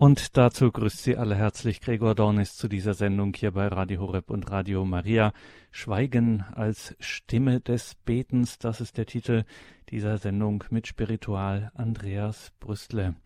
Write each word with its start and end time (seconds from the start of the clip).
Und 0.00 0.36
dazu 0.36 0.70
grüßt 0.70 1.02
Sie 1.02 1.16
alle 1.16 1.34
herzlich 1.34 1.80
Gregor 1.80 2.14
Dornis 2.14 2.56
zu 2.56 2.68
dieser 2.68 2.94
Sendung 2.94 3.34
hier 3.34 3.50
bei 3.50 3.66
Radio 3.66 4.00
Horeb 4.02 4.30
und 4.30 4.48
Radio 4.48 4.84
Maria. 4.84 5.32
Schweigen 5.72 6.44
als 6.54 6.94
Stimme 7.00 7.58
des 7.58 7.96
Betens, 8.04 8.58
das 8.58 8.80
ist 8.80 8.96
der 8.96 9.06
Titel 9.06 9.42
dieser 9.88 10.18
Sendung 10.18 10.62
mit 10.70 10.86
Spiritual 10.86 11.72
Andreas 11.74 12.52
Brüstle. 12.60 13.16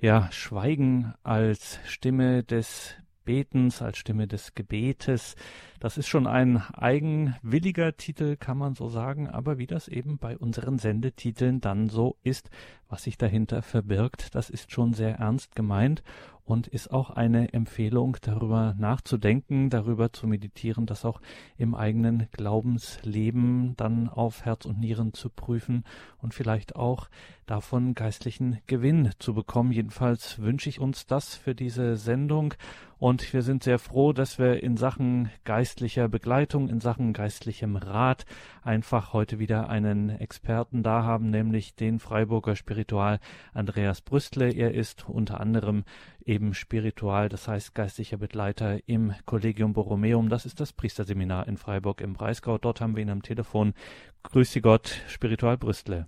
Ja, 0.00 0.32
Schweigen 0.32 1.12
als 1.24 1.78
Stimme 1.84 2.42
des 2.42 2.94
Betens, 3.24 3.82
als 3.82 3.98
Stimme 3.98 4.26
des 4.26 4.54
Gebetes. 4.54 5.36
Das 5.80 5.98
ist 5.98 6.08
schon 6.08 6.26
ein 6.26 6.58
eigenwilliger 6.74 7.96
Titel, 7.96 8.36
kann 8.36 8.58
man 8.58 8.74
so 8.74 8.88
sagen, 8.88 9.28
aber 9.28 9.58
wie 9.58 9.66
das 9.66 9.88
eben 9.88 10.18
bei 10.18 10.38
unseren 10.38 10.78
Sendetiteln 10.78 11.60
dann 11.60 11.88
so 11.88 12.16
ist, 12.22 12.50
was 12.88 13.02
sich 13.02 13.18
dahinter 13.18 13.62
verbirgt, 13.62 14.34
das 14.34 14.50
ist 14.50 14.70
schon 14.70 14.94
sehr 14.94 15.16
ernst 15.16 15.56
gemeint 15.56 16.02
und 16.44 16.68
ist 16.68 16.92
auch 16.92 17.10
eine 17.10 17.52
Empfehlung, 17.52 18.16
darüber 18.20 18.74
nachzudenken, 18.78 19.70
darüber 19.70 20.12
zu 20.12 20.26
meditieren, 20.26 20.84
das 20.86 21.04
auch 21.04 21.20
im 21.56 21.74
eigenen 21.74 22.28
Glaubensleben 22.32 23.74
dann 23.76 24.08
auf 24.08 24.44
Herz 24.44 24.66
und 24.66 24.78
Nieren 24.78 25.14
zu 25.14 25.30
prüfen 25.30 25.84
und 26.18 26.34
vielleicht 26.34 26.76
auch 26.76 27.08
davon 27.46 27.94
geistlichen 27.94 28.58
Gewinn 28.66 29.10
zu 29.18 29.34
bekommen. 29.34 29.72
Jedenfalls 29.72 30.38
wünsche 30.38 30.68
ich 30.68 30.80
uns 30.80 31.06
das 31.06 31.34
für 31.34 31.54
diese 31.54 31.96
Sendung 31.96 32.54
und 33.04 33.34
wir 33.34 33.42
sind 33.42 33.62
sehr 33.62 33.78
froh, 33.78 34.14
dass 34.14 34.38
wir 34.38 34.62
in 34.62 34.78
Sachen 34.78 35.30
geistlicher 35.44 36.08
Begleitung, 36.08 36.70
in 36.70 36.80
Sachen 36.80 37.12
geistlichem 37.12 37.76
Rat 37.76 38.24
einfach 38.64 39.12
heute 39.12 39.38
wieder 39.38 39.68
einen 39.68 40.08
Experten 40.08 40.82
da 40.82 41.02
haben, 41.02 41.28
nämlich 41.28 41.76
den 41.76 41.98
Freiburger 41.98 42.56
Spiritual 42.56 43.20
Andreas 43.52 44.00
Brüstle. 44.00 44.54
Er 44.54 44.72
ist 44.72 45.06
unter 45.06 45.38
anderem 45.38 45.84
eben 46.24 46.54
Spiritual, 46.54 47.28
das 47.28 47.46
heißt 47.46 47.74
geistlicher 47.74 48.16
Begleiter 48.16 48.78
im 48.86 49.12
Collegium 49.26 49.74
Borromeum. 49.74 50.30
Das 50.30 50.46
ist 50.46 50.58
das 50.58 50.72
Priesterseminar 50.72 51.46
in 51.46 51.58
Freiburg 51.58 52.00
im 52.00 52.14
Breisgau. 52.14 52.56
Dort 52.56 52.80
haben 52.80 52.96
wir 52.96 53.02
ihn 53.02 53.10
am 53.10 53.20
Telefon. 53.20 53.74
Grüß 54.22 54.50
Sie 54.50 54.62
Gott, 54.62 55.02
Spiritual 55.08 55.58
Brüstle. 55.58 56.06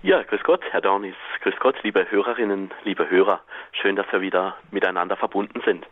Ja, 0.00 0.22
grüß 0.22 0.42
Gott, 0.44 0.62
Herr 0.70 0.80
Dornis. 0.80 1.16
Grüß 1.42 1.56
Gott, 1.58 1.82
liebe 1.82 2.10
Hörerinnen, 2.10 2.70
liebe 2.84 3.10
Hörer. 3.10 3.42
Schön, 3.72 3.94
dass 3.94 4.10
wir 4.10 4.22
wieder 4.22 4.56
miteinander 4.70 5.16
verbunden 5.16 5.60
sind. 5.66 5.84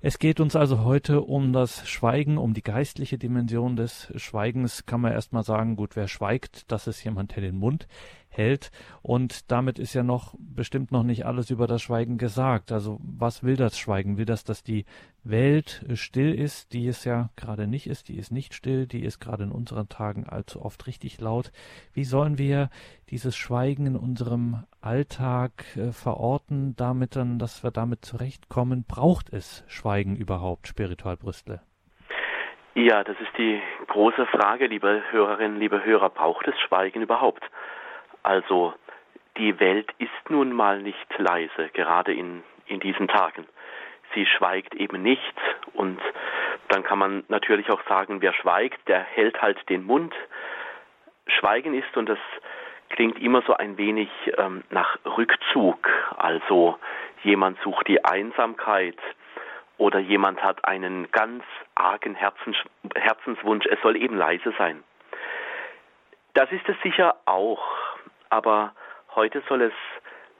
Es 0.00 0.20
geht 0.20 0.38
uns 0.38 0.54
also 0.54 0.84
heute 0.84 1.22
um 1.22 1.52
das 1.52 1.88
Schweigen, 1.88 2.38
um 2.38 2.54
die 2.54 2.62
geistliche 2.62 3.18
Dimension 3.18 3.74
des 3.74 4.12
Schweigens. 4.14 4.86
Kann 4.86 5.00
man 5.00 5.10
erstmal 5.10 5.42
sagen, 5.42 5.74
gut, 5.74 5.96
wer 5.96 6.06
schweigt, 6.06 6.70
das 6.70 6.86
ist 6.86 7.02
jemand, 7.02 7.34
der 7.34 7.42
den 7.42 7.56
Mund 7.56 7.88
hält. 8.28 8.70
Und 9.02 9.50
damit 9.50 9.78
ist 9.78 9.94
ja 9.94 10.02
noch 10.02 10.34
bestimmt 10.38 10.92
noch 10.92 11.02
nicht 11.02 11.26
alles 11.26 11.50
über 11.50 11.66
das 11.66 11.82
Schweigen 11.82 12.18
gesagt. 12.18 12.72
Also 12.72 12.98
was 13.00 13.42
will 13.42 13.56
das 13.56 13.78
Schweigen? 13.78 14.18
Will 14.18 14.24
das, 14.24 14.44
dass 14.44 14.62
die 14.62 14.84
Welt 15.24 15.84
still 15.94 16.34
ist, 16.34 16.72
die 16.72 16.86
es 16.86 17.04
ja 17.04 17.30
gerade 17.36 17.66
nicht 17.66 17.86
ist, 17.86 18.08
die 18.08 18.16
ist 18.16 18.30
nicht 18.30 18.54
still, 18.54 18.86
die 18.86 19.04
ist 19.04 19.20
gerade 19.20 19.44
in 19.44 19.52
unseren 19.52 19.88
Tagen 19.88 20.26
allzu 20.26 20.62
oft 20.62 20.86
richtig 20.86 21.20
laut. 21.20 21.52
Wie 21.92 22.04
sollen 22.04 22.38
wir 22.38 22.70
dieses 23.10 23.36
Schweigen 23.36 23.86
in 23.86 23.96
unserem 23.96 24.64
Alltag 24.80 25.52
äh, 25.76 25.92
verorten, 25.92 26.74
damit 26.76 27.16
dann, 27.16 27.38
dass 27.38 27.62
wir 27.62 27.70
damit 27.70 28.04
zurechtkommen? 28.04 28.84
Braucht 28.86 29.32
es 29.32 29.64
Schweigen 29.66 30.16
überhaupt, 30.16 30.68
Spiritual 30.68 31.16
Brüstle? 31.16 31.60
Ja, 32.74 33.02
das 33.02 33.16
ist 33.18 33.36
die 33.36 33.60
große 33.88 34.26
Frage, 34.26 34.66
liebe 34.66 35.02
Hörerinnen, 35.10 35.58
liebe 35.58 35.84
Hörer. 35.84 36.10
Braucht 36.10 36.46
es 36.46 36.54
Schweigen 36.60 37.02
überhaupt? 37.02 37.42
Also 38.22 38.74
die 39.36 39.58
Welt 39.60 39.90
ist 39.98 40.30
nun 40.30 40.52
mal 40.52 40.80
nicht 40.80 41.18
leise, 41.18 41.68
gerade 41.72 42.12
in, 42.12 42.42
in 42.66 42.80
diesen 42.80 43.08
Tagen. 43.08 43.46
Sie 44.14 44.26
schweigt 44.26 44.74
eben 44.74 45.02
nicht 45.02 45.34
und 45.74 46.00
dann 46.68 46.82
kann 46.82 46.98
man 46.98 47.24
natürlich 47.28 47.70
auch 47.70 47.82
sagen, 47.88 48.20
wer 48.20 48.32
schweigt, 48.32 48.88
der 48.88 49.00
hält 49.00 49.40
halt 49.40 49.68
den 49.68 49.84
Mund. 49.84 50.14
Schweigen 51.26 51.74
ist, 51.74 51.96
und 51.96 52.08
das 52.08 52.18
klingt 52.90 53.20
immer 53.20 53.42
so 53.42 53.54
ein 53.54 53.76
wenig 53.76 54.08
ähm, 54.38 54.64
nach 54.70 54.98
Rückzug, 55.04 55.88
also 56.16 56.78
jemand 57.22 57.60
sucht 57.60 57.86
die 57.86 58.04
Einsamkeit 58.04 58.98
oder 59.76 59.98
jemand 59.98 60.42
hat 60.42 60.64
einen 60.64 61.10
ganz 61.12 61.44
argen 61.74 62.14
Herzens, 62.14 62.56
Herzenswunsch, 62.94 63.66
es 63.66 63.80
soll 63.82 63.96
eben 63.96 64.16
leise 64.16 64.52
sein. 64.58 64.82
Das 66.34 66.50
ist 66.50 66.68
es 66.68 66.76
sicher 66.82 67.16
auch, 67.26 67.62
aber 68.30 68.72
heute 69.14 69.42
soll 69.48 69.62
es 69.62 69.72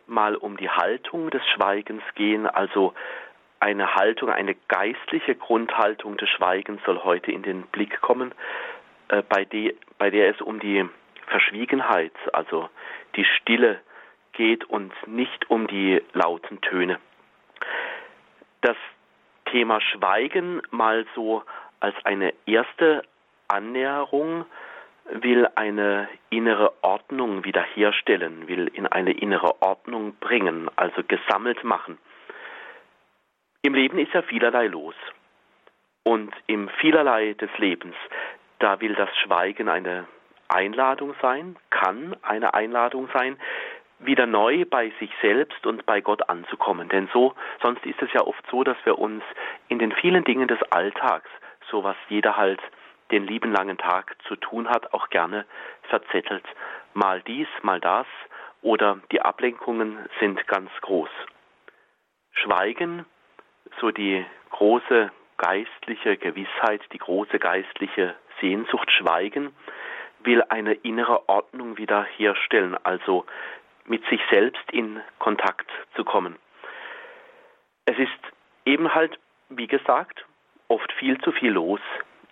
mal 0.07 0.37
um 0.37 0.57
die 0.57 0.71
Haltung 0.71 1.31
des 1.31 1.47
Schweigens 1.49 2.03
gehen, 2.15 2.47
also 2.47 2.95
eine 3.61 3.95
Haltung, 3.95 4.31
eine 4.31 4.55
geistliche 4.69 5.35
Grundhaltung 5.35 6.17
des 6.17 6.29
Schweigens 6.31 6.81
soll 6.85 7.03
heute 7.03 7.33
in 7.33 7.43
den 7.43 7.63
Blick 7.63 8.01
kommen, 8.01 8.33
äh, 9.09 9.23
bei, 9.23 9.45
die, 9.45 9.77
bei 9.99 10.11
der 10.11 10.31
es 10.31 10.41
um 10.41 10.61
die 10.61 10.89
Verschwiegenheit, 11.27 12.13
also 12.33 12.69
die 13.17 13.25
Stille 13.25 13.81
geht 14.33 14.65
und 14.65 14.93
nicht 15.07 15.51
um 15.51 15.67
die 15.67 16.03
lauten 16.13 16.61
Töne. 16.61 16.99
Das 18.61 18.77
Thema 19.47 19.81
Schweigen 19.81 20.63
mal 20.71 21.07
so 21.15 21.43
als 21.81 21.95
eine 22.05 22.33
erste 22.47 23.03
Annäherung 23.49 24.47
will 25.11 25.49
eine 25.55 26.09
innere 26.31 26.73
Ordnung 26.83 27.45
wiederherstellen, 27.45 28.49
will 28.49 28.69
in 28.69 28.87
eine 28.87 29.13
innere 29.13 29.63
Ordnung 29.63 30.15
bringen, 30.21 30.71
also 30.77 31.03
gesammelt 31.07 31.65
machen. 31.65 31.99
Im 33.63 33.75
Leben 33.75 33.99
ist 33.99 34.13
ja 34.13 34.23
vielerlei 34.23 34.67
los. 34.67 34.95
Und 36.05 36.33
im 36.47 36.69
vielerlei 36.81 37.35
des 37.35 37.51
Lebens, 37.59 37.95
da 38.61 38.81
will 38.81 38.95
das 38.95 39.11
Schweigen 39.19 39.69
eine 39.69 40.07
Einladung 40.49 41.15
sein, 41.21 41.57
kann 41.71 42.17
eine 42.23 42.55
Einladung 42.55 43.09
sein, 43.13 43.37
wieder 43.99 44.27
neu 44.27 44.65
bei 44.65 44.93
sich 45.01 45.11
selbst 45.21 45.67
und 45.67 45.85
bei 45.85 46.01
Gott 46.01 46.29
anzukommen. 46.29 46.89
Denn 46.89 47.09
so, 47.13 47.35
sonst 47.63 47.85
ist 47.85 48.01
es 48.01 48.13
ja 48.13 48.23
oft 48.23 48.43
so, 48.51 48.65
dass 48.65 48.77
wir 48.85 48.99
uns 48.99 49.23
in 49.69 49.79
den 49.79 49.93
vielen 49.93 50.25
Dingen 50.25 50.49
des 50.49 50.63
Alltags, 50.71 51.29
so 51.71 51.85
was 51.85 51.97
jeder 52.09 52.37
halt 52.37 52.61
den 53.11 53.27
lieben 53.27 53.53
langen 53.53 53.79
Tag 53.79 54.17
zu 54.27 54.37
tun 54.37 54.69
hat, 54.69 54.93
auch 54.93 55.09
gerne 55.11 55.47
verzettelt. 55.85 56.45
Mal 56.95 57.23
dies, 57.23 57.49
mal 57.63 57.81
das 57.81 58.07
oder 58.63 58.99
die 59.13 59.23
Ablenkungen 59.23 59.99
sind 60.21 60.47
ganz 60.47 60.71
groß. 60.81 61.11
Schweigen, 62.33 63.05
so 63.81 63.91
die 63.91 64.25
große 64.51 65.11
geistliche 65.37 66.17
Gewissheit, 66.17 66.83
die 66.93 66.99
große 66.99 67.39
geistliche 67.39 68.15
Sehnsucht, 68.41 68.91
Schweigen, 68.91 69.55
will 70.21 70.43
eine 70.49 70.75
innere 70.75 71.29
Ordnung 71.29 71.79
wiederherstellen, 71.79 72.77
also 72.85 73.25
mit 73.85 74.05
sich 74.09 74.21
selbst 74.31 74.71
in 74.73 75.01
Kontakt 75.19 75.71
zu 75.95 76.05
kommen. 76.05 76.37
Es 77.87 77.97
ist 77.99 78.11
eben 78.65 78.95
halt, 78.95 79.19
wie 79.49 79.67
gesagt, 79.67 80.25
oft 80.67 80.93
viel 80.93 81.19
zu 81.21 81.33
viel 81.33 81.53
los 81.53 81.81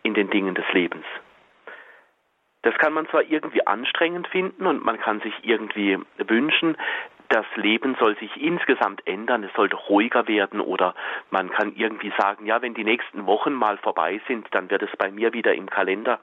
in 0.06 0.14
den 0.14 0.30
Dingen 0.30 0.54
des 0.54 0.64
Lebens. 0.72 1.04
Das 2.62 2.74
kann 2.78 2.92
man 2.92 3.08
zwar 3.08 3.22
irgendwie 3.22 3.66
anstrengend 3.66 4.28
finden 4.28 4.66
und 4.66 4.84
man 4.84 4.98
kann 4.98 5.20
sich 5.20 5.34
irgendwie 5.42 5.98
wünschen, 6.18 6.76
das 7.28 7.44
Leben 7.56 7.96
soll 7.98 8.16
sich 8.18 8.40
insgesamt 8.40 9.04
ändern, 9.04 9.42
es 9.42 9.52
sollte 9.54 9.74
ruhiger 9.74 10.28
werden 10.28 10.60
oder 10.60 10.94
man 11.30 11.50
kann 11.50 11.74
irgendwie 11.74 12.12
sagen, 12.16 12.46
ja, 12.46 12.62
wenn 12.62 12.74
die 12.74 12.84
nächsten 12.84 13.26
Wochen 13.26 13.52
mal 13.52 13.78
vorbei 13.78 14.20
sind, 14.28 14.46
dann 14.52 14.70
wird 14.70 14.82
es 14.82 14.96
bei 14.96 15.10
mir 15.10 15.32
wieder 15.32 15.54
im 15.54 15.68
Kalender 15.68 16.20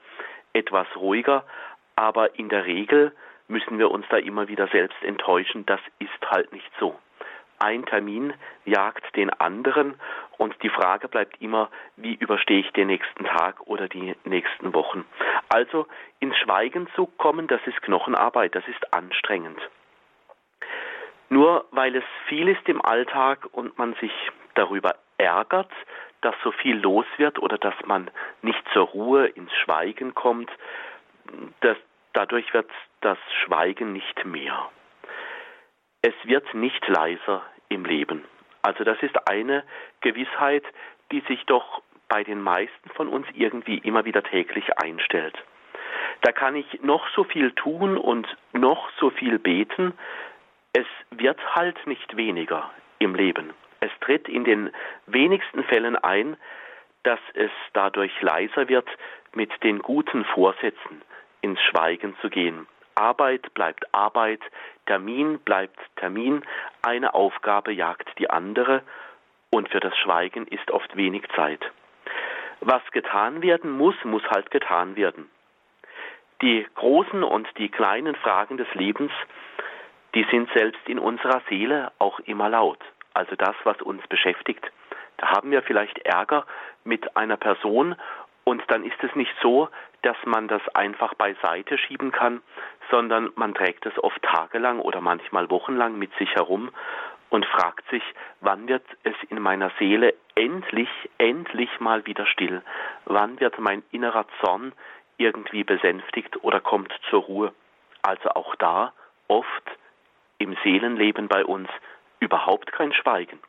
etwas 0.54 0.88
ruhiger, 0.96 1.44
aber 1.98 2.40
in 2.40 2.48
der 2.48 2.66
Regel 2.66 3.12
müssen 3.50 3.80
wir 3.80 3.92
uns 3.92 4.06
da 4.10 4.18
immer 4.18 4.48
wieder 4.48 4.68
selbst 4.68 5.02
enttäuschen, 5.04 5.66
das 5.66 5.82
ist 6.00 6.32
halt 6.32 6.54
nicht 6.54 6.72
so 6.80 6.98
ein 7.64 7.86
Termin 7.86 8.34
jagt 8.66 9.16
den 9.16 9.30
anderen 9.30 9.96
und 10.38 10.56
die 10.62 10.70
Frage 10.70 11.08
bleibt 11.08 11.42
immer, 11.42 11.70
wie 11.96 12.16
überstehe 12.16 12.60
ich 12.60 12.72
den 12.72 12.88
nächsten 12.88 13.26
Tag 13.26 13.62
oder 13.62 13.88
die 13.88 14.16
nächsten 14.26 14.74
Wochen. 14.74 15.06
Also 15.50 15.88
ins 16.20 16.38
Schweigen 16.38 16.88
zu 16.96 17.06
kommen, 17.06 17.48
das 17.48 17.62
ist 17.66 17.82
Knochenarbeit, 17.82 18.54
das 18.54 18.68
ist 18.68 18.94
anstrengend. 18.94 19.60
Nur 21.30 21.66
weil 21.72 21.96
es 21.96 22.04
viel 22.28 22.50
ist 22.50 22.68
im 22.68 22.84
Alltag 22.84 23.48
und 23.52 23.78
man 23.78 23.96
sich 23.96 24.12
darüber 24.56 24.96
ärgert, 25.18 25.72
dass 26.22 26.36
so 26.44 26.52
viel 26.52 26.78
los 26.78 27.06
wird 27.18 27.40
oder 27.40 27.58
dass 27.58 27.76
man 27.86 28.12
nicht 28.42 28.62
zur 28.74 28.88
Ruhe 28.88 29.28
ins 29.28 29.52
Schweigen 29.64 30.14
kommt, 30.14 30.52
das, 31.62 31.78
dadurch 32.14 32.54
wird 32.54 32.70
das 33.02 33.18
Schweigen 33.44 33.94
nicht 33.94 34.26
mehr. 34.26 34.70
Es 36.02 36.14
wird 36.24 36.54
nicht 36.54 36.86
leiser 36.88 37.42
im 37.70 37.86
Leben. 37.86 38.24
Also 38.62 38.84
das 38.84 39.02
ist 39.02 39.28
eine 39.28 39.64
Gewissheit, 40.02 40.64
die 41.12 41.22
sich 41.28 41.46
doch 41.46 41.82
bei 42.08 42.24
den 42.24 42.42
meisten 42.42 42.90
von 42.96 43.08
uns 43.08 43.28
irgendwie 43.34 43.78
immer 43.80 44.06
wieder 44.06 44.24
täglich 44.24 44.66
einstellt. 44.78 45.36
Da 46.22 46.32
kann 46.32 46.56
ich 46.56 46.82
noch 46.82 47.08
so 47.16 47.24
viel 47.24 47.52
tun 47.52 47.98
und 47.98 48.28
noch 48.54 48.90
so 49.00 49.10
viel 49.10 49.40
beten. 49.40 49.94
Es 50.74 50.86
wird 51.12 51.40
halt 51.56 51.86
nicht 51.86 52.16
weniger 52.16 52.72
im 53.00 53.16
Leben. 53.16 53.54
Es 53.82 53.92
tritt 54.00 54.30
in 54.30 54.46
den 54.46 54.72
wenigsten 55.08 55.64
Fällen 55.66 55.98
ein, 55.98 56.38
dass 57.04 57.20
es 57.34 57.52
dadurch 57.74 58.14
leiser 58.22 58.70
wird, 58.70 58.88
mit 59.34 59.52
den 59.64 59.80
guten 59.80 60.24
Vorsätzen 60.26 61.02
ins 61.42 61.62
Schweigen 61.62 62.16
zu 62.22 62.30
gehen. 62.30 62.66
Arbeit 62.96 63.54
bleibt 63.54 63.94
Arbeit, 63.94 64.42
Termin 64.86 65.40
bleibt 65.40 65.80
Termin, 65.98 66.44
eine 66.82 67.14
Aufgabe 67.14 67.72
jagt 67.72 68.08
die 68.20 68.30
andere 68.30 68.82
und 69.50 69.70
für 69.70 69.80
das 69.80 69.96
Schweigen 69.98 70.48
ist 70.48 70.72
oft 70.72 70.96
wenig 70.96 71.24
Zeit. 71.36 71.62
Was 72.60 72.82
getan 72.92 73.42
werden 73.42 73.72
muss, 73.72 73.96
muss 74.04 74.24
halt 74.30 74.52
getan 74.52 74.96
werden. 74.96 75.30
Die 76.42 76.66
großen 76.76 77.24
und 77.24 77.48
die 77.58 77.70
kleinen 77.70 78.16
Fragen 78.16 78.58
des 78.58 78.74
Lebens, 78.74 79.12
die 80.16 80.26
sind 80.32 80.50
selbst 80.54 80.88
in 80.88 81.00
unserer 81.00 81.42
Seele 81.50 81.92
auch 82.00 82.20
immer 82.22 82.50
laut. 82.50 82.80
Also 83.14 83.36
das, 83.36 83.56
was 83.64 83.82
uns 83.82 84.06
beschäftigt. 84.08 84.66
Da 85.18 85.30
haben 85.30 85.52
wir 85.52 85.62
vielleicht 85.62 86.00
Ärger 86.00 86.46
mit 86.84 87.16
einer 87.16 87.38
Person 87.38 87.96
und 88.44 88.62
dann 88.68 88.84
ist 88.84 89.02
es 89.04 89.16
nicht 89.16 89.34
so, 89.42 89.70
dass 90.02 90.18
man 90.26 90.48
das 90.48 90.62
einfach 90.76 91.14
beiseite 91.14 91.78
schieben 91.78 92.12
kann, 92.12 92.42
sondern 92.92 93.32
man 93.36 93.54
trägt 93.54 93.86
es 93.86 94.04
oft 94.04 94.22
tagelang 94.22 94.80
oder 94.80 95.02
manchmal 95.02 95.50
wochenlang 95.50 95.98
mit 95.98 96.14
sich 96.18 96.34
herum 96.36 96.70
und 97.30 97.46
fragt 97.46 97.90
sich, 97.90 98.04
wann 98.42 98.68
wird 98.68 98.86
es 99.04 99.16
in 99.30 99.42
meiner 99.42 99.72
Seele 99.80 100.14
endlich, 100.36 100.90
endlich 101.18 101.80
mal 101.80 102.06
wieder 102.06 102.26
still? 102.26 102.62
Wann 103.06 103.40
wird 103.40 103.58
mein 103.60 103.82
innerer 103.92 104.26
Zorn 104.42 104.74
irgendwie 105.18 105.64
besänftigt 105.64 106.44
oder 106.44 106.60
kommt 106.60 106.94
zur 107.10 107.22
Ruhe? 107.24 107.54
Also 108.02 108.30
auch 108.32 108.56
da 108.56 108.94
oft 109.28 109.72
im 110.38 110.56
Seelenleben 110.64 111.28
bei 111.28 111.46
uns 111.46 111.70
überhaupt 112.20 112.72
kein 112.72 112.94
Schweigen. 112.94 113.40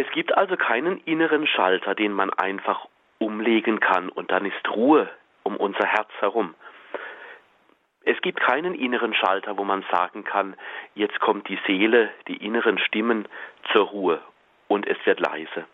Es 0.00 0.08
gibt 0.12 0.32
also 0.38 0.56
keinen 0.56 0.98
inneren 1.06 1.44
Schalter, 1.48 1.96
den 1.96 2.12
man 2.12 2.30
einfach 2.30 2.86
umlegen 3.18 3.80
kann 3.80 4.08
und 4.08 4.30
dann 4.30 4.46
ist 4.46 4.68
Ruhe 4.68 5.10
um 5.42 5.56
unser 5.56 5.86
Herz 5.86 6.08
herum. 6.20 6.54
Es 8.04 8.20
gibt 8.20 8.38
keinen 8.38 8.76
inneren 8.76 9.12
Schalter, 9.12 9.58
wo 9.58 9.64
man 9.64 9.84
sagen 9.90 10.22
kann, 10.22 10.54
jetzt 10.94 11.18
kommt 11.18 11.48
die 11.48 11.58
Seele, 11.66 12.10
die 12.28 12.36
inneren 12.36 12.78
Stimmen 12.78 13.26
zur 13.72 13.86
Ruhe 13.86 14.22
und 14.68 14.86
es 14.86 14.98
wird 15.04 15.18
leise. 15.18 15.66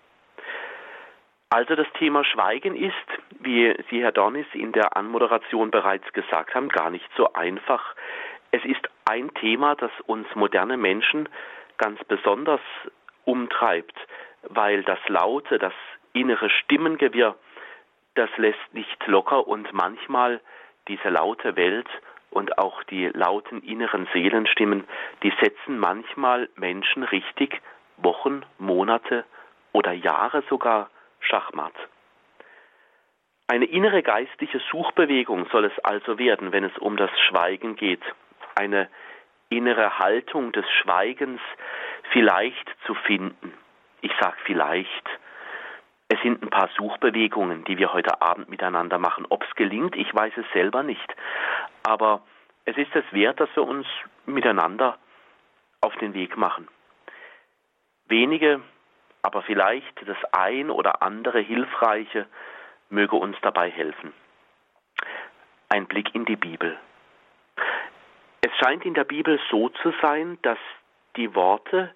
Also 1.50 1.76
das 1.76 1.92
Thema 1.98 2.24
Schweigen 2.24 2.76
ist, 2.76 2.94
wie 3.40 3.76
Sie, 3.90 4.02
Herr 4.02 4.12
Dornis, 4.12 4.46
in 4.54 4.72
der 4.72 4.96
Anmoderation 4.96 5.70
bereits 5.70 6.10
gesagt 6.14 6.54
haben, 6.54 6.70
gar 6.70 6.88
nicht 6.88 7.10
so 7.18 7.34
einfach. 7.34 7.94
Es 8.52 8.64
ist 8.64 8.88
ein 9.04 9.34
Thema, 9.34 9.74
das 9.74 9.92
uns 10.06 10.26
moderne 10.34 10.78
Menschen 10.78 11.28
ganz 11.76 12.02
besonders 12.04 12.62
umtreibt, 13.24 13.96
weil 14.42 14.82
das 14.82 14.98
Laute, 15.08 15.58
das 15.58 15.72
innere 16.12 16.50
Stimmengewirr, 16.50 17.36
das 18.14 18.30
lässt 18.36 18.72
nicht 18.72 19.06
locker 19.06 19.46
und 19.46 19.72
manchmal 19.72 20.40
diese 20.88 21.08
laute 21.08 21.56
Welt 21.56 21.88
und 22.30 22.58
auch 22.58 22.82
die 22.84 23.06
lauten 23.08 23.62
inneren 23.62 24.08
Seelenstimmen, 24.12 24.84
die 25.22 25.32
setzen 25.40 25.78
manchmal 25.78 26.48
Menschen 26.56 27.04
richtig 27.04 27.60
Wochen, 27.96 28.44
Monate 28.58 29.24
oder 29.72 29.92
Jahre 29.92 30.42
sogar 30.48 30.90
Schachmatt. 31.20 31.74
Eine 33.46 33.66
innere 33.66 34.02
geistliche 34.02 34.60
Suchbewegung 34.70 35.46
soll 35.52 35.66
es 35.66 35.78
also 35.84 36.18
werden, 36.18 36.52
wenn 36.52 36.64
es 36.64 36.76
um 36.78 36.96
das 36.96 37.10
Schweigen 37.28 37.76
geht. 37.76 38.02
Eine 38.56 38.88
innere 39.48 39.98
Haltung 39.98 40.52
des 40.52 40.64
Schweigens 40.70 41.40
vielleicht 42.12 42.70
zu 42.86 42.94
finden. 42.94 43.52
Ich 44.00 44.12
sage 44.20 44.36
vielleicht. 44.44 45.08
Es 46.08 46.20
sind 46.22 46.42
ein 46.42 46.50
paar 46.50 46.68
Suchbewegungen, 46.76 47.64
die 47.64 47.78
wir 47.78 47.92
heute 47.92 48.20
Abend 48.20 48.48
miteinander 48.48 48.98
machen. 48.98 49.26
Ob 49.30 49.42
es 49.42 49.54
gelingt, 49.56 49.96
ich 49.96 50.14
weiß 50.14 50.32
es 50.36 50.44
selber 50.52 50.82
nicht. 50.82 51.14
Aber 51.82 52.22
es 52.66 52.76
ist 52.76 52.94
es 52.94 53.04
wert, 53.12 53.40
dass 53.40 53.48
wir 53.54 53.64
uns 53.64 53.86
miteinander 54.26 54.98
auf 55.80 55.94
den 55.96 56.14
Weg 56.14 56.36
machen. 56.36 56.68
Wenige, 58.06 58.60
aber 59.22 59.42
vielleicht 59.42 60.06
das 60.06 60.18
ein 60.32 60.70
oder 60.70 61.02
andere 61.02 61.40
Hilfreiche 61.40 62.26
möge 62.90 63.16
uns 63.16 63.36
dabei 63.42 63.70
helfen. 63.70 64.12
Ein 65.68 65.86
Blick 65.86 66.14
in 66.14 66.24
die 66.26 66.36
Bibel. 66.36 66.78
Es 68.42 68.52
scheint 68.58 68.84
in 68.84 68.94
der 68.94 69.04
Bibel 69.04 69.40
so 69.50 69.70
zu 69.70 69.92
sein, 70.02 70.38
dass 70.42 70.58
die 71.16 71.34
Worte, 71.34 71.94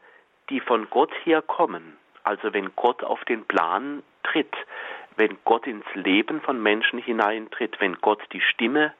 die 0.50 0.61
von 0.61 0.88
Gott 0.91 1.12
her 1.25 1.43
kommen, 1.43 1.97
also 2.25 2.53
wenn 2.53 2.75
Gott 2.76 3.03
auf 3.03 3.25
den 3.25 3.44
Plan 3.44 4.03
tritt, 4.23 4.55
wenn 5.17 5.38
Gott 5.44 5.67
ins 5.67 5.87
Leben 5.94 6.41
von 6.41 6.62
Menschen 6.62 6.99
hineintritt, 6.99 7.81
wenn 7.81 7.94
Gott 8.00 8.23
die 8.32 8.41
Stimme 8.41 8.94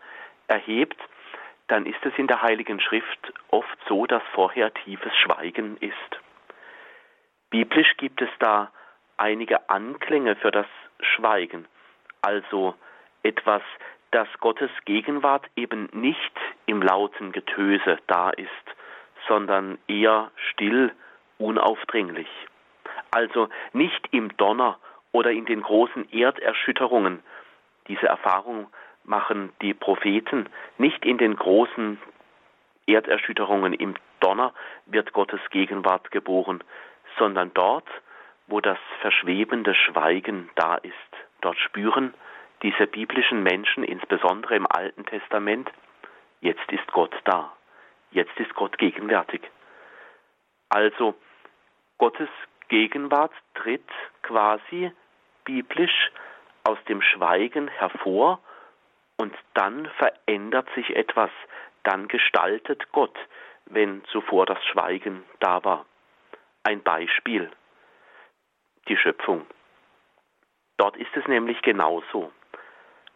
erhebt, 0.49 0.99
dann 1.69 1.87
ist 1.87 2.05
es 2.05 2.13
in 2.17 2.27
der 2.27 2.43
Heiligen 2.43 2.81
Schrift 2.81 3.33
oft 3.49 3.79
so, 3.87 4.07
dass 4.07 4.23
vorher 4.33 4.73
tiefes 4.73 5.15
Schweigen 5.17 5.77
ist. 5.79 6.21
Biblisch 7.51 7.97
gibt 7.99 8.21
es 8.21 8.31
da 8.41 8.73
einige 9.17 9.69
Anklänge 9.69 10.37
für 10.37 10.51
das 10.51 10.67
Schweigen, 11.01 11.67
also 12.23 12.75
etwas 13.23 13.63
dass 14.11 14.29
Gottes 14.41 14.71
Gegenwart 14.85 15.47
eben 15.55 15.89
nicht 15.93 16.33
im 16.67 16.81
lauten 16.81 17.33
Getöse 17.33 17.99
da 18.07 18.31
ist, 18.31 18.49
sondern 19.27 19.79
eher 19.89 20.31
still, 20.51 20.93
unaufdringlich. 21.39 22.29
Also 23.11 23.49
nicht 23.73 24.09
im 24.13 24.37
Donner 24.37 24.79
oder 25.13 25.31
in 25.31 25.47
den 25.47 25.63
großen 25.63 26.11
Erderschütterungen. 26.13 27.23
Diese 27.89 28.07
Erfahrung 28.07 28.69
machen 29.05 29.53
die 29.63 29.75
Propheten. 29.75 30.49
Nicht 30.77 31.05
in 31.05 31.19
den 31.19 31.37
großen 31.37 31.99
Erderschütterungen 32.87 33.73
im 33.73 33.95
Donner 34.21 34.53
wird 34.87 35.13
Gottes 35.13 35.41
Gegenwart 35.51 36.11
geboren, 36.11 36.63
sondern 37.19 37.53
dort, 37.55 37.89
wo 38.47 38.61
das 38.61 38.79
verschwebende 39.01 39.75
Schweigen 39.75 40.51
da 40.55 40.77
ist. 40.77 40.95
Dort 41.41 41.59
spüren 41.59 42.15
diese 42.63 42.87
biblischen 42.87 43.43
Menschen, 43.43 43.85
insbesondere 43.85 44.57
im 44.57 44.67
Alten 44.67 45.07
Testament, 45.07 45.71
jetzt 46.41 46.71
ist 46.73 46.87
Gott 46.93 47.15
da, 47.25 47.53
jetzt 48.11 48.39
ist 48.39 48.55
Gott 48.55 48.79
gegenwärtig. 48.79 49.43
Also 50.69 51.15
Gottes 51.99 52.29
Gegenwart 52.69 53.33
tritt 53.55 53.89
quasi 54.23 54.93
biblisch 55.45 56.11
aus 56.65 56.79
dem 56.89 57.01
Schweigen 57.01 57.69
hervor 57.69 58.41
und 59.17 59.35
dann 59.55 59.87
verändert 59.97 60.69
sich 60.75 60.95
etwas, 60.95 61.31
dann 61.83 62.09
gestaltet 62.09 62.93
Gott, 62.93 63.17
wenn 63.67 64.05
zuvor 64.07 64.47
das 64.47 64.63
Schweigen 64.67 65.25
da 65.41 65.65
war. 65.65 65.87
Ein 66.63 66.83
Beispiel, 66.83 67.51
die 68.89 68.97
Schöpfung. 68.97 69.47
Dort 70.77 70.97
ist 70.97 71.15
es 71.17 71.27
nämlich 71.27 71.61
genauso. 71.63 72.31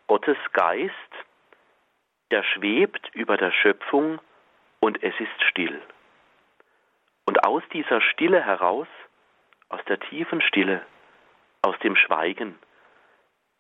Gottes 0.07 0.39
Geist, 0.53 0.93
der 2.31 2.43
schwebt 2.43 3.15
über 3.15 3.37
der 3.37 3.53
Schöpfung 3.53 4.19
und 4.83 5.03
es 5.03 5.15
ist 5.21 5.43
still. 5.49 5.81
Und 7.25 7.45
aus 7.45 7.63
dieser 7.73 8.01
Stille 8.01 8.45
heraus, 8.45 8.89
aus 9.69 9.81
der 9.89 9.99
tiefen 10.01 10.43
Stille, 10.43 10.85
aus 11.63 11.77
dem 11.85 11.95
Schweigen, 11.95 12.59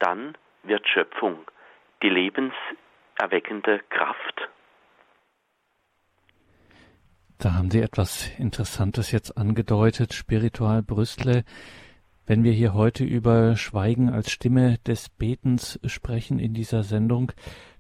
dann 0.00 0.36
wird 0.64 0.86
Schöpfung, 0.88 1.38
die 2.02 2.08
lebenserweckende 2.08 3.78
Kraft. 3.88 4.48
Da 7.38 7.54
haben 7.54 7.70
Sie 7.70 7.80
etwas 7.80 8.28
Interessantes 8.38 9.12
jetzt 9.12 9.36
angedeutet, 9.36 10.12
Spiritual 10.12 10.82
Brüstle. 10.82 11.44
Wenn 12.32 12.44
wir 12.44 12.52
hier 12.52 12.72
heute 12.72 13.04
über 13.04 13.56
Schweigen 13.56 14.08
als 14.08 14.30
Stimme 14.30 14.78
des 14.86 15.10
Betens 15.10 15.78
sprechen 15.84 16.38
in 16.38 16.54
dieser 16.54 16.82
Sendung, 16.82 17.30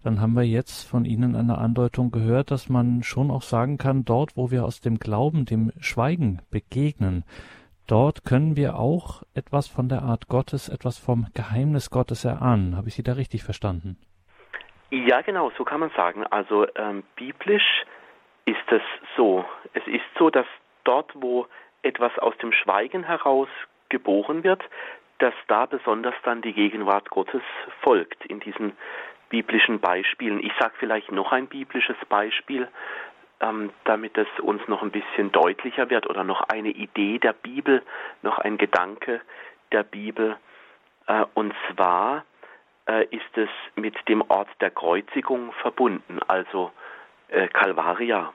dann 0.04 0.20
haben 0.20 0.34
wir 0.34 0.42
jetzt 0.42 0.86
von 0.86 1.06
Ihnen 1.06 1.34
eine 1.34 1.56
Andeutung 1.56 2.10
gehört, 2.10 2.50
dass 2.50 2.68
man 2.68 3.02
schon 3.02 3.30
auch 3.30 3.40
sagen 3.40 3.78
kann, 3.78 4.04
dort, 4.04 4.36
wo 4.36 4.50
wir 4.50 4.66
aus 4.66 4.82
dem 4.82 4.98
Glauben, 4.98 5.46
dem 5.46 5.72
Schweigen 5.80 6.42
begegnen, 6.50 7.24
dort 7.86 8.26
können 8.26 8.54
wir 8.54 8.78
auch 8.78 9.22
etwas 9.32 9.68
von 9.68 9.88
der 9.88 10.02
Art 10.02 10.28
Gottes, 10.28 10.68
etwas 10.68 10.98
vom 10.98 11.28
Geheimnis 11.32 11.88
Gottes 11.88 12.26
erahnen. 12.26 12.76
Habe 12.76 12.88
ich 12.88 12.94
Sie 12.94 13.02
da 13.02 13.14
richtig 13.14 13.44
verstanden? 13.44 13.96
Ja, 14.90 15.22
genau, 15.22 15.50
so 15.56 15.64
kann 15.64 15.80
man 15.80 15.90
sagen. 15.96 16.26
Also 16.26 16.66
ähm, 16.76 17.04
biblisch 17.16 17.86
ist 18.44 18.70
es 18.70 18.82
so. 19.16 19.46
Es 19.72 19.86
ist 19.86 20.04
so, 20.18 20.28
dass 20.28 20.46
dort, 20.84 21.10
wo 21.14 21.46
etwas 21.82 22.12
aus 22.18 22.36
dem 22.42 22.52
Schweigen 22.52 23.02
heraus 23.02 23.48
geboren 23.92 24.42
wird, 24.42 24.62
dass 25.18 25.34
da 25.46 25.66
besonders 25.66 26.16
dann 26.24 26.42
die 26.42 26.52
Gegenwart 26.52 27.10
Gottes 27.10 27.42
folgt 27.82 28.26
in 28.26 28.40
diesen 28.40 28.72
biblischen 29.28 29.78
Beispielen. 29.78 30.40
Ich 30.40 30.52
sage 30.58 30.74
vielleicht 30.78 31.12
noch 31.12 31.30
ein 31.30 31.46
biblisches 31.46 31.96
Beispiel. 32.08 32.66
ähm, 33.42 33.70
damit 33.84 34.16
es 34.16 34.28
uns 34.40 34.66
noch 34.68 34.82
ein 34.82 34.92
bisschen 34.92 35.32
deutlicher 35.32 35.90
wird 35.90 36.08
oder 36.08 36.24
noch 36.24 36.42
eine 36.42 36.68
Idee 36.68 37.18
der 37.18 37.32
Bibel, 37.32 37.82
noch 38.22 38.38
ein 38.38 38.56
Gedanke 38.56 39.20
der 39.72 39.82
Bibel. 39.82 40.36
Äh, 41.08 41.24
und 41.34 41.52
zwar 41.68 42.24
äh, 42.88 43.04
ist 43.06 43.36
es 43.36 43.48
mit 43.74 43.96
dem 44.08 44.22
Ort 44.28 44.48
der 44.60 44.70
Kreuzigung 44.70 45.52
verbunden, 45.60 46.20
also 46.28 46.70
äh, 47.28 47.48
Calvaria. 47.48 48.32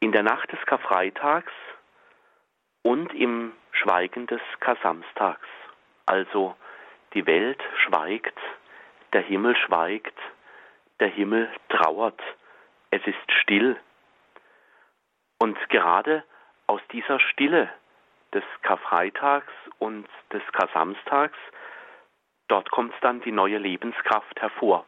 In 0.00 0.12
der 0.12 0.22
Nacht 0.22 0.50
des 0.52 0.60
Karfreitags 0.66 1.52
und 2.86 3.12
im 3.14 3.52
Schweigen 3.72 4.28
des 4.28 4.40
Kasamstags. 4.60 5.48
Also 6.06 6.54
die 7.14 7.26
Welt 7.26 7.60
schweigt, 7.84 8.38
der 9.12 9.22
Himmel 9.22 9.56
schweigt, 9.56 10.16
der 11.00 11.08
Himmel 11.08 11.50
trauert, 11.68 12.22
es 12.92 13.04
ist 13.04 13.32
still. 13.42 13.76
Und 15.38 15.58
gerade 15.68 16.22
aus 16.68 16.80
dieser 16.92 17.18
Stille 17.18 17.68
des 18.32 18.44
Karfreitags 18.62 19.52
und 19.80 20.06
des 20.32 20.42
Kasamstags, 20.52 21.38
dort 22.46 22.70
kommt 22.70 22.94
dann 23.00 23.20
die 23.20 23.32
neue 23.32 23.58
Lebenskraft 23.58 24.40
hervor. 24.40 24.86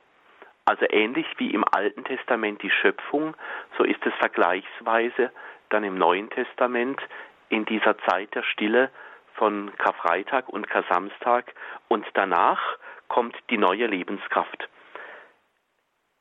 Also 0.67 0.87
ähnlich 0.89 1.27
wie 1.39 1.51
im 1.51 1.65
Alten 1.65 2.05
Testament 2.05 2.63
die 2.63 2.71
Schöpfung, 2.71 3.35
so 3.77 3.83
ist 3.83 4.07
es 4.07 4.15
vergleichsweise 4.21 5.33
dann 5.71 5.85
im 5.85 5.99
Neuen 5.99 6.31
Testament 6.31 7.01
in 7.49 7.65
dieser 7.65 7.99
Zeit 7.99 8.35
der 8.35 8.43
Stille 8.43 8.91
von 9.35 9.73
Karfreitag 9.77 10.49
und 10.49 10.69
Kasamstag 10.69 11.55
und 11.89 12.07
danach 12.15 12.61
kommt 13.09 13.37
die 13.51 13.59
neue 13.59 13.87
Lebenskraft. 13.87 14.69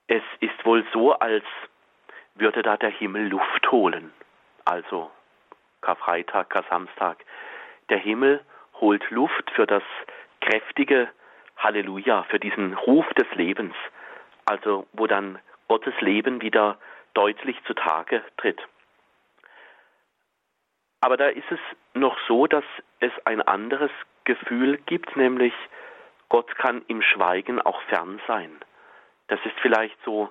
Es 0.08 0.24
ist 0.40 0.66
wohl 0.66 0.86
so, 0.94 1.14
als 1.14 1.44
würde 2.36 2.62
da 2.62 2.78
der 2.78 2.92
Himmel 2.92 3.28
Luft 3.28 3.72
holen. 3.72 4.14
Also 4.64 5.12
Karfreitag, 5.82 6.50
Kasamstag. 6.50 7.18
Der 7.90 7.98
Himmel 7.98 8.44
holt 8.80 9.10
Luft 9.10 9.50
für 9.52 9.66
das 9.66 9.84
kräftige 10.42 11.10
Halleluja, 11.58 12.24
für 12.24 12.40
diesen 12.40 12.74
Ruf 12.74 13.06
des 13.16 13.28
Lebens. 13.36 13.74
Also 14.46 14.88
wo 14.94 15.08
dann 15.08 15.40
Gottes 15.68 16.00
Leben 16.00 16.42
wieder 16.42 16.78
deutlich 17.14 17.58
zutage 17.66 18.24
tritt. 18.38 18.62
Aber 21.02 21.18
da 21.18 21.28
ist 21.28 21.50
es 21.52 21.60
noch 21.94 22.18
so, 22.28 22.48
dass 22.48 22.64
es 23.00 23.12
ein 23.26 23.42
anderes 23.42 23.92
Gefühl 24.24 24.78
gibt, 24.86 25.16
nämlich 25.16 25.54
Gott 26.30 26.54
kann 26.56 26.84
im 26.88 27.02
Schweigen 27.02 27.62
auch 27.62 27.82
fern 27.84 28.20
sein. 28.28 28.52
Das 29.28 29.40
ist 29.46 29.56
vielleicht 29.62 29.98
so 30.04 30.30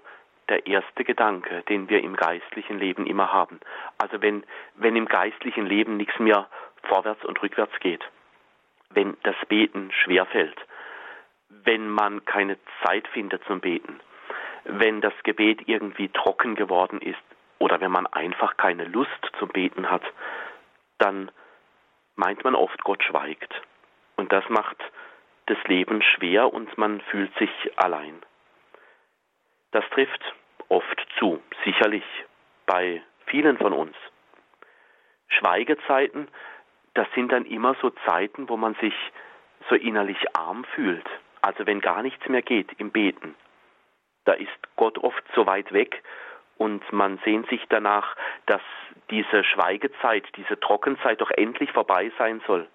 der 0.48 0.66
erste 0.66 1.04
Gedanke, 1.04 1.62
den 1.68 1.88
wir 1.88 2.02
im 2.02 2.16
geistlichen 2.16 2.78
Leben 2.78 3.06
immer 3.06 3.32
haben. 3.32 3.60
Also 3.98 4.20
wenn, 4.22 4.44
wenn 4.74 4.96
im 4.96 5.06
geistlichen 5.06 5.66
Leben 5.66 5.96
nichts 5.96 6.18
mehr 6.18 6.46
vorwärts 6.84 7.24
und 7.24 7.42
rückwärts 7.42 7.78
geht, 7.80 8.04
wenn 8.90 9.16
das 9.22 9.36
Beten 9.48 9.90
schwerfällt, 9.92 10.58
wenn 11.48 11.88
man 11.88 12.24
keine 12.24 12.58
Zeit 12.84 13.08
findet 13.08 13.44
zum 13.44 13.60
Beten, 13.60 14.00
wenn 14.64 15.00
das 15.00 15.14
Gebet 15.22 15.68
irgendwie 15.68 16.08
trocken 16.08 16.54
geworden 16.54 17.00
ist 17.00 17.18
oder 17.58 17.80
wenn 17.80 17.90
man 17.90 18.06
einfach 18.06 18.56
keine 18.56 18.84
Lust 18.84 19.10
zum 19.38 19.48
Beten 19.48 19.90
hat, 19.90 20.02
dann 20.98 21.30
meint 22.14 22.44
man 22.44 22.54
oft, 22.54 22.82
Gott 22.84 23.02
schweigt. 23.02 23.54
Und 24.16 24.32
das 24.32 24.48
macht 24.48 24.78
das 25.46 25.58
Leben 25.64 26.02
schwer 26.02 26.52
und 26.52 26.76
man 26.76 27.00
fühlt 27.02 27.36
sich 27.38 27.50
allein. 27.76 28.22
Das 29.70 29.84
trifft 29.90 30.34
oft 30.68 31.06
zu, 31.18 31.40
sicherlich 31.64 32.04
bei 32.66 33.02
vielen 33.26 33.58
von 33.58 33.72
uns. 33.72 33.96
Schweigezeiten, 35.28 36.28
das 36.94 37.06
sind 37.14 37.30
dann 37.30 37.44
immer 37.44 37.76
so 37.80 37.90
Zeiten, 38.06 38.48
wo 38.48 38.56
man 38.56 38.74
sich 38.76 38.94
so 39.68 39.74
innerlich 39.74 40.18
arm 40.34 40.64
fühlt. 40.74 41.06
Also 41.42 41.66
wenn 41.66 41.80
gar 41.80 42.02
nichts 42.02 42.26
mehr 42.28 42.42
geht 42.42 42.72
im 42.78 42.90
Beten. 42.90 43.34
Da 44.24 44.32
ist 44.32 44.50
Gott 44.76 44.98
oft 44.98 45.22
so 45.34 45.46
weit 45.46 45.72
weg 45.72 46.02
und 46.58 46.90
man 46.92 47.18
sehnt 47.24 47.48
sich 47.48 47.62
danach, 47.68 48.16
dass 48.46 48.62
diese 49.10 49.44
Schweigezeit, 49.44 50.24
diese 50.36 50.58
Trockenzeit 50.58 51.20
doch 51.20 51.30
endlich 51.30 51.70
vorbei 51.72 52.10
sein 52.18 52.40
soll. 52.46 52.66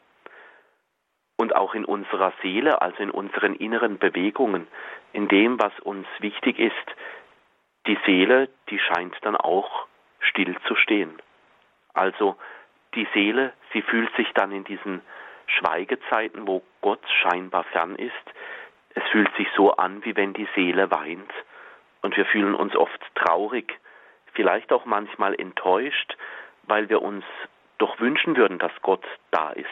Und 1.37 1.55
auch 1.55 1.73
in 1.73 1.85
unserer 1.85 2.33
Seele, 2.41 2.81
also 2.81 3.01
in 3.01 3.09
unseren 3.09 3.55
inneren 3.55 3.97
Bewegungen, 3.97 4.67
in 5.13 5.27
dem, 5.27 5.59
was 5.59 5.77
uns 5.79 6.07
wichtig 6.19 6.59
ist, 6.59 6.75
die 7.87 7.97
Seele, 8.05 8.49
die 8.69 8.79
scheint 8.79 9.15
dann 9.21 9.35
auch 9.35 9.87
still 10.19 10.55
zu 10.67 10.75
stehen. 10.75 11.19
Also 11.93 12.35
die 12.93 13.07
Seele, 13.13 13.53
sie 13.73 13.81
fühlt 13.81 14.15
sich 14.15 14.31
dann 14.33 14.51
in 14.51 14.63
diesen 14.63 15.01
Schweigezeiten, 15.47 16.47
wo 16.47 16.61
Gott 16.81 17.01
scheinbar 17.23 17.63
fern 17.65 17.95
ist, 17.95 18.13
es 18.93 19.03
fühlt 19.11 19.33
sich 19.35 19.47
so 19.55 19.71
an, 19.71 20.05
wie 20.05 20.15
wenn 20.15 20.33
die 20.33 20.47
Seele 20.53 20.91
weint 20.91 21.31
und 22.01 22.17
wir 22.17 22.25
fühlen 22.25 22.55
uns 22.55 22.75
oft 22.75 22.99
traurig, 23.15 23.79
vielleicht 24.33 24.71
auch 24.71 24.85
manchmal 24.85 25.35
enttäuscht, 25.39 26.17
weil 26.63 26.89
wir 26.89 27.01
uns 27.01 27.23
doch 27.77 27.99
wünschen 27.99 28.37
würden, 28.37 28.59
dass 28.59 28.71
Gott 28.81 29.03
da 29.31 29.51
ist. 29.51 29.67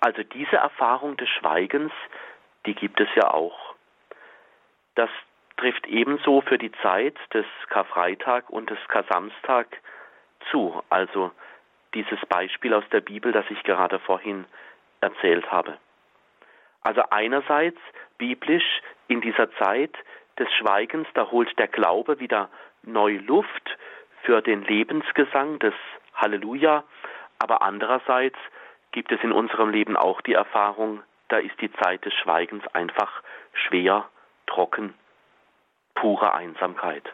Also 0.00 0.22
diese 0.22 0.56
Erfahrung 0.56 1.16
des 1.16 1.28
Schweigens, 1.28 1.92
die 2.66 2.74
gibt 2.74 3.00
es 3.00 3.08
ja 3.14 3.32
auch. 3.32 3.74
Das 4.94 5.10
trifft 5.56 5.86
ebenso 5.86 6.40
für 6.40 6.58
die 6.58 6.72
Zeit 6.82 7.16
des 7.32 7.46
Karfreitag 7.68 8.48
und 8.48 8.70
des 8.70 8.78
Kasamstag 8.88 9.66
zu. 10.50 10.82
Also 10.88 11.32
dieses 11.94 12.20
Beispiel 12.28 12.74
aus 12.74 12.84
der 12.92 13.00
Bibel, 13.00 13.32
das 13.32 13.44
ich 13.50 13.62
gerade 13.64 13.98
vorhin 13.98 14.44
erzählt 15.00 15.50
habe. 15.50 15.78
Also 16.82 17.02
einerseits 17.10 17.78
biblisch 18.18 18.80
in 19.08 19.20
dieser 19.20 19.50
Zeit 19.56 19.92
des 20.38 20.52
Schweigens, 20.54 21.08
da 21.14 21.30
holt 21.30 21.58
der 21.58 21.68
Glaube 21.68 22.20
wieder 22.20 22.48
neu 22.82 23.18
Luft 23.18 23.76
für 24.22 24.42
den 24.42 24.62
Lebensgesang 24.62 25.58
des 25.58 25.74
Halleluja, 26.14 26.84
aber 27.38 27.62
andererseits 27.62 28.38
gibt 28.92 29.12
es 29.12 29.22
in 29.22 29.32
unserem 29.32 29.70
Leben 29.70 29.96
auch 29.96 30.20
die 30.20 30.32
Erfahrung, 30.32 31.02
da 31.28 31.38
ist 31.38 31.60
die 31.60 31.72
Zeit 31.72 32.04
des 32.04 32.14
Schweigens 32.14 32.66
einfach 32.74 33.22
schwer, 33.52 34.08
trocken, 34.46 34.94
pure 35.94 36.32
Einsamkeit. 36.34 37.04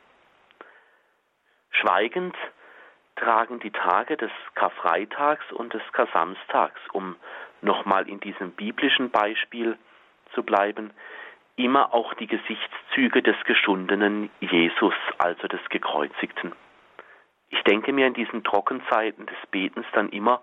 Schweigend 1.71 2.37
tragen 3.17 3.61
die 3.61 3.71
Tage 3.71 4.17
des 4.17 4.31
Karfreitags 4.55 5.51
und 5.53 5.75
des 5.75 5.83
Kasamstags, 5.93 6.81
um 6.93 7.17
nochmal 7.61 8.09
in 8.09 8.21
diesem 8.21 8.53
biblischen 8.53 9.11
Beispiel 9.11 9.79
zu 10.35 10.43
bleiben, 10.43 10.93
immer 11.57 11.95
auch 11.95 12.15
die 12.15 12.27
Gesichtszüge 12.27 13.23
des 13.23 13.37
geschundenen 13.45 14.31
Jesus, 14.41 14.95
also 15.19 15.47
des 15.49 15.61
Gekreuzigten. 15.69 16.53
Ich 17.51 17.63
denke 17.63 17.93
mir 17.93 18.07
in 18.07 18.15
diesen 18.15 18.43
Trockenzeiten 18.43 19.27
des 19.27 19.37
Betens 19.51 19.87
dann 19.93 20.09
immer, 20.09 20.43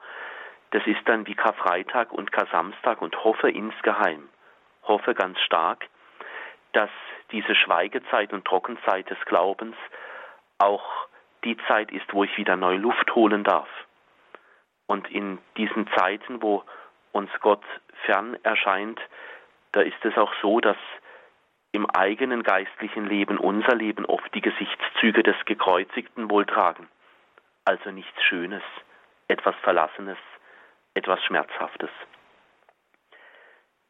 das 0.72 0.86
ist 0.88 1.02
dann 1.06 1.28
wie 1.28 1.36
Karfreitag 1.36 2.14
und 2.14 2.32
Kasamstag 2.32 3.02
und 3.02 3.24
hoffe 3.24 3.50
insgeheim, 3.50 4.30
hoffe 4.84 5.14
ganz 5.14 5.40
stark, 5.42 5.88
dass 6.72 6.90
diese 7.32 7.56
Schweigezeit 7.56 8.32
und 8.32 8.46
Trockenzeit 8.46 9.10
des 9.10 9.20
Glaubens 9.26 9.76
auch 10.60 11.08
die 11.44 11.58
Zeit 11.68 11.92
ist, 11.92 12.14
wo 12.14 12.24
ich 12.24 12.38
wieder 12.38 12.56
neue 12.56 12.78
Luft 12.78 13.14
holen 13.16 13.44
darf. 13.44 13.68
Und 14.86 15.10
in 15.12 15.40
diesen 15.58 15.88
Zeiten, 15.96 16.42
wo 16.42 16.64
uns 17.12 17.30
Gott 17.42 17.64
fern 18.06 18.38
erscheint, 18.44 19.00
da 19.74 19.82
ist 19.82 20.04
es 20.04 20.18
auch 20.18 20.34
so, 20.42 20.60
dass 20.60 20.78
im 21.72 21.90
eigenen 21.90 22.44
geistlichen 22.44 23.06
Leben 23.08 23.38
unser 23.38 23.76
Leben 23.76 24.06
oft 24.06 24.34
die 24.34 24.42
Gesichtszüge 24.42 25.24
des 25.24 25.36
Gekreuzigten 25.46 26.30
wohl 26.30 26.46
tragen. 26.46 26.88
Also 27.66 27.92
nichts 27.92 28.22
Schönes, 28.24 28.64
etwas 29.28 29.56
Verlassenes, 29.64 30.18
etwas 30.94 31.24
Schmerzhaftes. 31.24 31.90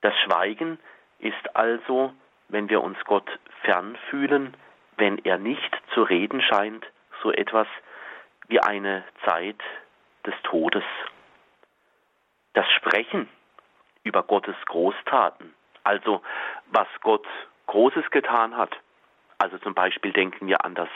Das 0.01 0.13
Schweigen 0.19 0.79
ist 1.19 1.55
also, 1.55 2.13
wenn 2.49 2.69
wir 2.69 2.81
uns 2.81 2.97
Gott 3.05 3.29
fern 3.61 3.97
fühlen, 4.09 4.55
wenn 4.97 5.17
er 5.19 5.37
nicht 5.37 5.75
zu 5.93 6.03
reden 6.03 6.41
scheint, 6.41 6.85
so 7.23 7.31
etwas 7.31 7.67
wie 8.47 8.59
eine 8.59 9.03
Zeit 9.25 9.59
des 10.25 10.33
Todes. 10.43 10.83
Das 12.53 12.69
Sprechen 12.71 13.29
über 14.03 14.23
Gottes 14.23 14.55
Großtaten, 14.65 15.53
also 15.83 16.21
was 16.67 16.87
Gott 17.01 17.25
Großes 17.71 18.11
getan 18.11 18.57
hat, 18.57 18.75
also 19.37 19.57
zum 19.59 19.73
Beispiel 19.73 20.11
denken 20.11 20.45
wir 20.45 20.65
an 20.65 20.75
das 20.75 20.89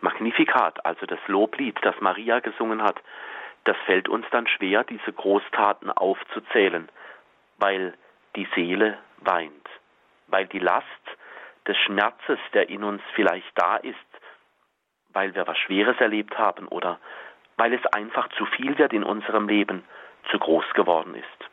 Magnificat, 0.00 0.82
also 0.86 1.04
das 1.04 1.18
Loblied, 1.26 1.78
das 1.82 1.94
Maria 2.00 2.40
gesungen 2.40 2.82
hat, 2.82 2.96
das 3.64 3.76
fällt 3.84 4.08
uns 4.08 4.24
dann 4.30 4.46
schwer, 4.46 4.82
diese 4.82 5.12
Großtaten 5.12 5.90
aufzuzählen, 5.90 6.88
weil 7.58 7.92
die 8.34 8.48
Seele 8.54 8.96
weint, 9.18 9.68
weil 10.28 10.46
die 10.46 10.58
Last 10.58 10.86
des 11.66 11.76
Schmerzes, 11.76 12.38
der 12.54 12.70
in 12.70 12.82
uns 12.82 13.02
vielleicht 13.14 13.52
da 13.54 13.76
ist, 13.76 13.98
weil 15.10 15.34
wir 15.34 15.46
was 15.46 15.58
Schweres 15.58 16.00
erlebt 16.00 16.38
haben 16.38 16.66
oder 16.66 16.98
weil 17.58 17.74
es 17.74 17.84
einfach 17.92 18.30
zu 18.38 18.46
viel 18.46 18.78
wird 18.78 18.94
in 18.94 19.04
unserem 19.04 19.48
Leben, 19.48 19.84
zu 20.30 20.38
groß 20.38 20.64
geworden 20.72 21.14
ist. 21.14 21.50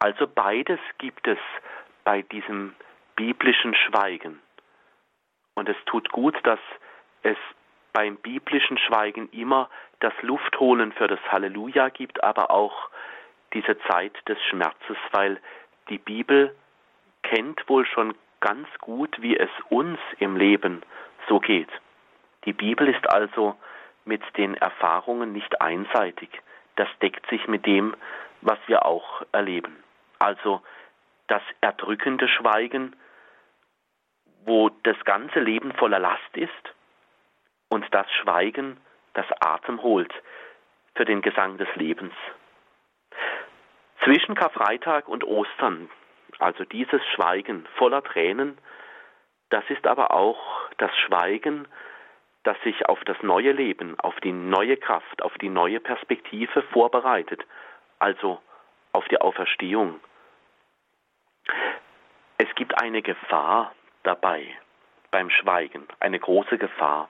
Also 0.00 0.26
beides 0.26 0.80
gibt 0.98 1.26
es 1.26 1.38
bei 2.04 2.20
diesem 2.20 2.74
biblischen 3.16 3.74
Schweigen. 3.74 4.40
Und 5.54 5.68
es 5.68 5.76
tut 5.86 6.10
gut, 6.10 6.36
dass 6.44 6.60
es 7.22 7.36
beim 7.92 8.16
biblischen 8.16 8.78
Schweigen 8.78 9.28
immer 9.30 9.70
das 10.00 10.12
Luftholen 10.20 10.92
für 10.92 11.08
das 11.08 11.20
Halleluja 11.32 11.88
gibt, 11.88 12.22
aber 12.22 12.50
auch 12.50 12.90
diese 13.54 13.78
Zeit 13.88 14.12
des 14.28 14.38
Schmerzes, 14.44 14.98
weil 15.12 15.40
die 15.88 15.98
Bibel 15.98 16.54
kennt 17.22 17.66
wohl 17.68 17.86
schon 17.86 18.14
ganz 18.40 18.68
gut, 18.80 19.20
wie 19.22 19.36
es 19.36 19.50
uns 19.70 19.98
im 20.18 20.36
Leben 20.36 20.82
so 21.28 21.40
geht. 21.40 21.70
Die 22.44 22.52
Bibel 22.52 22.88
ist 22.88 23.08
also 23.08 23.56
mit 24.04 24.22
den 24.36 24.54
Erfahrungen 24.54 25.32
nicht 25.32 25.60
einseitig. 25.60 26.28
Das 26.76 26.88
deckt 27.00 27.28
sich 27.28 27.48
mit 27.48 27.66
dem, 27.66 27.96
was 28.42 28.58
wir 28.66 28.84
auch 28.84 29.22
erleben. 29.32 29.82
Also 30.18 30.62
das 31.26 31.42
erdrückende 31.60 32.28
Schweigen, 32.28 32.94
wo 34.46 34.70
das 34.84 34.96
ganze 35.04 35.40
Leben 35.40 35.72
voller 35.72 35.98
Last 35.98 36.36
ist, 36.36 36.52
und 37.68 37.84
das 37.92 38.06
Schweigen, 38.22 38.78
das 39.14 39.26
Atem 39.40 39.82
holt 39.82 40.12
für 40.94 41.04
den 41.04 41.20
Gesang 41.20 41.58
des 41.58 41.68
Lebens. 41.74 42.14
Zwischen 44.04 44.34
Karfreitag 44.34 45.08
und 45.08 45.24
Ostern, 45.24 45.90
also 46.38 46.64
dieses 46.64 47.04
Schweigen 47.14 47.66
voller 47.76 48.02
Tränen, 48.02 48.56
das 49.50 49.64
ist 49.68 49.86
aber 49.86 50.12
auch 50.12 50.40
das 50.78 50.94
Schweigen, 50.96 51.66
das 52.44 52.56
sich 52.62 52.88
auf 52.88 53.02
das 53.04 53.20
neue 53.22 53.52
Leben, 53.52 53.98
auf 53.98 54.14
die 54.20 54.32
neue 54.32 54.76
Kraft, 54.76 55.22
auf 55.22 55.36
die 55.38 55.48
neue 55.48 55.80
Perspektive 55.80 56.62
vorbereitet, 56.62 57.44
also 57.98 58.40
auf 58.92 59.06
die 59.08 59.20
Auferstehung. 59.20 60.00
Es 62.38 62.54
gibt 62.54 62.80
eine 62.80 63.02
Gefahr 63.02 63.74
dabei 64.06 64.46
beim 65.10 65.30
Schweigen, 65.30 65.86
eine 66.00 66.18
große 66.18 66.58
Gefahr. 66.58 67.08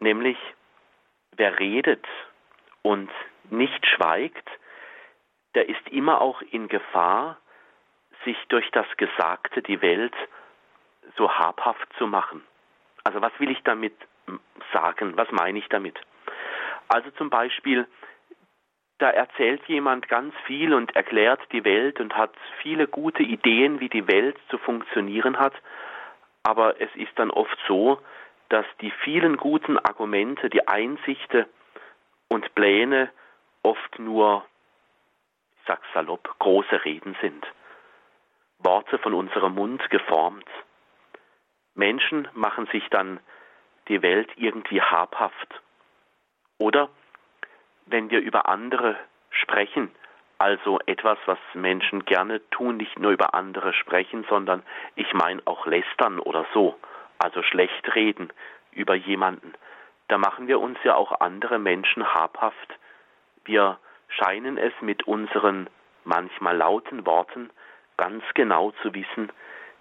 Nämlich, 0.00 0.38
wer 1.36 1.58
redet 1.58 2.06
und 2.82 3.10
nicht 3.50 3.86
schweigt, 3.86 4.48
der 5.54 5.68
ist 5.68 5.88
immer 5.88 6.20
auch 6.20 6.42
in 6.42 6.68
Gefahr, 6.68 7.38
sich 8.24 8.36
durch 8.48 8.70
das 8.72 8.86
Gesagte 8.96 9.62
die 9.62 9.80
Welt 9.80 10.14
so 11.16 11.30
habhaft 11.30 11.88
zu 11.96 12.06
machen. 12.06 12.44
Also 13.04 13.20
was 13.22 13.32
will 13.38 13.50
ich 13.50 13.62
damit 13.62 13.94
sagen? 14.72 15.16
Was 15.16 15.30
meine 15.30 15.58
ich 15.58 15.68
damit? 15.68 15.98
Also 16.88 17.10
zum 17.12 17.30
Beispiel, 17.30 17.86
da 18.98 19.10
erzählt 19.10 19.64
jemand 19.66 20.08
ganz 20.08 20.34
viel 20.44 20.74
und 20.74 20.94
erklärt 20.96 21.40
die 21.52 21.64
Welt 21.64 22.00
und 22.00 22.16
hat 22.16 22.34
viele 22.62 22.88
gute 22.88 23.22
Ideen, 23.22 23.80
wie 23.80 23.88
die 23.88 24.08
Welt 24.08 24.36
zu 24.50 24.58
funktionieren 24.58 25.38
hat, 25.38 25.54
aber 26.42 26.80
es 26.80 26.90
ist 26.94 27.12
dann 27.16 27.30
oft 27.30 27.56
so, 27.66 28.00
dass 28.48 28.66
die 28.80 28.90
vielen 28.90 29.36
guten 29.36 29.78
Argumente, 29.78 30.50
die 30.50 30.66
Einsichten 30.66 31.46
und 32.28 32.54
Pläne 32.54 33.10
oft 33.62 33.98
nur 33.98 34.44
sag 35.66 35.80
salopp, 35.92 36.34
große 36.38 36.84
Reden 36.84 37.16
sind. 37.20 37.46
Worte 38.58 38.98
von 38.98 39.14
unserem 39.14 39.54
Mund 39.54 39.88
geformt. 39.90 40.48
Menschen 41.74 42.26
machen 42.32 42.66
sich 42.72 42.88
dann 42.88 43.20
die 43.86 44.02
Welt 44.02 44.30
irgendwie 44.36 44.82
habhaft. 44.82 45.62
Oder 46.58 46.88
wenn 47.90 48.10
wir 48.10 48.20
über 48.20 48.48
andere 48.48 48.96
sprechen, 49.30 49.90
also 50.38 50.78
etwas, 50.86 51.18
was 51.26 51.38
Menschen 51.54 52.04
gerne 52.04 52.40
tun, 52.50 52.76
nicht 52.76 52.98
nur 52.98 53.10
über 53.10 53.34
andere 53.34 53.72
sprechen, 53.72 54.24
sondern 54.28 54.62
ich 54.94 55.12
meine 55.12 55.42
auch 55.46 55.66
lästern 55.66 56.20
oder 56.20 56.46
so, 56.54 56.78
also 57.18 57.42
schlecht 57.42 57.94
reden 57.94 58.32
über 58.72 58.94
jemanden, 58.94 59.54
da 60.06 60.16
machen 60.16 60.46
wir 60.46 60.60
uns 60.60 60.78
ja 60.84 60.94
auch 60.94 61.20
andere 61.20 61.58
Menschen 61.58 62.14
habhaft. 62.14 62.78
Wir 63.44 63.78
scheinen 64.08 64.56
es 64.56 64.72
mit 64.80 65.06
unseren 65.06 65.68
manchmal 66.04 66.56
lauten 66.56 67.04
Worten 67.04 67.50
ganz 67.96 68.24
genau 68.34 68.72
zu 68.82 68.94
wissen, 68.94 69.30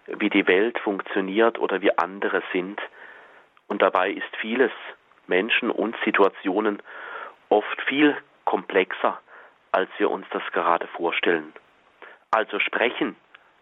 wie 0.08 0.30
die 0.30 0.48
Welt 0.48 0.80
funktioniert 0.80 1.60
oder 1.60 1.82
wie 1.82 1.98
andere 1.98 2.42
sind. 2.52 2.82
Und 3.68 3.82
dabei 3.82 4.12
ist 4.12 4.36
vieles, 4.38 4.72
Menschen 5.28 5.70
und 5.70 5.96
Situationen, 6.04 6.82
oft 7.50 7.82
viel 7.84 8.16
komplexer, 8.46 9.20
als 9.72 9.90
wir 9.98 10.10
uns 10.10 10.26
das 10.32 10.44
gerade 10.54 10.88
vorstellen. 10.88 11.54
Also 12.32 12.60
sprechen, 12.60 13.16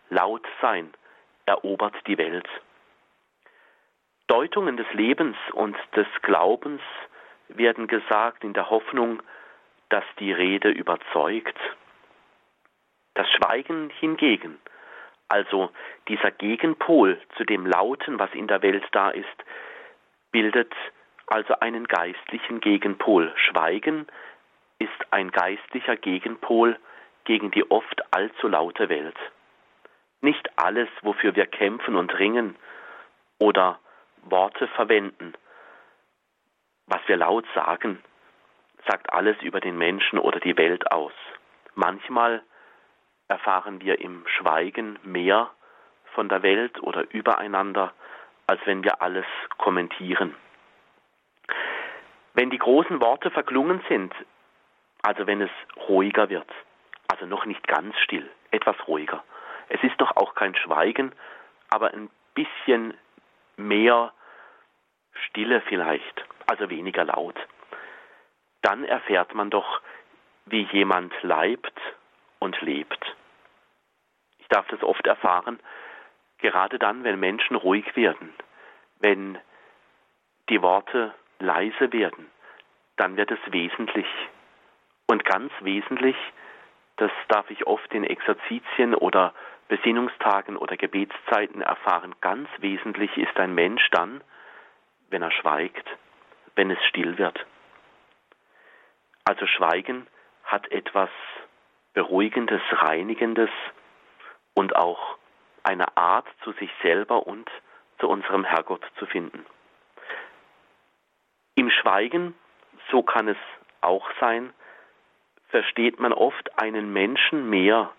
laut 0.10 0.46
sein, 0.62 0.94
erobert 1.46 1.96
die 2.08 2.18
Welt. 2.18 2.48
Deutungen 4.28 4.78
des 4.78 4.92
Lebens 4.94 5.38
und 5.54 5.78
des 5.96 6.08
Glaubens 6.24 6.82
werden 7.48 7.88
gesagt 7.88 8.44
in 8.44 8.54
der 8.54 8.70
Hoffnung, 8.70 9.22
dass 9.90 10.04
die 10.20 10.32
Rede 10.32 10.70
überzeugt. 10.70 11.58
Das 13.14 13.28
Schweigen 13.32 13.92
hingegen, 13.92 14.60
also 15.30 15.70
dieser 16.08 16.32
Gegenpol 16.32 17.22
zu 17.38 17.44
dem 17.44 17.66
Lauten, 17.66 18.20
was 18.20 18.34
in 18.34 18.48
der 18.48 18.62
Welt 18.62 18.84
da 18.92 19.10
ist, 19.10 19.46
bildet 20.32 20.74
also 21.28 21.60
einen 21.60 21.88
geistlichen 21.88 22.60
Gegenpol. 22.62 23.34
Schweigen 23.36 24.08
ist 24.80 24.92
ein 25.12 25.32
geistlicher 25.32 25.96
Gegenpol 25.96 26.78
gegen 27.24 27.52
die 27.52 27.70
oft 27.70 28.02
allzu 28.14 28.48
laute 28.48 28.90
Welt. 28.90 29.18
Nicht 30.22 30.50
alles, 30.58 30.90
wofür 31.02 31.36
wir 31.36 31.46
kämpfen 31.46 31.96
und 31.96 32.18
ringen 32.18 32.56
oder 33.40 33.80
Worte 34.24 34.68
verwenden, 34.70 35.34
was 36.88 37.02
wir 37.08 37.18
laut 37.18 37.46
sagen, 37.54 38.00
sagt 38.88 39.12
alles 39.12 39.38
über 39.42 39.60
den 39.60 39.78
Menschen 39.78 40.20
oder 40.20 40.40
die 40.40 40.58
Welt 40.58 40.92
aus. 40.92 41.14
Manchmal 41.74 42.44
erfahren 43.28 43.82
wir 43.82 44.00
im 44.00 44.26
Schweigen 44.28 45.00
mehr 45.04 45.50
von 46.14 46.30
der 46.30 46.44
Welt 46.44 46.82
oder 46.82 47.06
übereinander, 47.12 47.94
als 48.48 48.62
wenn 48.66 48.84
wir 48.84 49.02
alles 49.02 49.26
kommentieren. 49.58 50.36
Wenn 52.36 52.50
die 52.50 52.58
großen 52.58 53.02
Worte 53.02 53.32
verklungen 53.32 53.82
sind, 53.90 54.14
also 55.02 55.26
wenn 55.28 55.42
es 55.42 55.52
ruhiger 55.88 56.30
wird, 56.30 56.50
also 57.08 57.26
noch 57.26 57.46
nicht 57.46 57.68
ganz 57.68 57.98
still, 58.00 58.30
etwas 58.52 58.76
ruhiger. 58.88 59.24
Es 59.70 59.82
ist 59.84 60.00
doch 60.00 60.16
auch 60.16 60.36
kein 60.36 60.56
Schweigen, 60.56 61.12
aber 61.70 61.92
ein 61.94 62.10
bisschen 62.34 62.94
mehr 63.58 64.14
Stille 65.28 65.62
vielleicht, 65.62 66.26
also 66.48 66.70
weniger 66.70 67.06
laut 67.06 67.36
dann 68.66 68.84
erfährt 68.84 69.36
man 69.36 69.52
doch, 69.52 69.80
wie 70.48 70.64
jemand 70.72 71.14
leibt 71.22 71.80
und 72.40 72.60
lebt. 72.62 73.16
Ich 74.40 74.48
darf 74.48 74.68
das 74.70 74.82
oft 74.82 75.06
erfahren, 75.06 75.60
gerade 76.40 76.80
dann, 76.80 77.04
wenn 77.04 77.20
Menschen 77.20 77.56
ruhig 77.56 77.96
werden, 77.96 78.34
wenn 79.00 79.38
die 80.50 80.64
Worte 80.64 81.14
leise 81.40 81.92
werden, 81.92 82.30
dann 82.98 83.18
wird 83.18 83.32
es 83.32 83.40
wesentlich. 83.48 84.08
Und 85.08 85.26
ganz 85.26 85.52
wesentlich, 85.62 86.16
das 86.98 87.12
darf 87.28 87.50
ich 87.50 87.68
oft 87.68 87.94
in 87.94 88.04
Exerzitien 88.04 88.96
oder 88.96 89.34
Besinnungstagen 89.68 90.58
oder 90.58 90.78
Gebetszeiten 90.78 91.62
erfahren, 91.62 92.16
ganz 92.22 92.48
wesentlich 92.60 93.16
ist 93.18 93.36
ein 93.38 93.54
Mensch 93.56 93.90
dann, 93.92 94.22
wenn 95.10 95.22
er 95.22 95.32
schweigt, 95.32 95.88
wenn 96.56 96.70
es 96.72 96.84
still 96.86 97.18
wird. 97.18 97.46
Also 99.24 99.48
Schweigen 99.48 100.08
hat 100.44 100.72
etwas 100.72 101.10
Beruhigendes, 101.94 102.62
Reinigendes 102.72 103.50
und 104.54 104.76
auch 104.76 105.18
eine 105.64 105.98
Art 105.98 106.28
zu 106.44 106.52
sich 106.54 106.70
selber 106.84 107.26
und 107.26 107.50
zu 108.00 108.08
unserem 108.08 108.44
Herrgott 108.44 108.86
zu 109.00 109.06
finden. 109.08 109.46
Im 111.56 111.70
Schweigen, 111.70 112.36
so 112.92 113.02
kann 113.02 113.28
es 113.28 113.38
auch 113.82 114.10
sein, 114.20 114.54
versteht 115.50 116.00
man 116.00 116.14
oft 116.14 116.60
einen 116.60 116.92
Menschen 116.92 117.50
mehr, 117.50 117.92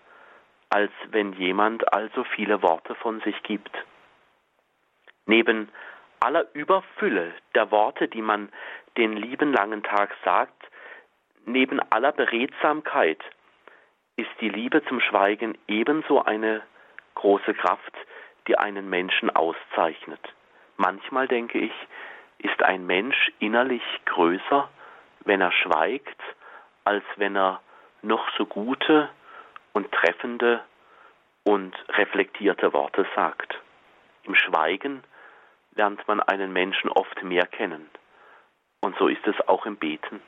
als 0.69 0.91
wenn 1.09 1.33
jemand 1.33 1.91
also 1.93 2.23
viele 2.23 2.61
Worte 2.61 2.95
von 2.95 3.19
sich 3.21 3.41
gibt. 3.43 3.71
Neben 5.25 5.69
aller 6.19 6.45
Überfülle 6.53 7.33
der 7.55 7.71
Worte, 7.71 8.07
die 8.07 8.21
man 8.21 8.49
den 8.97 9.13
lieben 9.13 9.53
langen 9.53 9.83
Tag 9.83 10.15
sagt, 10.23 10.67
Neben 11.49 11.79
aller 11.91 12.11
Beredsamkeit 12.11 13.23
ist 14.17 14.29
die 14.41 14.49
Liebe 14.49 14.83
zum 14.83 14.99
Schweigen 14.99 15.57
ebenso 15.69 16.21
eine 16.21 16.61
große 17.15 17.53
Kraft, 17.53 17.93
die 18.49 18.57
einen 18.57 18.89
Menschen 18.89 19.29
auszeichnet. 19.29 20.19
Manchmal 20.75 21.29
denke 21.29 21.57
ich, 21.59 21.71
ist 22.39 22.61
ein 22.61 22.85
Mensch 22.85 23.31
innerlich 23.39 23.83
größer, 24.05 24.69
wenn 25.25 25.41
er 25.41 25.51
schweigt, 25.51 26.21
als 26.83 27.03
wenn 27.15 27.35
er 27.35 27.61
noch 28.01 28.29
so 28.37 28.45
gute 28.45 29.09
und 29.73 29.91
treffende 29.91 30.63
und 31.43 31.75
reflektierte 31.89 32.73
Worte 32.73 33.05
sagt. 33.15 33.59
Im 34.23 34.35
Schweigen 34.35 35.03
lernt 35.75 36.07
man 36.07 36.19
einen 36.19 36.51
Menschen 36.53 36.89
oft 36.89 37.23
mehr 37.23 37.45
kennen. 37.45 37.89
Und 38.81 38.97
so 38.97 39.07
ist 39.07 39.25
es 39.27 39.47
auch 39.47 39.65
im 39.65 39.77
Beten. 39.77 40.21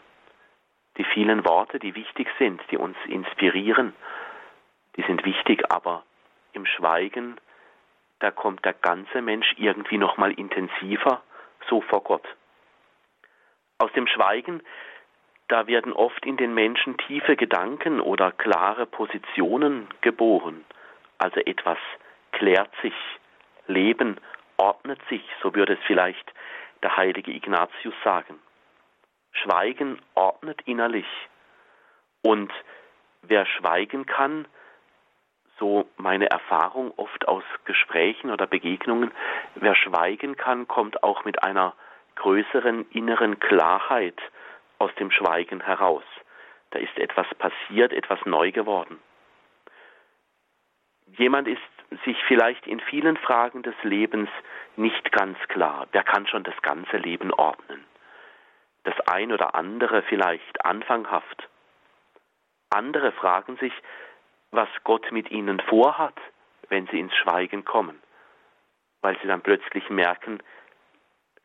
Die 0.98 1.04
vielen 1.04 1.46
Worte, 1.46 1.80
die 1.80 1.96
wichtig 1.96 2.28
sind, 2.38 2.62
die 2.72 2.78
uns 2.78 2.98
inspirieren, 3.06 3.94
die 4.96 5.04
sind 5.04 5.24
wichtig, 5.24 5.72
aber 5.72 6.04
im 6.54 6.66
Schweigen, 6.66 7.40
da 8.20 8.32
kommt 8.32 8.66
der 8.66 8.74
ganze 8.74 9.22
Mensch 9.22 9.54
irgendwie 9.58 9.98
nochmal 9.98 10.32
intensiver 10.34 11.22
so 11.68 11.82
vor 11.82 12.04
Gott. 12.04 12.28
Aus 13.80 13.92
dem 13.94 14.08
Schweigen, 14.08 14.62
da 15.48 15.68
werden 15.68 15.94
oft 15.94 16.26
in 16.26 16.38
den 16.38 16.54
Menschen 16.54 16.98
tiefe 16.98 17.36
Gedanken 17.36 18.02
oder 18.02 18.32
klare 18.32 18.86
Positionen 18.86 19.88
geboren. 20.02 20.64
Also 21.18 21.40
etwas 21.42 21.78
klärt 22.32 22.72
sich, 22.82 22.94
Leben 23.68 24.20
ordnet 24.58 25.00
sich, 25.10 25.24
so 25.42 25.56
würde 25.56 25.74
es 25.74 25.80
vielleicht 25.86 26.34
der 26.84 26.98
heilige 26.98 27.32
Ignatius 27.32 27.96
sagen. 28.04 28.40
Schweigen 29.32 30.02
ordnet 30.16 30.62
innerlich. 30.66 31.08
Und 32.22 32.52
wer 33.22 33.46
schweigen 33.46 34.06
kann, 34.06 34.48
so 35.60 35.86
meine 35.98 36.30
Erfahrung 36.30 36.94
oft 36.98 37.28
aus 37.28 37.44
Gesprächen 37.66 38.32
oder 38.32 38.48
Begegnungen, 38.48 39.12
wer 39.56 39.76
schweigen 39.76 40.36
kann, 40.38 40.68
kommt 40.68 41.04
auch 41.04 41.26
mit 41.26 41.44
einer 41.44 41.76
größeren 42.16 42.90
inneren 42.92 43.40
Klarheit 43.40 44.20
aus 44.78 44.94
dem 44.96 45.12
Schweigen 45.12 45.62
heraus. 45.62 46.04
Da 46.72 46.80
ist 46.80 46.98
etwas 46.98 47.28
passiert, 47.36 47.94
etwas 47.94 48.20
neu 48.26 48.52
geworden. 48.52 49.00
Jemand 51.18 51.48
ist 51.48 51.62
sich 52.06 52.18
vielleicht 52.28 52.68
in 52.68 52.80
vielen 52.80 53.18
Fragen 53.18 53.64
des 53.64 53.76
Lebens 53.84 54.30
nicht 54.76 55.12
ganz 55.12 55.38
klar. 55.48 55.88
Wer 55.92 56.04
kann 56.04 56.28
schon 56.28 56.44
das 56.44 56.60
ganze 56.62 56.98
Leben 56.98 57.34
ordnen? 57.34 57.84
Das 58.84 58.94
ein 59.08 59.32
oder 59.32 59.56
andere 59.56 60.04
vielleicht 60.04 60.64
anfanghaft. 60.64 61.50
Andere 62.70 63.12
fragen 63.12 63.58
sich, 63.58 63.74
was 64.52 64.70
Gott 64.84 65.12
mit 65.12 65.32
ihnen 65.32 65.60
vorhat, 65.62 66.16
wenn 66.70 66.88
sie 66.88 67.00
ins 67.00 67.16
Schweigen 67.16 67.66
kommen, 67.66 68.02
weil 69.02 69.18
sie 69.22 69.28
dann 69.28 69.42
plötzlich 69.42 69.90
merken, 69.90 70.42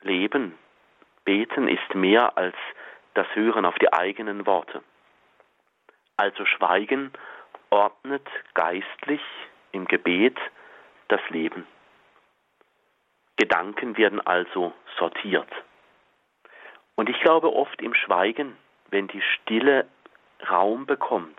Leben, 0.02 0.58
Beten 1.24 1.68
ist 1.68 1.94
mehr 1.94 2.36
als 2.36 2.56
das 3.14 3.26
Hören 3.34 3.64
auf 3.64 3.76
die 3.76 3.92
eigenen 3.92 4.46
Worte. 4.46 4.82
Also 6.16 6.44
Schweigen 6.44 7.12
ordnet 7.70 8.28
geistlich 8.54 9.22
im 9.72 9.86
Gebet 9.86 10.38
das 11.08 11.20
Leben. 11.30 11.66
Gedanken 13.36 13.96
werden 13.96 14.20
also 14.20 14.72
sortiert. 14.98 15.50
Und 16.94 17.08
ich 17.08 17.20
glaube 17.20 17.52
oft 17.52 17.82
im 17.82 17.94
Schweigen, 17.94 18.56
wenn 18.90 19.08
die 19.08 19.22
Stille 19.22 19.86
Raum 20.48 20.86
bekommt, 20.86 21.38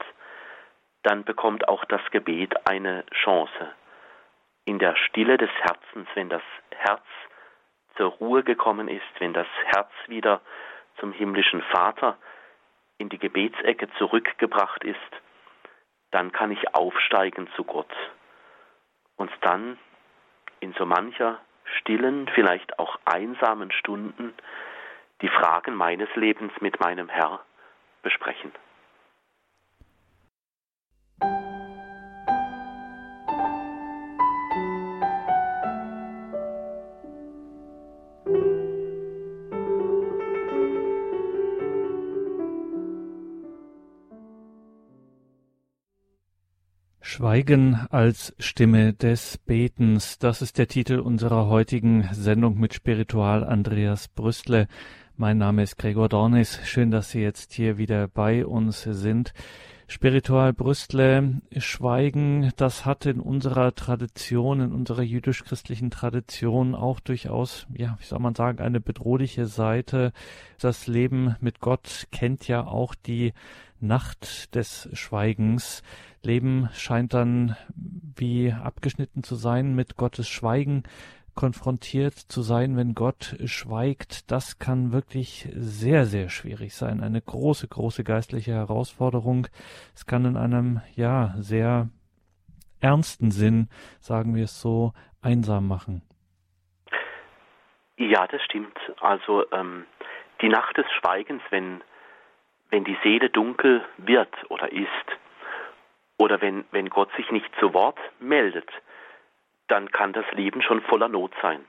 dann 1.06 1.24
bekommt 1.24 1.68
auch 1.68 1.86
das 1.86 2.02
Gebet 2.12 2.68
eine 2.68 3.06
Chance. 3.24 3.72
In 4.66 4.80
der 4.80 4.96
Stille 4.96 5.38
des 5.38 5.52
Herzens, 5.62 6.08
wenn 6.16 6.30
das 6.30 6.42
Herz 6.72 7.04
zur 7.96 8.10
Ruhe 8.14 8.44
gekommen 8.44 8.88
ist, 8.88 9.04
wenn 9.20 9.34
das 9.34 9.48
Herz 9.66 9.92
wieder 10.08 10.42
zum 11.00 11.12
himmlischen 11.12 11.62
Vater 11.62 12.18
in 12.98 13.10
die 13.10 13.20
Gebetsecke 13.20 13.88
zurückgebracht 14.00 14.84
ist, 14.84 14.98
dann 16.12 16.32
kann 16.32 16.52
ich 16.52 16.74
aufsteigen 16.74 17.48
zu 17.56 17.64
Gott 17.64 17.94
und 19.16 19.32
dann 19.42 19.78
in 20.60 20.74
so 20.74 20.86
mancher 20.86 21.40
stillen, 21.80 22.28
vielleicht 22.34 22.80
auch 22.80 22.98
einsamen 23.06 23.72
Stunden 23.72 24.34
die 25.22 25.30
Fragen 25.30 25.76
meines 25.76 26.14
Lebens 26.16 26.54
mit 26.62 26.80
meinem 26.80 27.10
Herr 27.10 27.42
besprechen. 28.02 28.52
Schweigen 47.16 47.76
als 47.92 48.36
Stimme 48.40 48.92
des 48.92 49.38
Betens. 49.38 50.20
Das 50.20 50.42
ist 50.42 50.58
der 50.58 50.68
Titel 50.68 51.00
unserer 51.00 51.48
heutigen 51.48 52.10
Sendung 52.12 52.60
mit 52.60 52.74
Spiritual 52.74 53.46
Andreas 53.46 54.10
Brüstle. 54.10 54.68
Mein 55.16 55.38
Name 55.38 55.64
ist 55.64 55.78
Gregor 55.78 56.10
Dornis. 56.10 56.60
Schön, 56.66 56.92
dass 56.92 57.12
Sie 57.12 57.22
jetzt 57.22 57.54
hier 57.54 57.78
wieder 57.78 58.10
bei 58.10 58.46
uns 58.46 58.82
sind. 58.82 59.34
Spiritual 59.88 60.52
Brüstle, 60.52 61.42
Schweigen, 61.56 62.52
das 62.58 62.86
hat 62.86 63.06
in 63.06 63.22
unserer 63.22 63.74
Tradition, 63.76 64.60
in 64.60 64.74
unserer 64.74 65.04
jüdisch-christlichen 65.04 65.92
Tradition 65.92 66.76
auch 66.76 67.00
durchaus, 67.00 67.66
ja, 67.74 67.96
wie 68.00 68.06
soll 68.06 68.20
man 68.20 68.36
sagen, 68.36 68.60
eine 68.60 68.82
bedrohliche 68.82 69.46
Seite. 69.46 70.12
Das 70.60 70.88
Leben 70.88 71.38
mit 71.40 71.62
Gott 71.62 72.08
kennt 72.12 72.48
ja 72.50 72.66
auch 72.66 72.94
die 72.94 73.32
Nacht 73.80 74.56
des 74.56 74.90
Schweigens. 74.94 75.84
Leben 76.24 76.70
scheint 76.74 77.14
dann 77.14 77.56
wie 77.76 78.52
abgeschnitten 78.52 79.24
zu 79.24 79.36
sein 79.36 79.76
mit 79.76 79.96
Gottes 79.96 80.28
Schweigen 80.28 80.84
konfrontiert 81.36 82.14
zu 82.14 82.42
sein, 82.42 82.78
wenn 82.78 82.96
Gott 82.96 83.36
schweigt, 83.46 84.32
das 84.32 84.58
kann 84.58 84.94
wirklich 84.94 85.48
sehr, 85.54 86.06
sehr 86.06 86.30
schwierig 86.30 86.74
sein. 86.74 87.04
Eine 87.04 87.22
große, 87.22 87.68
große 87.68 88.04
geistliche 88.04 88.54
Herausforderung. 88.54 89.48
Es 89.94 90.06
kann 90.06 90.26
in 90.26 90.38
einem, 90.38 90.82
ja, 90.96 91.34
sehr 91.38 91.90
ernsten 92.80 93.32
Sinn, 93.32 93.70
sagen 94.00 94.36
wir 94.36 94.46
es 94.46 94.62
so, 94.62 94.94
einsam 95.22 95.68
machen. 95.68 96.02
Ja, 97.98 98.28
das 98.28 98.42
stimmt. 98.44 98.78
Also 99.00 99.50
ähm, 99.52 99.86
die 100.42 100.50
Nacht 100.50 100.78
des 100.78 100.86
Schweigens, 101.00 101.42
wenn, 101.50 101.82
wenn 102.70 102.84
die 102.84 102.98
Seele 103.04 103.30
dunkel 103.30 103.86
wird 103.98 104.34
oder 104.50 104.72
ist, 104.72 104.90
oder 106.18 106.42
wenn, 106.42 106.66
wenn 106.72 106.90
Gott 106.90 107.10
sich 107.16 107.30
nicht 107.32 107.50
zu 107.60 107.74
Wort 107.74 108.00
meldet, 108.20 108.70
dann 109.68 109.92
kann 109.92 110.14
das 110.14 110.26
Leben 110.32 110.62
schon 110.62 110.82
voller 110.82 111.10
Not 111.10 111.32
sein. 111.42 111.66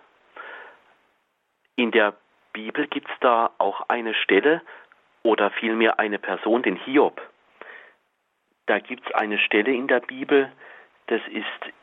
In 1.77 1.91
der 1.91 2.15
Bibel 2.53 2.87
gibt 2.87 3.09
es 3.09 3.15
da 3.21 3.51
auch 3.59 3.89
eine 3.89 4.15
Stelle 4.15 4.63
oder 5.23 5.51
vielmehr 5.51 5.99
eine 5.99 6.19
Person, 6.19 6.63
den 6.63 6.77
Hiob. 6.77 7.21
Da 8.67 8.79
gibt 8.79 9.07
es 9.07 9.15
eine 9.15 9.39
Stelle 9.39 9.73
in 9.73 9.89
der 9.89 10.01
Bibel, 10.01 10.51
das 11.09 11.21
ist 11.29 11.75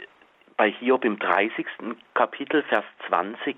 bei 0.57 0.71
Hiob 0.71 1.05
im 1.05 1.19
30. 1.19 1.65
Kapitel, 2.13 2.63
Vers 2.63 2.85
20, 3.07 3.57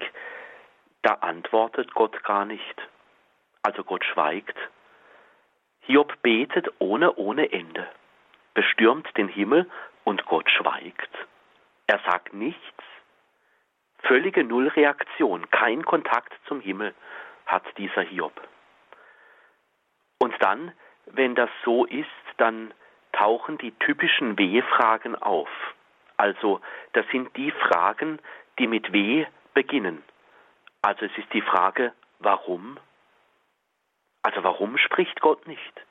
da 1.02 1.14
antwortet 1.16 1.94
Gott 1.94 2.24
gar 2.24 2.46
nicht. 2.46 2.82
Also 3.62 3.84
Gott 3.84 4.04
schweigt. 4.04 4.58
Hiob 5.88 6.22
betet 6.22 6.68
ohne, 6.80 7.16
ohne 7.16 7.52
Ende 7.52 7.88
bestürmt 8.56 9.08
den 9.18 9.28
Himmel 9.28 9.70
und 10.04 10.26
Gott 10.26 10.50
schweigt. 10.50 11.12
Er 11.86 12.00
sagt 12.00 12.34
nichts. 12.34 12.84
Völlige 14.00 14.44
Nullreaktion, 14.44 15.50
kein 15.52 15.86
Kontakt 15.86 16.34
zum 16.48 16.62
Himmel 16.62 16.96
hat 17.46 17.64
dieser 17.78 18.02
Hiob. 18.02 18.34
Und 20.20 20.34
dann, 20.40 20.72
wenn 21.06 21.36
das 21.36 21.50
so 21.64 21.86
ist, 21.86 22.08
dann 22.38 22.74
tauchen 23.12 23.58
die 23.60 23.72
typischen 23.72 24.38
W-Fragen 24.38 25.16
auf. 25.16 25.50
Also 26.18 26.62
das 26.94 27.06
sind 27.12 27.36
die 27.38 27.52
Fragen, 27.52 28.20
die 28.58 28.68
mit 28.68 28.92
W 28.92 29.26
beginnen. 29.54 30.04
Also 30.82 31.06
es 31.06 31.18
ist 31.18 31.32
die 31.34 31.42
Frage, 31.42 31.94
warum? 32.20 32.80
Also 34.26 34.44
warum 34.44 34.76
spricht 34.80 35.22
Gott 35.22 35.46
nicht? 35.46 35.86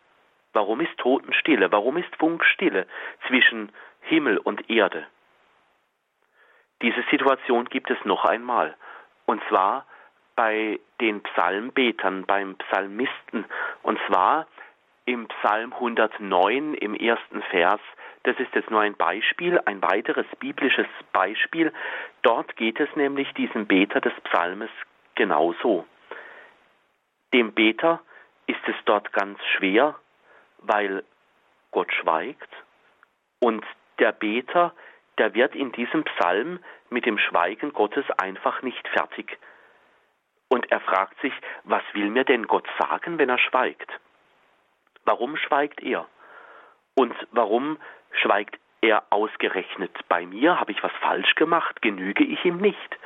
Warum 0.54 0.80
ist 0.80 0.98
Totenstille? 0.98 1.70
Warum 1.70 1.96
ist 1.98 2.16
Funkstille 2.16 2.88
zwischen 3.28 3.70
Himmel 4.00 4.38
und 4.38 4.68
Erde? 4.68 5.06
Diese 6.82 7.04
Situation 7.12 7.66
gibt 7.66 7.92
es 7.92 8.04
noch 8.04 8.24
einmal. 8.24 8.74
Und 9.26 9.40
zwar 9.48 9.86
bei 10.34 10.80
den 11.00 11.22
Psalmbetern, 11.22 12.26
beim 12.26 12.56
Psalmisten. 12.56 13.44
Und 13.84 14.00
zwar 14.08 14.48
im 15.04 15.28
Psalm 15.28 15.72
109 15.72 16.74
im 16.74 16.96
ersten 16.96 17.40
Vers, 17.40 17.80
das 18.24 18.36
ist 18.40 18.52
jetzt 18.52 18.68
nur 18.68 18.80
ein 18.80 18.96
Beispiel, 18.96 19.60
ein 19.64 19.80
weiteres 19.80 20.26
biblisches 20.40 20.88
Beispiel. 21.12 21.72
Dort 22.22 22.56
geht 22.56 22.80
es 22.80 22.88
nämlich 22.96 23.32
diesem 23.34 23.68
Beter 23.68 24.00
des 24.00 24.14
Psalmes 24.24 24.70
genauso. 25.14 25.86
Dem 27.32 27.52
Beter 27.52 28.00
ist 28.46 28.66
es 28.66 28.76
dort 28.84 29.12
ganz 29.12 29.38
schwer, 29.56 29.94
weil 30.58 31.04
Gott 31.70 31.92
schweigt 31.92 32.48
und 33.40 33.64
der 33.98 34.12
Beter, 34.12 34.72
der 35.18 35.34
wird 35.34 35.54
in 35.54 35.72
diesem 35.72 36.04
Psalm 36.04 36.58
mit 36.90 37.06
dem 37.06 37.18
Schweigen 37.18 37.72
Gottes 37.72 38.04
einfach 38.18 38.62
nicht 38.62 38.86
fertig. 38.88 39.38
Und 40.48 40.70
er 40.70 40.80
fragt 40.80 41.20
sich, 41.20 41.32
was 41.64 41.82
will 41.92 42.10
mir 42.10 42.24
denn 42.24 42.46
Gott 42.46 42.66
sagen, 42.78 43.18
wenn 43.18 43.28
er 43.28 43.38
schweigt? 43.38 43.90
Warum 45.04 45.36
schweigt 45.36 45.82
er? 45.82 46.06
Und 46.94 47.14
warum 47.32 47.78
schweigt 48.12 48.58
er 48.80 49.02
ausgerechnet 49.10 49.96
bei 50.08 50.26
mir? 50.26 50.60
Habe 50.60 50.72
ich 50.72 50.82
was 50.82 50.92
falsch 51.00 51.34
gemacht? 51.34 51.82
Genüge 51.82 52.24
ich 52.24 52.44
ihm 52.44 52.58
nicht? 52.58 52.98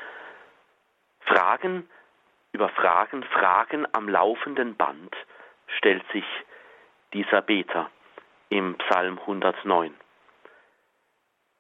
Fragen 1.21 1.89
über 2.59 2.71
Fragen, 2.71 3.23
Fragen 3.23 3.87
am 3.93 4.09
laufenden 4.09 4.75
Band 4.75 5.15
stellt 5.77 6.03
sich 6.13 6.25
dieser 7.13 7.41
Beter 7.41 7.89
im 8.49 8.77
Psalm 8.79 9.17
109. 9.21 9.95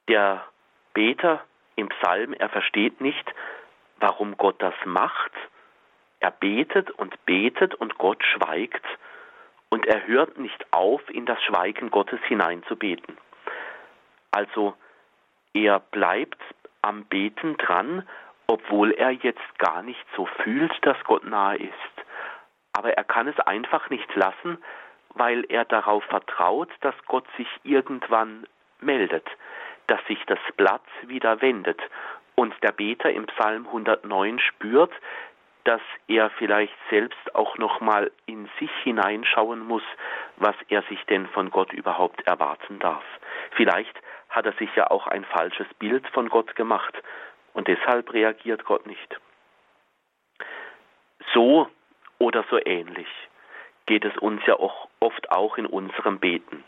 Der 0.08 0.44
Beter 0.94 1.44
im 1.76 1.88
Psalm, 1.90 2.32
er 2.32 2.48
versteht 2.48 3.00
nicht, 3.00 3.32
warum 4.00 4.36
Gott 4.36 4.60
das 4.60 4.74
macht. 4.86 5.30
Er 6.18 6.32
betet 6.32 6.90
und 6.90 7.24
betet 7.26 7.76
und 7.76 7.96
Gott 7.98 8.24
schweigt 8.24 8.84
und 9.68 9.86
er 9.86 10.04
hört 10.08 10.36
nicht 10.36 10.66
auf, 10.72 11.08
in 11.10 11.26
das 11.26 11.40
Schweigen 11.44 11.92
Gottes 11.92 12.18
hineinzubeten. 12.24 13.16
Also 14.32 14.74
er 15.52 15.78
bleibt 15.78 16.42
am 16.82 17.04
Beten 17.04 17.56
dran, 17.56 18.02
obwohl 18.48 18.92
er 18.92 19.10
jetzt 19.10 19.58
gar 19.58 19.82
nicht 19.82 20.04
so 20.16 20.26
fühlt, 20.42 20.72
dass 20.82 20.96
Gott 21.04 21.24
nahe 21.24 21.56
ist. 21.58 21.72
Aber 22.72 22.94
er 22.94 23.04
kann 23.04 23.28
es 23.28 23.38
einfach 23.40 23.90
nicht 23.90 24.12
lassen, 24.14 24.58
weil 25.14 25.44
er 25.48 25.64
darauf 25.64 26.02
vertraut, 26.04 26.70
dass 26.80 26.94
Gott 27.06 27.26
sich 27.36 27.48
irgendwann 27.62 28.46
meldet, 28.80 29.26
dass 29.86 30.04
sich 30.06 30.18
das 30.26 30.38
Blatt 30.56 30.84
wieder 31.06 31.40
wendet. 31.40 31.80
Und 32.34 32.54
der 32.62 32.72
Beter 32.72 33.10
im 33.10 33.26
Psalm 33.26 33.66
109 33.66 34.38
spürt, 34.38 34.92
dass 35.64 35.80
er 36.06 36.30
vielleicht 36.30 36.76
selbst 36.88 37.34
auch 37.34 37.58
noch 37.58 37.80
mal 37.80 38.10
in 38.26 38.48
sich 38.58 38.70
hineinschauen 38.84 39.60
muss, 39.60 39.82
was 40.36 40.54
er 40.68 40.82
sich 40.82 41.04
denn 41.06 41.26
von 41.26 41.50
Gott 41.50 41.72
überhaupt 41.72 42.26
erwarten 42.26 42.78
darf. 42.78 43.04
Vielleicht 43.50 43.94
hat 44.30 44.46
er 44.46 44.52
sich 44.52 44.74
ja 44.76 44.90
auch 44.90 45.06
ein 45.06 45.24
falsches 45.24 45.66
Bild 45.78 46.06
von 46.08 46.28
Gott 46.28 46.54
gemacht 46.54 46.94
und 47.58 47.66
deshalb 47.66 48.12
reagiert 48.12 48.64
Gott 48.64 48.86
nicht. 48.86 49.18
So 51.34 51.68
oder 52.20 52.44
so 52.50 52.60
ähnlich 52.64 53.08
geht 53.86 54.04
es 54.04 54.16
uns 54.18 54.40
ja 54.46 54.54
auch 54.54 54.88
oft 55.00 55.32
auch 55.32 55.58
in 55.58 55.66
unserem 55.66 56.20
Beten. 56.20 56.62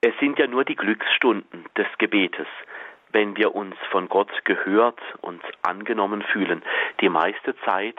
Es 0.00 0.14
sind 0.18 0.38
ja 0.38 0.46
nur 0.46 0.64
die 0.64 0.76
Glücksstunden 0.76 1.66
des 1.76 1.86
Gebetes, 1.98 2.46
wenn 3.10 3.36
wir 3.36 3.54
uns 3.54 3.76
von 3.90 4.08
Gott 4.08 4.32
gehört 4.46 4.98
und 5.20 5.42
angenommen 5.60 6.22
fühlen. 6.22 6.62
Die 7.02 7.10
meiste 7.10 7.54
Zeit 7.66 7.98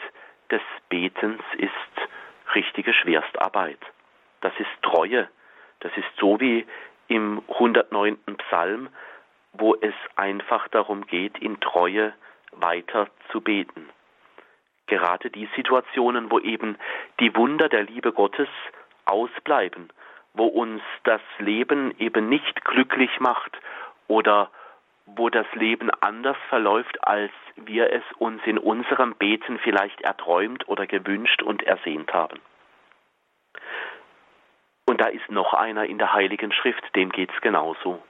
des 0.50 0.62
Betens 0.90 1.44
ist 1.60 2.10
richtige 2.56 2.92
Schwerstarbeit. 2.92 3.80
Das 4.40 4.54
ist 4.58 4.82
Treue. 4.82 5.30
Das 5.82 5.96
ist 5.96 6.10
so 6.20 6.40
wie 6.40 6.66
im 7.08 7.44
109. 7.50 8.18
Psalm, 8.48 8.90
wo 9.54 9.76
es 9.76 9.94
einfach 10.16 10.68
darum 10.70 11.06
geht, 11.06 11.38
in 11.40 11.60
Treue 11.60 12.14
weiter 12.52 13.08
zu 13.32 13.42
beten. 13.42 13.90
Gerade 14.88 15.30
die 15.30 15.50
Situationen, 15.56 16.32
wo 16.32 16.40
eben 16.40 16.78
die 17.20 17.36
Wunder 17.36 17.70
der 17.70 17.84
Liebe 17.84 18.12
Gottes 18.12 18.50
ausbleiben, 19.06 19.92
wo 20.34 20.46
uns 20.46 20.82
das 21.04 21.22
Leben 21.40 21.94
eben 22.00 22.30
nicht 22.30 22.64
glücklich 22.66 23.20
macht 23.20 23.58
oder 24.08 24.50
wo 25.06 25.30
das 25.30 25.48
Leben 25.54 25.90
anders 26.02 26.38
verläuft, 26.50 27.06
als 27.06 27.32
wir 27.56 27.92
es 27.92 28.04
uns 28.18 28.42
in 28.46 28.58
unserem 28.58 29.16
Beten 29.16 29.60
vielleicht 29.60 30.02
erträumt 30.02 30.68
oder 30.68 30.88
gewünscht 30.88 31.42
und 31.42 31.64
ersehnt 31.64 32.14
haben. 32.14 32.40
Und 34.86 35.02
da 35.02 35.08
ist 35.08 35.30
noch 35.30 35.54
einer 35.54 35.86
in 35.86 35.98
der 35.98 36.14
Heiligen 36.14 36.52
Schrift, 36.52 36.84
dem 36.96 37.12
geht 37.12 37.32
es 37.34 37.42
genauso. 37.42 38.02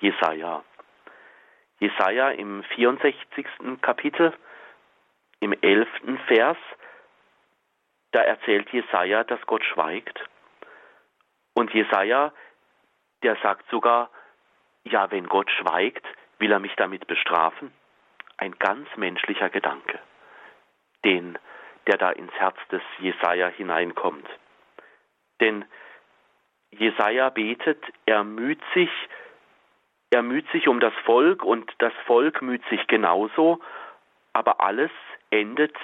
Jesaja. 0.00 0.62
Jesaja 1.80 2.30
im 2.30 2.62
64. 2.74 3.46
Kapitel, 3.80 4.34
im 5.40 5.54
11. 5.60 5.88
Vers, 6.26 6.58
da 8.12 8.20
erzählt 8.20 8.68
Jesaja, 8.70 9.24
dass 9.24 9.40
Gott 9.46 9.64
schweigt. 9.64 10.18
Und 11.54 11.72
Jesaja, 11.72 12.32
der 13.22 13.36
sagt 13.42 13.68
sogar, 13.70 14.10
ja, 14.84 15.10
wenn 15.10 15.26
Gott 15.26 15.50
schweigt, 15.50 16.06
will 16.38 16.52
er 16.52 16.58
mich 16.58 16.74
damit 16.76 17.06
bestrafen? 17.06 17.72
Ein 18.36 18.58
ganz 18.58 18.88
menschlicher 18.96 19.48
Gedanke, 19.48 19.98
den, 21.04 21.38
der 21.86 21.96
da 21.96 22.10
ins 22.10 22.32
Herz 22.32 22.56
des 22.70 22.82
Jesaja 22.98 23.48
hineinkommt. 23.48 24.28
Denn 25.40 25.64
Jesaja 26.70 27.30
betet, 27.30 27.82
er 28.06 28.22
müht 28.24 28.60
sich, 28.74 28.90
er 30.10 30.22
müht 30.22 30.50
sich 30.50 30.68
um 30.68 30.80
das 30.80 30.94
Volk 31.04 31.44
und 31.44 31.72
das 31.78 31.92
Volk 32.06 32.42
müht 32.42 32.64
sich 32.68 32.86
genauso, 32.88 33.60
aber 34.32 34.60
alles 34.60 34.90
endet 35.30 35.76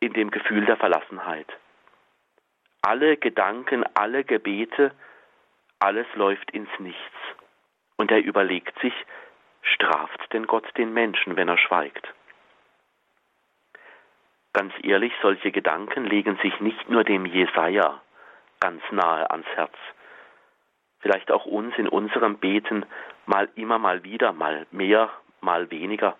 in 0.00 0.12
dem 0.12 0.30
Gefühl 0.30 0.64
der 0.66 0.76
Verlassenheit. 0.76 1.46
Alle 2.82 3.16
Gedanken, 3.16 3.84
alle 3.94 4.24
Gebete, 4.24 4.92
alles 5.80 6.06
läuft 6.14 6.50
ins 6.52 6.70
Nichts. 6.78 7.16
Und 7.96 8.10
er 8.10 8.22
überlegt 8.22 8.78
sich, 8.80 8.94
straft 9.62 10.32
denn 10.32 10.46
Gott 10.46 10.66
den 10.76 10.92
Menschen, 10.92 11.36
wenn 11.36 11.48
er 11.48 11.58
schweigt? 11.58 12.06
Ganz 14.52 14.72
ehrlich, 14.82 15.12
solche 15.20 15.52
Gedanken 15.52 16.04
legen 16.04 16.38
sich 16.42 16.58
nicht 16.60 16.88
nur 16.88 17.04
dem 17.04 17.26
Jesaja 17.26 18.00
ganz 18.60 18.82
nahe 18.90 19.30
ans 19.30 19.46
Herz, 19.54 19.74
vielleicht 21.00 21.30
auch 21.30 21.46
uns 21.46 21.76
in 21.76 21.88
unserem 21.88 22.38
Beten 22.38 22.84
mal 23.26 23.48
immer 23.54 23.78
mal 23.78 24.04
wieder, 24.04 24.32
mal 24.32 24.66
mehr, 24.70 25.10
mal 25.40 25.70
weniger. 25.70 26.16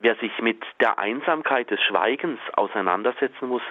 Wer 0.00 0.14
sich 0.16 0.38
mit 0.40 0.62
der 0.80 0.98
Einsamkeit 0.98 1.70
des 1.70 1.80
Schweigens 1.82 2.40
auseinandersetzen 2.54 3.48
muss, 3.48 3.62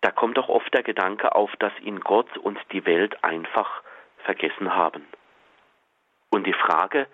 da 0.00 0.10
kommt 0.10 0.36
doch 0.36 0.48
oft 0.48 0.72
der 0.74 0.82
Gedanke 0.82 1.34
auf, 1.34 1.50
dass 1.58 1.72
ihn 1.80 2.00
Gott 2.00 2.36
und 2.38 2.58
die 2.72 2.84
Welt 2.86 3.24
einfach 3.24 3.82
vergessen 4.18 4.74
haben. 4.74 5.04
Und 6.30 6.46
die 6.46 6.52
Frage 6.52 7.06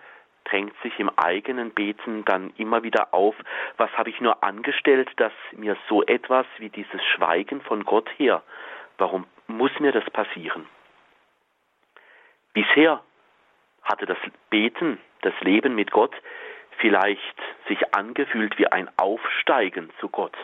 drängt 0.43 0.73
sich 0.81 0.99
im 0.99 1.09
eigenen 1.17 1.71
Beten 1.71 2.25
dann 2.25 2.51
immer 2.57 2.83
wieder 2.83 3.13
auf, 3.13 3.35
was 3.77 3.91
habe 3.97 4.09
ich 4.09 4.19
nur 4.21 4.43
angestellt, 4.43 5.09
dass 5.17 5.33
mir 5.53 5.77
so 5.87 6.03
etwas 6.03 6.45
wie 6.57 6.69
dieses 6.69 7.03
Schweigen 7.15 7.61
von 7.61 7.85
Gott 7.85 8.09
her, 8.17 8.43
warum 8.97 9.25
muss 9.47 9.71
mir 9.79 9.91
das 9.91 10.07
passieren? 10.11 10.67
Bisher 12.53 13.01
hatte 13.83 14.05
das 14.05 14.17
Beten, 14.49 14.99
das 15.21 15.33
Leben 15.41 15.75
mit 15.75 15.91
Gott 15.91 16.15
vielleicht 16.77 17.41
sich 17.67 17.93
angefühlt 17.93 18.57
wie 18.57 18.67
ein 18.67 18.89
Aufsteigen 18.97 19.91
zu 19.99 20.09
Gott. 20.09 20.35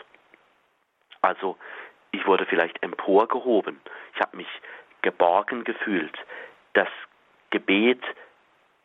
Also 1.20 1.56
ich 2.12 2.26
wurde 2.26 2.46
vielleicht 2.46 2.82
emporgehoben, 2.82 3.80
ich 4.14 4.20
habe 4.20 4.36
mich 4.36 4.48
geborgen 5.02 5.64
gefühlt. 5.64 6.16
Das 6.74 6.88
Gebet, 7.50 8.02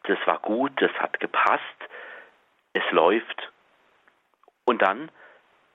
das 0.04 0.18
war 0.26 0.40
gut, 0.40 0.72
das 0.82 0.92
hat 0.94 1.20
gepasst, 1.20 1.62
es 2.74 2.84
läuft. 2.92 3.52
Und 4.66 4.82
dann 4.82 5.12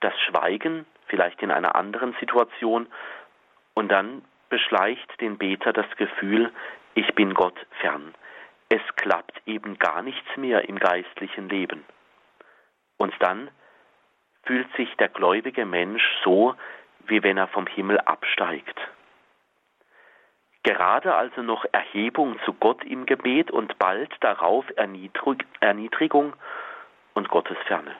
das 0.01 0.19
Schweigen, 0.21 0.87
vielleicht 1.07 1.43
in 1.43 1.51
einer 1.51 1.75
anderen 1.77 2.15
Situation, 2.21 2.87
und 3.75 3.89
dann 3.89 4.25
beschleicht 4.49 5.21
den 5.21 5.39
Beter 5.39 5.73
das 5.73 5.87
Gefühl, 5.97 6.53
ich 6.99 7.15
bin 7.15 7.33
Gott 7.33 7.55
fern. 7.81 8.13
Es 8.69 8.83
klappt 8.97 9.41
eben 9.47 9.79
gar 9.79 10.03
nichts 10.03 10.37
mehr 10.37 10.69
im 10.69 10.81
geistlichen 10.81 11.49
Leben. 11.49 11.85
Und 12.97 13.15
dann 13.21 13.53
fühlt 14.43 14.67
sich 14.75 14.93
der 14.97 15.09
gläubige 15.09 15.65
Mensch 15.65 16.03
so, 16.25 16.57
wie 17.07 17.23
wenn 17.23 17.39
er 17.39 17.47
vom 17.47 17.69
Himmel 17.69 18.01
absteigt. 18.01 18.77
Gerade 20.65 21.15
also 21.15 21.41
noch 21.43 21.65
Erhebung 21.71 22.37
zu 22.45 22.53
Gott 22.53 22.83
im 22.83 23.07
Gebet 23.07 23.53
und 23.53 23.79
bald 23.79 24.13
darauf 24.19 24.65
Erniedrigung 25.61 26.35
und 27.15 27.29
Gottesferne. 27.29 27.95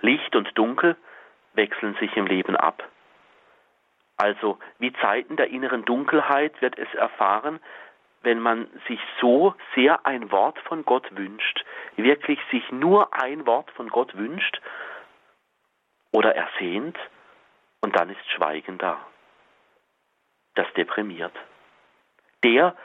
Licht 0.00 0.36
und 0.36 0.56
Dunkel 0.56 0.96
wechseln 1.54 1.96
sich 1.96 2.16
im 2.16 2.26
Leben 2.26 2.56
ab. 2.56 2.88
Also 4.22 4.60
wie 4.78 4.92
Zeiten 4.92 5.34
der 5.34 5.48
inneren 5.48 5.84
Dunkelheit 5.84 6.62
wird 6.62 6.78
es 6.78 6.94
erfahren, 6.94 7.58
wenn 8.20 8.38
man 8.38 8.68
sich 8.86 9.00
so 9.20 9.52
sehr 9.74 10.06
ein 10.06 10.30
Wort 10.30 10.60
von 10.60 10.84
Gott 10.84 11.08
wünscht, 11.16 11.64
wirklich 11.96 12.38
sich 12.52 12.70
nur 12.70 13.12
ein 13.20 13.48
Wort 13.48 13.68
von 13.72 13.88
Gott 13.88 14.16
wünscht 14.16 14.60
oder 16.12 16.36
ersehnt 16.36 16.96
und 17.80 17.98
dann 17.98 18.10
ist 18.10 18.30
Schweigen 18.30 18.78
da. 18.78 19.04
Das 20.54 20.72
deprimiert. 20.74 21.34
Der, 22.44 22.76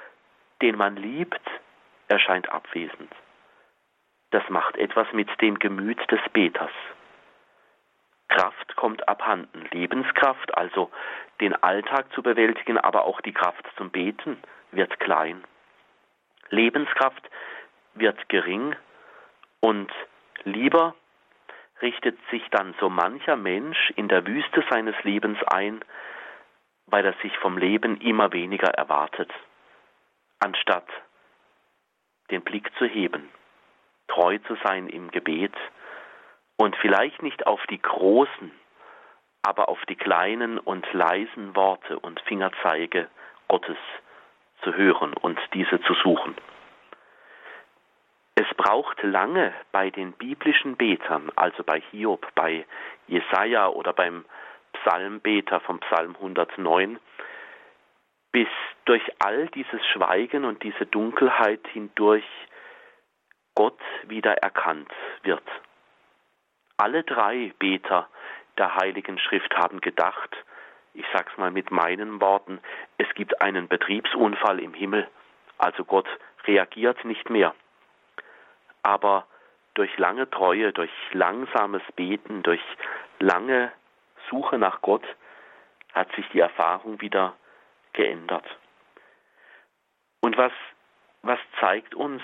den 0.63 0.76
man 0.76 0.95
liebt, 0.95 1.47
erscheint 2.08 2.50
abwesend. 2.50 3.13
Das 4.32 4.41
macht 4.50 4.76
etwas 4.76 5.06
mit 5.13 5.30
dem 5.39 5.60
Gemüt 5.60 6.00
des 6.10 6.21
Beters. 6.34 6.71
Kraft 8.27 8.75
kommt 8.75 9.07
abhanden, 9.07 9.67
Lebenskraft, 9.71 10.57
also 10.57 10.91
den 11.39 11.53
Alltag 11.63 12.11
zu 12.13 12.21
bewältigen, 12.21 12.77
aber 12.77 13.05
auch 13.05 13.21
die 13.21 13.33
Kraft 13.33 13.65
zum 13.77 13.89
Beten 13.89 14.37
wird 14.71 14.99
klein. 14.99 15.43
Lebenskraft 16.49 17.29
wird 17.93 18.29
gering 18.29 18.75
und 19.59 19.91
lieber 20.43 20.95
richtet 21.81 22.17
sich 22.31 22.43
dann 22.51 22.73
so 22.79 22.89
mancher 22.89 23.35
Mensch 23.35 23.91
in 23.95 24.07
der 24.07 24.25
Wüste 24.25 24.63
seines 24.69 24.95
Lebens 25.03 25.37
ein, 25.43 25.83
weil 26.87 27.05
er 27.05 27.13
sich 27.21 27.37
vom 27.39 27.57
Leben 27.57 27.99
immer 28.01 28.31
weniger 28.33 28.69
erwartet, 28.69 29.31
anstatt 30.39 30.87
den 32.31 32.41
Blick 32.41 32.71
zu 32.77 32.85
heben, 32.85 33.29
treu 34.07 34.37
zu 34.39 34.57
sein 34.63 34.87
im 34.87 35.11
Gebet 35.11 35.53
und 36.57 36.75
vielleicht 36.77 37.21
nicht 37.23 37.47
auf 37.47 37.65
die 37.67 37.81
großen, 37.81 38.51
aber 39.43 39.69
auf 39.69 39.79
die 39.85 39.95
kleinen 39.95 40.57
und 40.59 40.91
leisen 40.91 41.55
Worte 41.55 41.99
und 41.99 42.19
Fingerzeige 42.21 43.07
Gottes 43.47 43.77
zu 44.63 44.75
hören 44.75 45.13
und 45.13 45.39
diese 45.53 45.79
zu 45.81 45.93
suchen. 45.93 46.35
Es 48.35 48.47
braucht 48.55 49.01
lange 49.03 49.53
bei 49.71 49.89
den 49.89 50.11
biblischen 50.13 50.75
Betern, 50.75 51.31
also 51.35 51.63
bei 51.63 51.81
Hiob, 51.91 52.27
bei 52.35 52.65
Jesaja 53.07 53.67
oder 53.67 53.93
beim 53.93 54.25
Psalmbeter 54.73 55.59
vom 55.61 55.79
Psalm 55.79 56.15
109, 56.15 56.99
bis 58.31 58.47
durch 58.85 59.03
all 59.19 59.47
dieses 59.47 59.83
Schweigen 59.87 60.45
und 60.45 60.61
diese 60.63 60.85
Dunkelheit 60.85 61.65
hindurch 61.73 62.25
Gott 63.55 63.79
wieder 64.03 64.33
erkannt 64.37 64.91
wird. 65.23 65.43
Alle 66.77 67.03
drei 67.03 67.53
Beter 67.57 68.07
der 68.57 68.75
Heiligen 68.75 69.17
Schrift 69.17 69.55
haben 69.57 69.81
gedacht, 69.81 70.35
ich 70.93 71.05
sag's 71.11 71.35
mal 71.37 71.51
mit 71.51 71.71
meinen 71.71 72.21
Worten, 72.21 72.59
es 72.97 73.07
gibt 73.15 73.41
einen 73.41 73.67
Betriebsunfall 73.67 74.59
im 74.59 74.73
Himmel, 74.73 75.07
also 75.57 75.83
Gott 75.85 76.07
reagiert 76.45 77.03
nicht 77.03 77.29
mehr. 77.29 77.55
Aber 78.83 79.25
durch 79.73 79.95
lange 79.97 80.29
Treue, 80.29 80.71
durch 80.71 80.91
langsames 81.13 81.81
Beten, 81.95 82.43
durch 82.43 82.61
lange 83.19 83.71
Suche 84.29 84.57
nach 84.57 84.81
Gott 84.81 85.03
hat 85.93 86.11
sich 86.15 86.27
die 86.29 86.39
Erfahrung 86.39 87.01
wieder 87.01 87.35
geändert. 87.93 88.45
Und 90.21 90.37
was, 90.37 90.51
was 91.21 91.39
zeigt 91.59 91.95
uns 91.95 92.21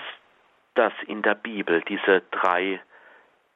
das 0.74 0.92
in 1.06 1.22
der 1.22 1.34
Bibel, 1.34 1.80
diese 1.82 2.22
drei 2.30 2.80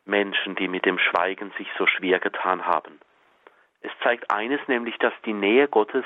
Menschen, 0.08 0.56
die 0.56 0.68
mit 0.68 0.84
dem 0.84 0.98
Schweigen 0.98 1.52
sich 1.58 1.68
so 1.78 1.86
schwer 1.86 2.18
getan 2.18 2.66
haben? 2.66 3.00
Es 3.80 3.92
zeigt 4.02 4.30
eines, 4.30 4.60
nämlich, 4.66 4.98
dass 4.98 5.12
die 5.24 5.32
Nähe 5.32 5.68
Gottes 5.68 6.04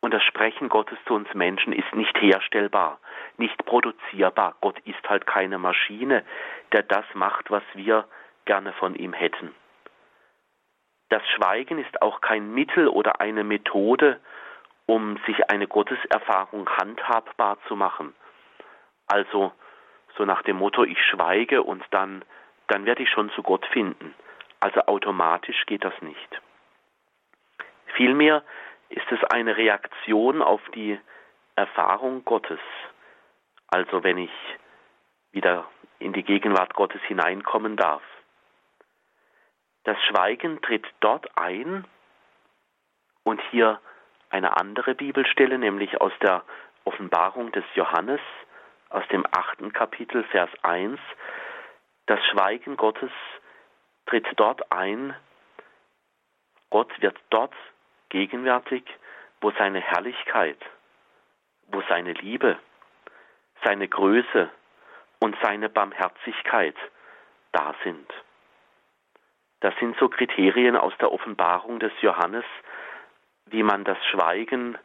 und 0.00 0.14
das 0.14 0.22
Sprechen 0.22 0.68
Gottes 0.68 0.98
zu 1.06 1.14
uns 1.14 1.32
Menschen 1.34 1.72
ist 1.72 1.94
nicht 1.94 2.16
herstellbar, 2.20 2.98
nicht 3.36 3.64
produzierbar. 3.66 4.56
Gott 4.60 4.78
ist 4.86 5.08
halt 5.08 5.26
keine 5.26 5.58
Maschine, 5.58 6.24
der 6.72 6.82
das 6.82 7.04
macht, 7.12 7.50
was 7.50 7.62
wir 7.74 8.06
gerne 8.46 8.72
von 8.72 8.94
ihm 8.94 9.12
hätten. 9.12 9.54
Das 11.10 11.22
Schweigen 11.28 11.78
ist 11.78 12.00
auch 12.02 12.20
kein 12.20 12.54
Mittel 12.54 12.88
oder 12.88 13.20
eine 13.20 13.44
Methode, 13.44 14.20
um 14.86 15.18
sich 15.26 15.50
eine 15.50 15.66
Gotteserfahrung 15.66 16.68
handhabbar 16.70 17.58
zu 17.68 17.76
machen. 17.76 18.14
Also 19.06 19.52
so 20.16 20.24
nach 20.24 20.42
dem 20.42 20.56
Motto, 20.56 20.84
ich 20.84 21.02
schweige 21.04 21.62
und 21.62 21.84
dann, 21.90 22.24
dann 22.70 22.86
werde 22.86 23.02
ich 23.02 23.10
schon 23.10 23.30
zu 23.30 23.42
Gott 23.42 23.66
finden. 23.66 24.14
Also 24.60 24.80
automatisch 24.82 25.66
geht 25.66 25.84
das 25.84 25.94
nicht. 26.02 26.40
Vielmehr 27.94 28.42
ist 28.88 29.10
es 29.10 29.22
eine 29.24 29.56
Reaktion 29.56 30.42
auf 30.42 30.60
die 30.74 30.98
Erfahrung 31.56 32.24
Gottes. 32.24 32.60
Also 33.68 34.02
wenn 34.04 34.18
ich 34.18 34.30
wieder 35.32 35.68
in 35.98 36.12
die 36.12 36.22
Gegenwart 36.22 36.74
Gottes 36.74 37.00
hineinkommen 37.02 37.76
darf. 37.76 38.02
Das 39.84 39.96
Schweigen 40.04 40.60
tritt 40.62 40.86
dort 41.00 41.26
ein 41.38 41.84
und 43.22 43.40
hier 43.50 43.80
eine 44.30 44.56
andere 44.56 44.94
Bibelstelle, 44.94 45.58
nämlich 45.58 46.00
aus 46.00 46.12
der 46.22 46.42
Offenbarung 46.84 47.52
des 47.52 47.64
Johannes, 47.74 48.20
aus 48.88 49.06
dem 49.08 49.26
achten 49.30 49.72
Kapitel, 49.72 50.24
Vers 50.24 50.50
1. 50.62 50.98
Das 52.10 52.18
Schweigen 52.26 52.76
Gottes 52.76 53.12
tritt 54.06 54.26
dort 54.34 54.72
ein. 54.72 55.14
Gott 56.68 56.90
wird 57.00 57.16
dort 57.30 57.54
gegenwärtig, 58.08 58.82
wo 59.40 59.52
seine 59.52 59.80
Herrlichkeit, 59.80 60.58
wo 61.68 61.80
seine 61.88 62.14
Liebe, 62.14 62.58
seine 63.62 63.86
Größe 63.86 64.50
und 65.20 65.36
seine 65.40 65.68
Barmherzigkeit 65.68 66.74
da 67.52 67.76
sind. 67.84 68.12
Das 69.60 69.72
sind 69.78 69.96
so 69.98 70.08
Kriterien 70.08 70.76
aus 70.76 70.94
der 70.98 71.12
Offenbarung 71.12 71.78
des 71.78 71.92
Johannes, 72.00 72.44
wie 73.46 73.62
man 73.62 73.84
das 73.84 74.04
Schweigen, 74.06 74.76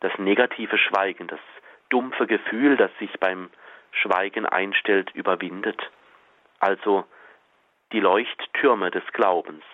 das 0.00 0.18
negative 0.18 0.76
Schweigen, 0.76 1.28
das 1.28 1.40
dumpfe 1.88 2.26
Gefühl, 2.26 2.76
das 2.76 2.90
sich 2.98 3.12
beim 3.20 3.48
Schweigen 3.92 4.44
einstellt, 4.44 5.12
überwindet. 5.14 5.88
Also 6.60 7.04
die 7.92 8.00
Leuchttürme 8.00 8.90
des 8.90 9.04
Glaubens. 9.12 9.64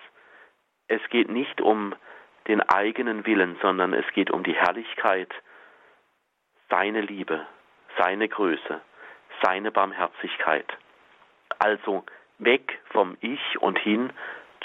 Es 0.87 1.01
geht 1.09 1.29
nicht 1.29 1.61
um 1.61 1.95
den 2.47 2.61
eigenen 2.61 3.25
Willen, 3.25 3.57
sondern 3.61 3.93
es 3.93 4.05
geht 4.13 4.29
um 4.29 4.43
die 4.43 4.55
Herrlichkeit, 4.55 5.33
seine 6.69 7.01
Liebe, 7.01 7.45
seine 7.97 8.29
Größe, 8.29 8.81
seine 9.41 9.71
Barmherzigkeit. 9.71 10.71
Also 11.59 12.05
weg 12.37 12.79
vom 12.91 13.17
Ich 13.21 13.59
und 13.61 13.79
hin 13.79 14.11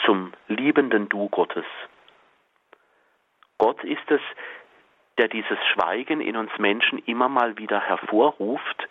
zum 0.05 0.33
liebenden 0.49 1.09
Du 1.09 1.29
Gottes. 1.29 1.65
Gott 3.59 3.83
ist 3.85 4.11
es, 4.11 4.21
der 5.19 5.29
dieses 5.29 5.59
Schweigen 5.73 6.21
in 6.21 6.37
uns 6.37 6.51
Menschen 6.59 6.99
immer 7.01 7.29
mal 7.29 7.59
wieder 7.59 7.81
hervorruft, 7.81 8.89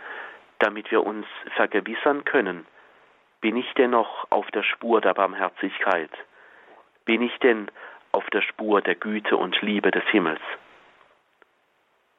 damit 0.60 0.92
wir 0.92 1.04
uns 1.04 1.26
vergewissern 1.56 2.24
können, 2.26 2.65
bin 3.41 3.56
ich 3.56 3.71
denn 3.73 3.91
noch 3.91 4.28
auf 4.30 4.49
der 4.52 4.63
Spur 4.63 5.02
der 5.02 5.13
Barmherzigkeit? 5.13 6.12
Bin 7.06 7.21
ich 7.21 7.38
denn 7.39 7.69
auf 8.12 8.30
der 8.32 8.41
Spur 8.41 8.82
der 8.82 8.95
Güte 8.95 9.38
und 9.38 9.62
Liebe 9.62 9.91
des 9.91 10.04
Himmels? 10.06 10.41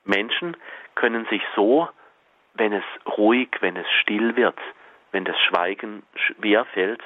Menschen 0.04 0.56
können 0.94 1.26
sich 1.26 1.42
so, 1.54 1.88
wenn 2.54 2.72
es 2.72 2.84
ruhig, 3.06 3.48
wenn 3.60 3.76
es 3.76 3.88
still 4.00 4.36
wird, 4.36 4.58
wenn 5.12 5.24
das 5.24 5.38
Schweigen 5.40 6.02
schwer 6.14 6.64
fällt, 6.64 7.02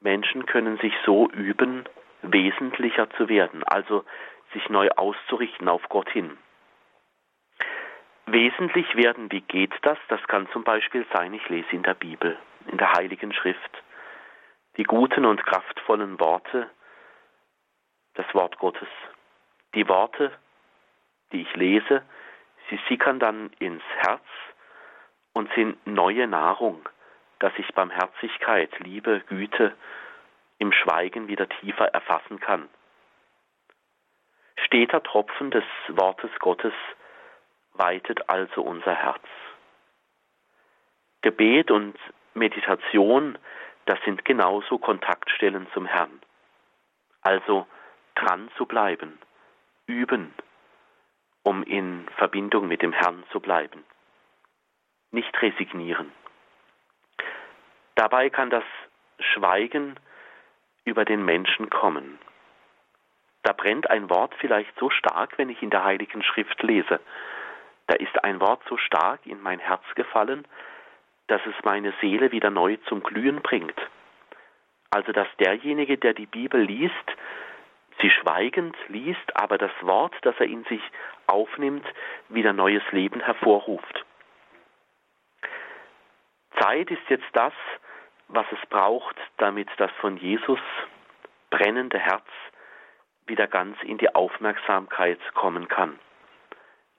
Menschen 0.00 0.46
können 0.46 0.78
sich 0.78 0.94
so 1.04 1.28
üben, 1.30 1.84
wesentlicher 2.22 3.10
zu 3.10 3.28
werden, 3.28 3.64
also 3.64 4.04
sich 4.52 4.68
neu 4.68 4.88
auszurichten 4.90 5.68
auf 5.68 5.82
Gott 5.88 6.08
hin. 6.10 6.36
Wesentlich 8.26 8.96
werden, 8.96 9.30
wie 9.30 9.42
geht 9.42 9.72
das? 9.82 9.98
Das 10.08 10.22
kann 10.28 10.48
zum 10.52 10.64
Beispiel 10.64 11.06
sein, 11.12 11.34
ich 11.34 11.46
lese 11.48 11.70
in 11.70 11.82
der 11.82 11.94
Bibel, 11.94 12.38
in 12.66 12.78
der 12.78 12.92
Heiligen 12.92 13.32
Schrift, 13.34 13.82
die 14.76 14.84
guten 14.84 15.24
und 15.24 15.44
kraftvollen 15.44 16.18
Worte, 16.18 16.70
das 18.14 18.26
Wort 18.34 18.58
Gottes. 18.58 18.88
Die 19.74 19.88
Worte, 19.88 20.32
die 21.32 21.42
ich 21.42 21.54
lese, 21.54 22.02
sie 22.70 22.80
sickern 22.88 23.18
dann 23.18 23.50
ins 23.58 23.82
Herz 23.98 24.24
und 25.34 25.52
sind 25.54 25.86
neue 25.86 26.26
Nahrung, 26.26 26.88
dass 27.40 27.52
ich 27.58 27.74
Barmherzigkeit, 27.74 28.70
Liebe, 28.78 29.20
Güte 29.28 29.74
im 30.58 30.72
Schweigen 30.72 31.28
wieder 31.28 31.48
tiefer 31.48 31.88
erfassen 31.88 32.40
kann. 32.40 32.68
Steter 34.56 35.02
Tropfen 35.02 35.50
des 35.50 35.64
Wortes 35.88 36.30
Gottes 36.38 36.72
weitet 37.74 38.28
also 38.28 38.62
unser 38.62 38.94
Herz. 38.94 39.22
Gebet 41.22 41.70
und 41.70 41.96
Meditation, 42.34 43.38
das 43.86 43.98
sind 44.04 44.24
genauso 44.24 44.78
Kontaktstellen 44.78 45.66
zum 45.72 45.86
Herrn. 45.86 46.20
Also 47.22 47.66
dran 48.14 48.50
zu 48.56 48.66
bleiben, 48.66 49.18
üben, 49.86 50.34
um 51.42 51.62
in 51.62 52.06
Verbindung 52.16 52.68
mit 52.68 52.82
dem 52.82 52.92
Herrn 52.92 53.24
zu 53.30 53.40
bleiben. 53.40 53.84
Nicht 55.10 55.40
resignieren. 55.42 56.12
Dabei 57.94 58.30
kann 58.30 58.50
das 58.50 58.64
Schweigen 59.18 59.98
über 60.84 61.04
den 61.04 61.24
Menschen 61.24 61.70
kommen. 61.70 62.18
Da 63.42 63.52
brennt 63.52 63.88
ein 63.90 64.10
Wort 64.10 64.34
vielleicht 64.38 64.76
so 64.78 64.90
stark, 64.90 65.38
wenn 65.38 65.50
ich 65.50 65.62
in 65.62 65.70
der 65.70 65.84
Heiligen 65.84 66.22
Schrift 66.22 66.62
lese. 66.62 67.00
Da 67.86 67.94
ist 67.96 68.24
ein 68.24 68.40
Wort 68.40 68.62
so 68.68 68.76
stark 68.76 69.26
in 69.26 69.40
mein 69.40 69.58
Herz 69.58 69.82
gefallen, 69.94 70.46
dass 71.26 71.40
es 71.46 71.54
meine 71.64 71.92
Seele 72.00 72.32
wieder 72.32 72.50
neu 72.50 72.76
zum 72.88 73.02
Glühen 73.02 73.42
bringt. 73.42 73.78
Also 74.90 75.12
dass 75.12 75.28
derjenige, 75.38 75.98
der 75.98 76.14
die 76.14 76.26
Bibel 76.26 76.60
liest, 76.60 77.16
sie 78.00 78.10
schweigend 78.10 78.76
liest, 78.88 79.36
aber 79.36 79.58
das 79.58 79.72
Wort, 79.80 80.14
das 80.22 80.34
er 80.38 80.46
in 80.46 80.64
sich 80.64 80.82
aufnimmt, 81.26 81.86
wieder 82.28 82.52
neues 82.52 82.82
Leben 82.90 83.20
hervorruft. 83.20 84.04
Zeit 86.60 86.90
ist 86.90 87.08
jetzt 87.08 87.28
das, 87.32 87.52
was 88.28 88.46
es 88.52 88.68
braucht, 88.68 89.16
damit 89.38 89.68
das 89.76 89.90
von 90.00 90.16
Jesus 90.16 90.60
brennende 91.50 91.98
Herz 91.98 92.26
wieder 93.26 93.46
ganz 93.46 93.76
in 93.82 93.98
die 93.98 94.14
Aufmerksamkeit 94.14 95.18
kommen 95.34 95.68
kann. 95.68 95.98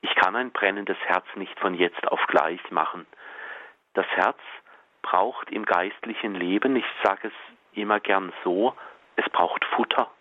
Ich 0.05 0.13
kann 0.13 0.35
ein 0.35 0.51
brennendes 0.51 0.99
Herz 1.07 1.25
nicht 1.33 1.59
von 1.59 1.73
jetzt 1.73 2.07
auf 2.09 2.19
gleich 2.27 2.61
machen. 2.69 3.07
Das 3.95 4.05
Herz 4.09 4.37
braucht 5.01 5.49
im 5.49 5.65
geistlichen 5.65 6.35
Leben, 6.35 6.75
ich 6.75 6.85
sage 7.03 7.29
es 7.29 7.33
immer 7.73 7.99
gern 7.99 8.31
so, 8.43 8.75
es 9.15 9.27
braucht 9.31 9.65
Futter. 9.65 10.11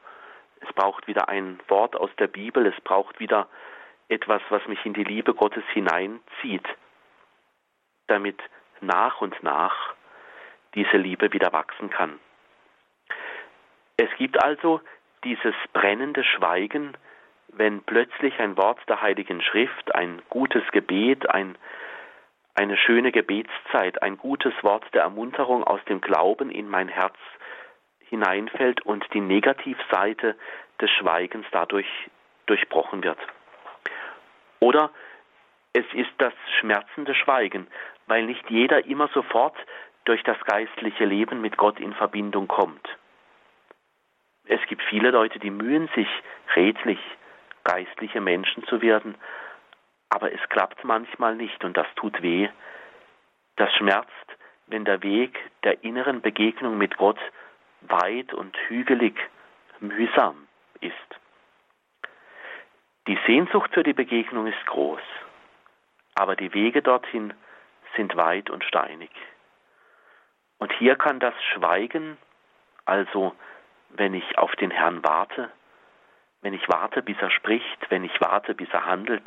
Es 0.60 0.72
braucht 0.72 1.06
wieder 1.06 1.28
ein 1.28 1.60
Wort 1.68 1.96
aus 1.96 2.08
der 2.18 2.28
Bibel, 2.28 2.64
es 2.66 2.80
braucht 2.80 3.20
wieder 3.20 3.46
etwas, 4.08 4.40
was 4.48 4.66
mich 4.68 4.82
in 4.86 4.94
die 4.94 5.04
Liebe 5.04 5.34
Gottes 5.34 5.64
hineinzieht, 5.74 6.66
damit 8.06 8.40
nach 8.80 9.20
und 9.20 9.42
nach 9.42 9.92
diese 10.74 10.96
Liebe 10.96 11.30
wieder 11.34 11.52
wachsen 11.52 11.90
kann. 11.90 12.18
Es 13.98 14.08
gibt 14.16 14.42
also 14.42 14.80
dieses 15.24 15.54
brennende 15.74 16.24
Schweigen, 16.24 16.96
wenn 17.56 17.82
plötzlich 17.82 18.38
ein 18.40 18.56
Wort 18.56 18.80
der 18.88 19.00
Heiligen 19.00 19.42
Schrift, 19.42 19.94
ein 19.94 20.22
gutes 20.28 20.62
Gebet, 20.72 21.28
ein, 21.30 21.56
eine 22.54 22.76
schöne 22.76 23.12
Gebetszeit, 23.12 24.02
ein 24.02 24.16
gutes 24.16 24.52
Wort 24.62 24.84
der 24.94 25.02
Ermunterung 25.02 25.64
aus 25.64 25.80
dem 25.88 26.00
Glauben 26.00 26.50
in 26.50 26.68
mein 26.68 26.88
Herz 26.88 27.16
hineinfällt 28.00 28.82
und 28.82 29.04
die 29.12 29.20
Negativseite 29.20 30.36
des 30.80 30.90
Schweigens 30.90 31.46
dadurch 31.50 31.88
durchbrochen 32.46 33.02
wird. 33.02 33.18
Oder 34.60 34.90
es 35.72 35.84
ist 35.92 36.12
das 36.18 36.32
schmerzende 36.60 37.14
Schweigen, 37.14 37.66
weil 38.06 38.24
nicht 38.24 38.48
jeder 38.50 38.84
immer 38.86 39.08
sofort 39.08 39.56
durch 40.04 40.22
das 40.22 40.38
geistliche 40.44 41.04
Leben 41.04 41.40
mit 41.40 41.56
Gott 41.56 41.80
in 41.80 41.94
Verbindung 41.94 42.46
kommt. 42.46 42.86
Es 44.46 44.60
gibt 44.68 44.82
viele 44.82 45.10
Leute, 45.10 45.38
die 45.38 45.50
mühen 45.50 45.88
sich 45.94 46.08
redlich, 46.54 46.98
geistliche 47.64 48.20
Menschen 48.20 48.64
zu 48.64 48.82
werden, 48.82 49.16
aber 50.10 50.32
es 50.32 50.40
klappt 50.48 50.84
manchmal 50.84 51.34
nicht 51.34 51.64
und 51.64 51.76
das 51.76 51.86
tut 51.96 52.22
weh. 52.22 52.48
Das 53.56 53.72
schmerzt, 53.74 54.10
wenn 54.66 54.84
der 54.84 55.02
Weg 55.02 55.38
der 55.64 55.82
inneren 55.82 56.20
Begegnung 56.20 56.78
mit 56.78 56.96
Gott 56.96 57.18
weit 57.80 58.32
und 58.32 58.56
hügelig, 58.68 59.18
mühsam 59.80 60.46
ist. 60.80 60.94
Die 63.06 63.18
Sehnsucht 63.26 63.72
für 63.74 63.82
die 63.82 63.92
Begegnung 63.92 64.46
ist 64.46 64.66
groß, 64.66 65.02
aber 66.14 66.36
die 66.36 66.54
Wege 66.54 66.80
dorthin 66.80 67.34
sind 67.96 68.16
weit 68.16 68.48
und 68.50 68.64
steinig. 68.64 69.10
Und 70.58 70.72
hier 70.74 70.96
kann 70.96 71.20
das 71.20 71.34
Schweigen, 71.52 72.16
also 72.86 73.34
wenn 73.90 74.14
ich 74.14 74.38
auf 74.38 74.54
den 74.56 74.70
Herrn 74.70 75.04
warte, 75.04 75.50
wenn 76.44 76.52
ich 76.52 76.68
warte, 76.68 77.02
bis 77.02 77.16
er 77.20 77.30
spricht, 77.30 77.90
wenn 77.90 78.04
ich 78.04 78.20
warte, 78.20 78.54
bis 78.54 78.68
er 78.70 78.84
handelt, 78.84 79.26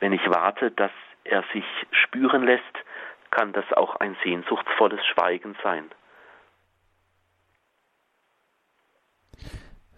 wenn 0.00 0.12
ich 0.12 0.28
warte, 0.28 0.70
dass 0.70 0.92
er 1.24 1.42
sich 1.54 1.64
spüren 1.90 2.44
lässt, 2.44 2.62
kann 3.30 3.54
das 3.54 3.64
auch 3.72 3.96
ein 3.96 4.16
sehnsuchtsvolles 4.22 5.00
Schweigen 5.06 5.56
sein. 5.64 5.90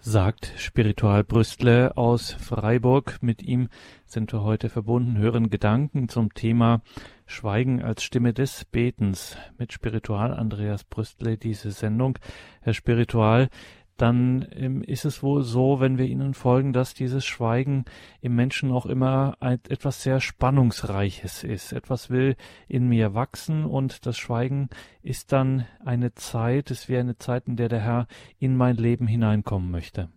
sagt 0.07 0.53
Spiritual 0.59 1.25
Brüstle 1.25 1.97
aus 1.97 2.35
Freiburg. 2.35 3.23
Mit 3.23 3.43
ihm 3.43 3.69
sind 4.05 4.35
wir 4.35 4.43
heute 4.43 4.69
verbunden, 4.69 5.17
hören 5.17 5.49
Gedanken 5.49 6.11
zum 6.11 6.35
Thema 6.35 6.83
Schweigen 7.25 7.83
als 7.83 8.05
Stimme 8.05 8.35
des 8.35 8.67
Betens 8.67 9.39
mit 9.57 9.73
Spiritual 9.73 10.35
Andreas 10.35 10.85
Brüstle 10.85 11.39
diese 11.39 11.71
Sendung. 11.71 12.19
Herr 12.61 12.75
Spiritual, 12.75 13.49
dann 13.97 14.49
ähm, 14.57 14.83
ist 14.83 15.05
es 15.05 15.23
wohl 15.23 15.43
so, 15.43 15.81
wenn 15.81 15.99
wir 15.99 16.07
ihnen 16.07 16.35
folgen, 16.35 16.73
dass 16.73 16.95
dieses 16.95 17.25
Schweigen 17.25 17.85
im 18.21 18.35
Menschen 18.35 18.73
auch 18.73 18.87
immer 18.87 19.37
ein, 19.41 19.61
etwas 19.69 20.03
sehr 20.03 20.21
Spannungsreiches 20.21 21.45
ist. 21.45 21.73
Etwas 21.73 22.11
will 22.11 22.37
in 22.69 22.89
mir 22.89 23.15
wachsen 23.15 23.65
und 23.65 24.07
das 24.07 24.19
Schweigen 24.19 24.69
ist 25.03 25.33
dann 25.33 25.67
eine 25.85 26.13
Zeit, 26.15 26.71
es 26.71 26.89
wäre 26.89 27.01
eine 27.01 27.19
Zeit, 27.19 27.47
in 27.47 27.57
der 27.57 27.69
der 27.69 27.81
Herr 27.81 28.07
in 28.41 28.57
mein 28.57 28.77
Leben 28.77 29.07
hineinkommen 29.07 29.71
möchte. 29.71 30.09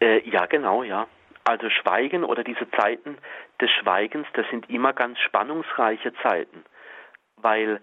Äh, 0.00 0.28
ja, 0.28 0.46
genau, 0.46 0.82
ja. 0.82 1.06
Also 1.44 1.70
Schweigen 1.70 2.24
oder 2.24 2.44
diese 2.44 2.68
Zeiten 2.72 3.18
des 3.60 3.70
Schweigens, 3.70 4.26
das 4.34 4.46
sind 4.50 4.68
immer 4.68 4.92
ganz 4.92 5.18
spannungsreiche 5.20 6.12
Zeiten, 6.22 6.64
weil 7.36 7.80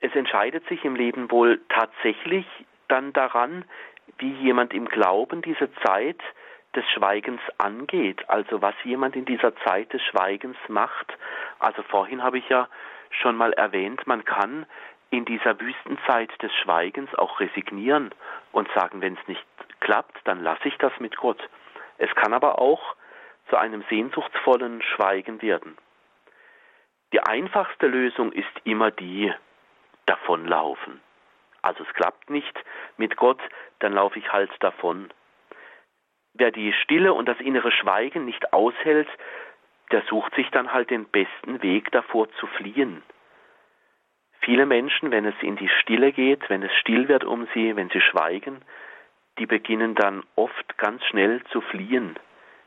es 0.00 0.14
entscheidet 0.14 0.66
sich 0.68 0.84
im 0.84 0.96
Leben 0.96 1.30
wohl 1.30 1.60
tatsächlich 1.68 2.46
dann 2.88 3.12
daran, 3.12 3.64
wie 4.18 4.32
jemand 4.32 4.74
im 4.74 4.88
Glauben 4.88 5.42
diese 5.42 5.72
Zeit 5.84 6.20
des 6.74 6.84
Schweigens 6.90 7.40
angeht, 7.58 8.28
also 8.28 8.62
was 8.62 8.74
jemand 8.84 9.14
in 9.16 9.24
dieser 9.24 9.54
Zeit 9.56 9.92
des 9.92 10.02
Schweigens 10.02 10.56
macht. 10.68 11.12
Also 11.58 11.82
vorhin 11.82 12.22
habe 12.22 12.38
ich 12.38 12.48
ja 12.48 12.68
schon 13.10 13.36
mal 13.36 13.52
erwähnt, 13.52 14.06
man 14.06 14.24
kann 14.24 14.66
in 15.10 15.24
dieser 15.26 15.60
Wüstenzeit 15.60 16.30
des 16.40 16.52
Schweigens 16.54 17.14
auch 17.14 17.38
resignieren 17.40 18.10
und 18.52 18.68
sagen, 18.74 19.02
wenn 19.02 19.14
es 19.14 19.28
nicht 19.28 19.44
klappt, 19.80 20.18
dann 20.24 20.42
lasse 20.42 20.68
ich 20.68 20.76
das 20.78 20.92
mit 21.00 21.16
Gott. 21.16 21.40
Es 21.98 22.12
kann 22.14 22.32
aber 22.32 22.58
auch 22.58 22.96
zu 23.50 23.56
einem 23.56 23.84
sehnsuchtsvollen 23.90 24.80
Schweigen 24.82 25.42
werden. 25.42 25.76
Die 27.12 27.20
einfachste 27.20 27.86
Lösung 27.86 28.32
ist 28.32 28.48
immer 28.64 28.90
die 28.90 29.32
davonlaufen. 30.06 31.00
Also 31.62 31.84
es 31.84 31.94
klappt 31.94 32.28
nicht 32.28 32.58
mit 32.96 33.16
Gott, 33.16 33.40
dann 33.78 33.92
laufe 33.92 34.18
ich 34.18 34.32
halt 34.32 34.50
davon. 34.60 35.12
Wer 36.34 36.50
die 36.50 36.72
Stille 36.72 37.12
und 37.14 37.26
das 37.26 37.38
innere 37.40 37.72
Schweigen 37.72 38.24
nicht 38.24 38.52
aushält, 38.52 39.08
der 39.90 40.02
sucht 40.02 40.34
sich 40.34 40.50
dann 40.50 40.72
halt 40.72 40.90
den 40.90 41.04
besten 41.04 41.62
Weg 41.62 41.90
davor 41.92 42.30
zu 42.34 42.46
fliehen. 42.46 43.02
Viele 44.40 44.66
Menschen, 44.66 45.10
wenn 45.10 45.24
es 45.24 45.34
in 45.40 45.56
die 45.56 45.68
Stille 45.68 46.10
geht, 46.12 46.48
wenn 46.50 46.62
es 46.62 46.74
still 46.74 47.08
wird 47.08 47.22
um 47.22 47.46
sie, 47.54 47.76
wenn 47.76 47.90
sie 47.90 48.00
schweigen, 48.00 48.64
die 49.38 49.46
beginnen 49.46 49.94
dann 49.94 50.24
oft 50.34 50.78
ganz 50.78 51.04
schnell 51.04 51.44
zu 51.44 51.60
fliehen. 51.60 52.18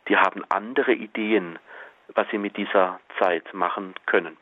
Die 0.07 0.17
haben 0.17 0.45
andere 0.49 0.93
Ideen, 0.93 1.59
was 2.13 2.29
sie 2.29 2.37
mit 2.37 2.55
dieser 2.55 2.99
Zeit 3.19 3.53
machen 3.53 3.93
können. 4.05 4.37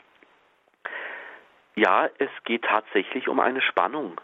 Ja, 1.76 2.10
es 2.20 2.30
geht 2.44 2.64
tatsächlich 2.66 3.28
um 3.28 3.40
eine 3.40 3.62
Spannung. 3.62 4.20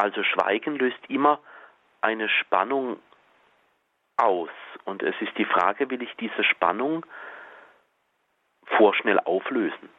Also 0.00 0.22
Schweigen 0.22 0.76
löst 0.76 1.10
immer 1.10 1.40
eine 2.00 2.30
Spannung 2.30 2.98
aus. 4.16 4.48
Und 4.86 5.02
es 5.02 5.14
ist 5.20 5.36
die 5.36 5.44
Frage, 5.44 5.90
will 5.90 6.00
ich 6.00 6.16
diese 6.16 6.42
Spannung 6.42 7.04
vorschnell 8.64 9.20
auflösen? 9.20 9.90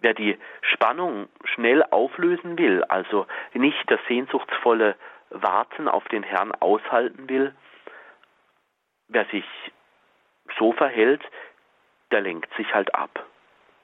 Wer 0.00 0.14
die 0.14 0.36
Spannung 0.62 1.28
schnell 1.44 1.84
auflösen 1.92 2.58
will, 2.58 2.82
also 2.88 3.28
nicht 3.52 3.88
das 3.88 4.00
sehnsuchtsvolle 4.08 4.96
Warten 5.30 5.86
auf 5.86 6.04
den 6.08 6.24
Herrn 6.24 6.50
aushalten 6.50 7.28
will, 7.28 7.54
wer 9.06 9.26
sich 9.26 9.44
so 10.58 10.72
verhält, 10.72 11.22
der 12.10 12.20
lenkt 12.20 12.52
sich 12.56 12.74
halt 12.74 12.92
ab. 12.96 13.24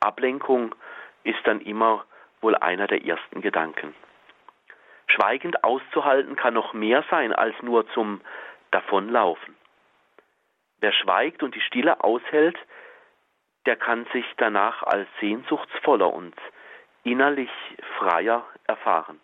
Ablenkung 0.01 0.75
ist 1.23 1.39
dann 1.45 1.61
immer 1.61 2.05
wohl 2.41 2.57
einer 2.57 2.89
der 2.89 3.05
ersten 3.05 3.43
Gedanken. 3.43 3.95
Schweigend 5.11 5.65
auszuhalten 5.65 6.37
kann 6.37 6.55
noch 6.55 6.73
mehr 6.73 7.05
sein 7.11 7.33
als 7.33 7.55
nur 7.63 7.89
zum 7.93 8.21
Davonlaufen. 8.71 9.57
Wer 10.79 10.93
schweigt 10.93 11.43
und 11.43 11.55
die 11.55 11.61
Stille 11.61 12.03
aushält, 12.03 12.57
der 13.67 13.77
kann 13.77 14.07
sich 14.13 14.25
danach 14.37 14.83
als 14.83 15.09
sehnsuchtsvoller 15.21 16.13
und 16.13 16.35
innerlich 17.05 17.51
freier 17.99 18.47
erfahren. 18.67 19.21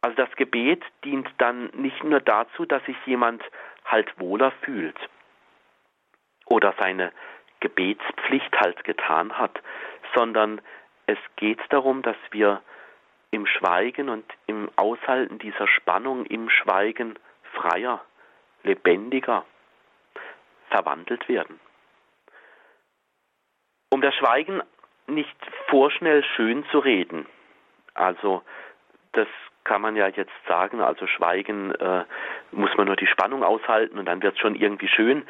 Also 0.00 0.16
das 0.16 0.34
Gebet 0.36 0.82
dient 1.04 1.28
dann 1.38 1.66
nicht 1.74 2.02
nur 2.04 2.20
dazu, 2.20 2.64
dass 2.64 2.84
sich 2.84 2.96
jemand 3.04 3.42
halt 3.84 4.18
wohler 4.18 4.52
fühlt 4.62 4.96
oder 6.46 6.74
seine 6.78 7.12
Gebetspflicht 7.60 8.58
halt 8.58 8.84
getan 8.84 9.36
hat, 9.36 9.60
sondern 10.14 10.60
es 11.06 11.18
geht 11.36 11.60
darum, 11.70 12.02
dass 12.02 12.16
wir 12.30 12.62
im 13.30 13.46
Schweigen 13.46 14.08
und 14.08 14.24
im 14.46 14.70
Aushalten 14.76 15.38
dieser 15.38 15.66
Spannung 15.66 16.24
im 16.26 16.48
Schweigen 16.50 17.18
freier, 17.52 18.04
lebendiger 18.62 19.44
verwandelt 20.70 21.28
werden. 21.28 21.60
Um 23.90 24.00
das 24.00 24.14
Schweigen 24.14 24.62
nicht 25.06 25.36
vorschnell 25.68 26.22
schön 26.36 26.64
zu 26.70 26.78
reden, 26.78 27.26
also 27.94 28.42
das 29.12 29.28
kann 29.64 29.82
man 29.82 29.96
ja 29.96 30.08
jetzt 30.08 30.32
sagen, 30.46 30.80
also 30.80 31.06
Schweigen 31.06 31.74
äh, 31.74 32.04
muss 32.52 32.74
man 32.76 32.86
nur 32.86 32.96
die 32.96 33.06
Spannung 33.06 33.42
aushalten 33.42 33.98
und 33.98 34.06
dann 34.06 34.22
wird 34.22 34.34
es 34.34 34.40
schon 34.40 34.54
irgendwie 34.54 34.88
schön. 34.88 35.26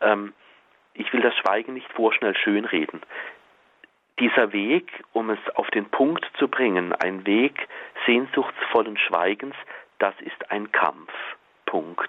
Ähm, 0.00 0.32
ich 0.94 1.12
will 1.12 1.20
das 1.20 1.36
Schweigen 1.36 1.74
nicht 1.74 1.90
vorschnell 1.92 2.36
schönreden. 2.36 3.02
Dieser 4.22 4.52
Weg, 4.52 5.02
um 5.12 5.30
es 5.30 5.40
auf 5.56 5.68
den 5.72 5.90
Punkt 5.90 6.24
zu 6.38 6.46
bringen, 6.46 6.92
ein 6.92 7.26
Weg 7.26 7.66
sehnsuchtsvollen 8.06 8.96
Schweigens, 8.96 9.56
das 9.98 10.14
ist 10.20 10.48
ein 10.48 10.70
Kampf. 10.70 11.12
Punkt. 11.66 12.08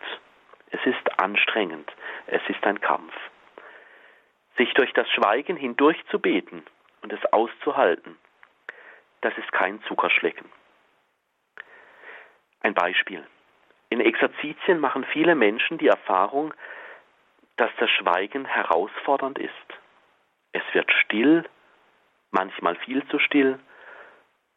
Es 0.69 0.79
ist 0.85 1.19
anstrengend. 1.19 1.91
Es 2.27 2.43
ist 2.49 2.63
ein 2.67 2.79
Kampf. 2.79 3.15
Sich 4.57 4.71
durch 4.75 4.93
das 4.93 5.09
Schweigen 5.09 5.57
hindurch 5.57 5.97
zu 6.11 6.19
beten 6.19 6.63
und 7.01 7.11
es 7.11 7.33
auszuhalten, 7.33 8.15
das 9.21 9.35
ist 9.39 9.51
kein 9.51 9.81
Zuckerschlecken. 9.85 10.45
Ein 12.61 12.75
Beispiel. 12.75 13.25
In 13.89 14.01
Exerzitien 14.01 14.79
machen 14.79 15.03
viele 15.05 15.33
Menschen 15.33 15.79
die 15.79 15.87
Erfahrung, 15.87 16.53
dass 17.57 17.71
das 17.79 17.89
Schweigen 17.89 18.45
herausfordernd 18.45 19.39
ist. 19.39 19.49
Es 20.51 20.61
wird 20.73 20.91
still, 20.91 21.49
manchmal 22.33 22.75
viel 22.75 23.05
zu 23.07 23.19
still, 23.19 23.59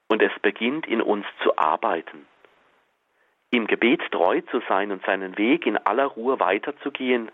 und 0.08 0.22
es 0.22 0.32
beginnt 0.40 0.86
in 0.86 1.02
uns 1.02 1.26
zu 1.42 1.56
arbeiten. 1.56 2.26
Im 3.50 3.66
Gebet 3.66 4.00
treu 4.10 4.40
zu 4.50 4.60
sein 4.68 4.90
und 4.92 5.04
seinen 5.04 5.36
Weg 5.38 5.66
in 5.66 5.76
aller 5.78 6.06
Ruhe 6.06 6.38
weiterzugehen, 6.40 7.30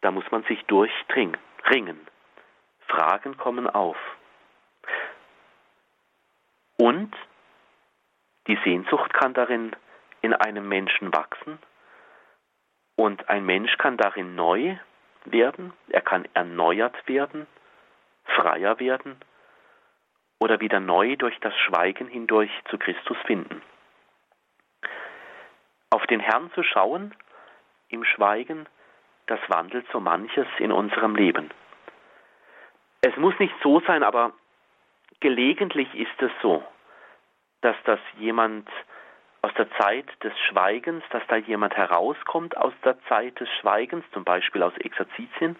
da 0.00 0.10
muss 0.10 0.28
man 0.30 0.44
sich 0.44 0.64
durchdringen, 0.66 1.36
ringen. 1.70 2.00
Fragen 2.86 3.36
kommen 3.36 3.68
auf. 3.68 3.96
Und 6.76 7.14
die 8.46 8.58
Sehnsucht 8.64 9.12
kann 9.12 9.34
darin 9.34 9.74
in 10.22 10.32
einem 10.32 10.68
Menschen 10.68 11.12
wachsen 11.12 11.58
und 12.96 13.28
ein 13.28 13.44
Mensch 13.44 13.76
kann 13.78 13.96
darin 13.96 14.34
neu 14.34 14.76
werden, 15.24 15.72
er 15.88 16.00
kann 16.00 16.26
erneuert 16.34 16.96
werden, 17.06 17.46
freier 18.34 18.78
werden 18.80 19.16
oder 20.40 20.60
wieder 20.60 20.80
neu 20.80 21.16
durch 21.16 21.38
das 21.40 21.56
Schweigen 21.58 22.08
hindurch 22.08 22.50
zu 22.70 22.78
Christus 22.78 23.16
finden. 23.26 23.62
Auf 25.90 26.06
den 26.06 26.20
Herrn 26.20 26.50
zu 26.54 26.62
schauen 26.62 27.14
im 27.88 28.04
Schweigen, 28.04 28.66
das 29.26 29.40
wandelt 29.48 29.86
so 29.92 30.00
manches 30.00 30.46
in 30.58 30.72
unserem 30.72 31.16
Leben. 31.16 31.50
Es 33.00 33.16
muss 33.16 33.38
nicht 33.38 33.54
so 33.62 33.80
sein, 33.80 34.02
aber 34.02 34.32
gelegentlich 35.20 35.92
ist 35.94 36.20
es 36.20 36.30
so, 36.42 36.64
dass 37.60 37.76
das 37.84 38.00
jemand 38.18 38.68
aus 39.42 39.52
der 39.54 39.70
Zeit 39.78 40.06
des 40.22 40.32
Schweigens, 40.48 41.04
dass 41.10 41.22
da 41.28 41.36
jemand 41.36 41.76
herauskommt 41.76 42.56
aus 42.56 42.72
der 42.84 43.00
Zeit 43.04 43.38
des 43.40 43.48
Schweigens, 43.60 44.04
zum 44.12 44.24
Beispiel 44.24 44.62
aus 44.62 44.76
Exerzitien, 44.78 45.56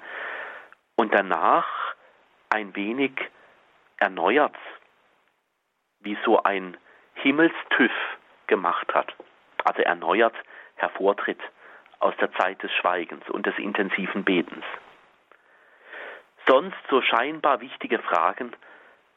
und 0.97 1.15
danach 1.15 1.95
ein 2.51 2.75
wenig 2.75 3.13
erneuert, 3.99 4.57
wie 6.01 6.17
so 6.25 6.43
ein 6.43 6.77
Himmelstüff 7.15 7.93
gemacht 8.47 8.95
hat, 8.95 9.15
also 9.65 9.83
erneuert 9.83 10.35
hervortritt 10.77 11.41
aus 11.99 12.15
der 12.21 12.33
Zeit 12.35 12.63
des 12.63 12.73
Schweigens 12.73 13.29
und 13.29 13.47
des 13.47 13.59
intensiven 13.59 14.25
Betens. 14.25 14.65
Sonst 16.47 16.79
so 16.89 17.03
scheinbar 17.03 17.61
wichtige 17.61 17.99
Fragen 17.99 18.55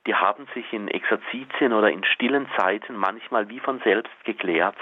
die 0.07 0.15
haben 0.15 0.47
sich 0.53 0.71
in 0.73 0.88
Exerzitien 0.88 1.73
oder 1.73 1.91
in 1.91 2.03
stillen 2.03 2.49
Zeiten 2.57 2.95
manchmal 2.95 3.49
wie 3.49 3.59
von 3.59 3.79
selbst 3.82 4.23
geklärt, 4.23 4.77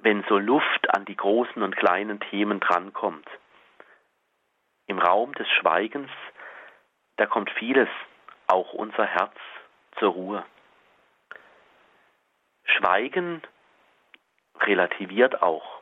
wenn 0.00 0.24
so 0.28 0.38
Luft 0.38 0.94
an 0.94 1.04
die 1.04 1.16
großen 1.16 1.62
und 1.62 1.76
kleinen 1.76 2.20
Themen 2.20 2.60
drankommt. 2.60 3.26
Im 4.86 4.98
Raum 4.98 5.32
des 5.34 5.48
Schweigens, 5.48 6.10
da 7.16 7.26
kommt 7.26 7.50
vieles, 7.50 7.88
auch 8.46 8.72
unser 8.72 9.06
Herz, 9.06 9.34
zur 9.98 10.10
Ruhe. 10.12 10.44
Schweigen 12.64 13.42
relativiert 14.60 15.42
auch. 15.42 15.80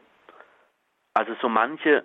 Also 1.14 1.34
so 1.40 1.48
manche 1.48 2.04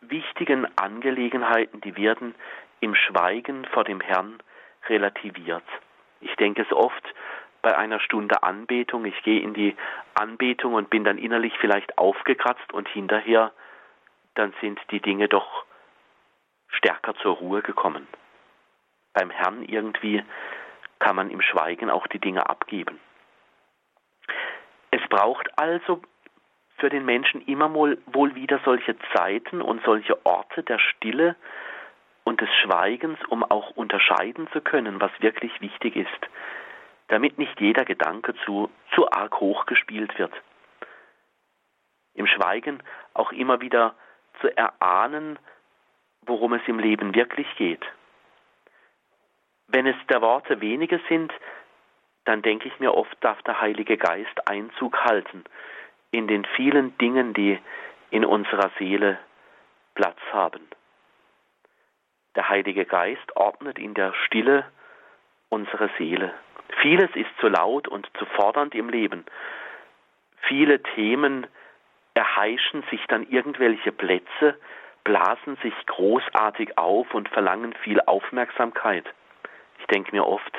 wichtigen 0.00 0.66
Angelegenheiten, 0.76 1.80
die 1.80 1.96
werden 1.96 2.34
im 2.80 2.94
Schweigen 2.94 3.64
vor 3.66 3.84
dem 3.84 4.00
Herrn 4.00 4.42
relativiert. 4.88 5.64
Ich 6.20 6.34
denke 6.36 6.62
es 6.62 6.72
oft 6.72 7.14
bei 7.62 7.76
einer 7.76 8.00
Stunde 8.00 8.42
Anbetung, 8.42 9.04
ich 9.04 9.22
gehe 9.22 9.40
in 9.40 9.54
die 9.54 9.76
Anbetung 10.14 10.74
und 10.74 10.90
bin 10.90 11.04
dann 11.04 11.18
innerlich 11.18 11.52
vielleicht 11.60 11.98
aufgekratzt 11.98 12.72
und 12.72 12.88
hinterher 12.88 13.52
dann 14.34 14.54
sind 14.60 14.80
die 14.90 15.00
Dinge 15.00 15.28
doch 15.28 15.64
stärker 16.68 17.14
zur 17.16 17.36
Ruhe 17.36 17.62
gekommen. 17.62 18.06
Beim 19.12 19.30
Herrn 19.30 19.62
irgendwie 19.64 20.22
kann 20.98 21.16
man 21.16 21.30
im 21.30 21.40
Schweigen 21.40 21.90
auch 21.90 22.06
die 22.06 22.18
Dinge 22.18 22.48
abgeben. 22.48 23.00
Es 24.90 25.00
braucht 25.08 25.58
also 25.58 26.02
für 26.76 26.88
den 26.88 27.04
Menschen 27.04 27.42
immer 27.46 27.72
wohl, 27.74 28.34
wieder 28.34 28.60
solche 28.64 28.96
Zeiten 29.14 29.60
und 29.60 29.82
solche 29.84 30.24
Orte 30.24 30.62
der 30.62 30.78
Stille, 30.78 31.36
und 32.30 32.40
des 32.40 32.48
Schweigens, 32.62 33.18
um 33.28 33.42
auch 33.42 33.70
unterscheiden 33.70 34.48
zu 34.52 34.60
können, 34.60 35.00
was 35.00 35.10
wirklich 35.18 35.60
wichtig 35.60 35.96
ist, 35.96 36.28
damit 37.08 37.38
nicht 37.38 37.60
jeder 37.60 37.84
Gedanke 37.84 38.34
zu, 38.44 38.70
zu 38.94 39.10
arg 39.10 39.40
hoch 39.40 39.66
gespielt 39.66 40.16
wird. 40.16 40.32
Im 42.14 42.26
Schweigen 42.26 42.82
auch 43.14 43.32
immer 43.32 43.60
wieder 43.60 43.94
zu 44.40 44.56
erahnen, 44.56 45.40
worum 46.22 46.52
es 46.52 46.62
im 46.66 46.78
Leben 46.78 47.14
wirklich 47.14 47.48
geht. 47.56 47.84
Wenn 49.72 49.86
es 49.86 49.96
der 50.08 50.20
Worte 50.20 50.60
wenige 50.60 51.00
sind, 51.08 51.32
dann 52.24 52.42
denke 52.42 52.68
ich 52.68 52.80
mir 52.80 52.94
oft, 52.94 53.16
darf 53.20 53.40
der 53.42 53.60
Heilige 53.60 53.96
Geist 53.96 54.48
Einzug 54.48 55.04
halten 55.04 55.44
in 56.10 56.26
den 56.26 56.44
vielen 56.56 56.96
Dingen, 56.98 57.34
die 57.34 57.58
in 58.10 58.24
unserer 58.24 58.70
Seele 58.78 59.18
Platz 59.94 60.18
haben. 60.32 60.66
Der 62.34 62.48
Heilige 62.48 62.84
Geist 62.84 63.36
ordnet 63.36 63.78
in 63.78 63.94
der 63.94 64.12
Stille 64.26 64.64
unsere 65.50 65.88
Seele. 65.98 66.32
Vieles 66.80 67.10
ist 67.14 67.30
zu 67.38 67.48
laut 67.48 67.86
und 67.86 68.08
zu 68.18 68.24
fordernd 68.26 68.74
im 68.74 68.88
Leben. 68.88 69.24
Viele 70.42 70.82
Themen 70.82 71.46
erheischen 72.14 72.82
sich 72.90 73.04
dann 73.06 73.28
irgendwelche 73.28 73.92
Plätze, 73.92 74.58
blasen 75.04 75.56
sich 75.62 75.74
großartig 75.86 76.76
auf 76.76 77.14
und 77.14 77.28
verlangen 77.28 77.72
viel 77.84 78.00
Aufmerksamkeit. 78.00 79.06
Ich 79.90 79.96
denke 79.96 80.14
mir 80.14 80.24
oft, 80.24 80.56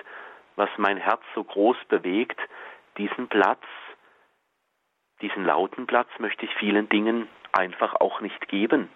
was 0.58 0.70
mein 0.76 0.98
Herz 0.98 1.22
so 1.36 1.46
groß 1.46 1.78
bewegt, 1.88 2.38
diesen 2.98 3.30
Platz, 3.30 3.64
diesen 5.22 5.46
lauten 5.46 5.88
Platz 5.88 6.10
möchte 6.20 6.44
ich 6.44 6.54
vielen 6.56 6.90
Dingen 6.90 7.30
einfach 7.54 7.96
auch 8.02 8.20
nicht 8.20 8.50
geben 8.50 8.90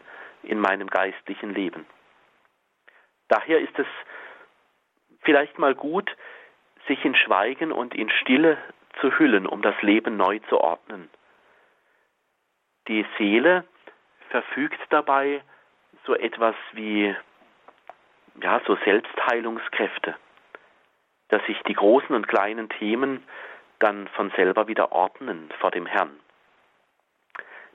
in 0.43 0.59
meinem 0.59 0.89
geistlichen 0.89 1.53
Leben. 1.53 1.85
Daher 3.29 3.61
ist 3.61 3.79
es 3.79 3.87
vielleicht 5.21 5.57
mal 5.57 5.73
gut, 5.73 6.13
sich 6.85 7.05
in 7.05 7.15
Schweigen 7.15 7.71
und 7.71 7.95
in 7.95 8.09
Stille 8.09 8.57
zu 8.99 9.17
hüllen, 9.17 9.47
um 9.47 9.61
das 9.61 9.81
Leben 9.81 10.17
neu 10.17 10.39
zu 10.49 10.59
ordnen. 10.59 11.09
Die 12.89 13.05
Seele 13.17 13.63
verfügt 14.31 14.81
dabei 14.89 15.41
so 16.05 16.13
etwas 16.13 16.55
wie 16.73 17.15
ja, 18.41 18.61
so 18.67 18.75
Selbstheilungskräfte, 18.83 20.15
dass 21.29 21.43
sich 21.45 21.61
die 21.63 21.73
großen 21.73 22.15
und 22.15 22.27
kleinen 22.27 22.69
Themen 22.69 23.23
dann 23.79 24.07
von 24.09 24.31
selber 24.31 24.67
wieder 24.67 24.91
ordnen 24.91 25.49
vor 25.59 25.71
dem 25.71 25.85
Herrn. 25.85 26.19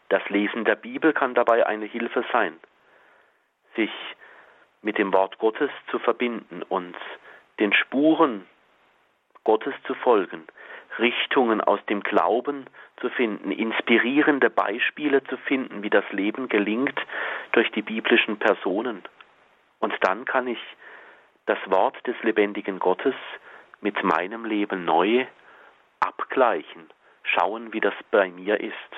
Das 0.08 0.28
Lesen 0.28 0.64
der 0.64 0.76
Bibel 0.76 1.12
kann 1.12 1.34
dabei 1.34 1.66
eine 1.66 1.86
Hilfe 1.86 2.24
sein, 2.32 2.58
sich 3.76 3.90
mit 4.82 4.98
dem 4.98 5.12
Wort 5.12 5.38
Gottes 5.38 5.70
zu 5.90 5.98
verbinden 5.98 6.62
und 6.62 6.96
den 7.58 7.72
Spuren 7.72 8.46
Gottes 9.44 9.74
zu 9.86 9.94
folgen, 9.94 10.46
Richtungen 10.98 11.60
aus 11.60 11.80
dem 11.86 12.02
Glauben 12.02 12.66
zu 13.00 13.08
finden, 13.10 13.52
inspirierende 13.52 14.50
Beispiele 14.50 15.22
zu 15.24 15.36
finden, 15.36 15.82
wie 15.82 15.90
das 15.90 16.04
Leben 16.10 16.48
gelingt 16.48 16.98
durch 17.52 17.70
die 17.70 17.82
biblischen 17.82 18.38
Personen. 18.38 19.02
Und 19.78 19.94
dann 20.02 20.24
kann 20.24 20.46
ich 20.46 20.58
das 21.50 21.58
Wort 21.68 21.96
des 22.06 22.14
lebendigen 22.22 22.78
Gottes 22.78 23.16
mit 23.80 24.04
meinem 24.04 24.44
Leben 24.44 24.84
neu 24.84 25.26
abgleichen, 25.98 26.88
schauen, 27.24 27.72
wie 27.72 27.80
das 27.80 27.94
bei 28.12 28.28
mir 28.28 28.60
ist. 28.60 28.92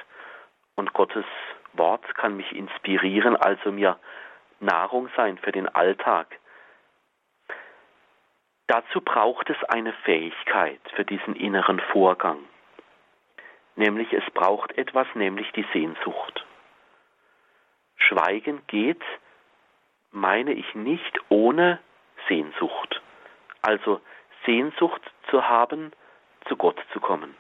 Und 0.75 0.93
Gottes 0.93 1.25
Wort 1.73 2.15
kann 2.15 2.37
mich 2.37 2.53
inspirieren, 2.55 3.37
also 3.37 3.73
mir 3.73 3.99
Nahrung 4.61 5.09
sein 5.17 5.39
für 5.39 5.51
den 5.51 5.67
Alltag. 5.67 6.27
Dazu 8.67 9.01
braucht 9.01 9.49
es 9.49 9.57
eine 9.71 9.95
Fähigkeit 10.05 10.81
für 10.95 11.07
diesen 11.07 11.35
inneren 11.35 11.81
Vorgang. 11.91 12.41
Nämlich 13.77 14.13
es 14.13 14.25
braucht 14.35 14.77
etwas, 14.77 15.07
nämlich 15.15 15.51
die 15.53 15.65
Sehnsucht. 15.73 16.45
Schweigen 17.97 18.61
geht, 18.67 19.03
meine 20.11 20.53
ich, 20.53 20.75
nicht 20.75 21.19
ohne 21.31 21.79
Sehnsucht. 22.33 23.03
Also 23.61 24.01
Sehnsucht 24.47 25.03
zu 25.29 25.47
haben, 25.47 25.93
zu 26.49 26.57
Gott 26.57 26.81
zu 26.93 26.99
kommen. 26.99 27.37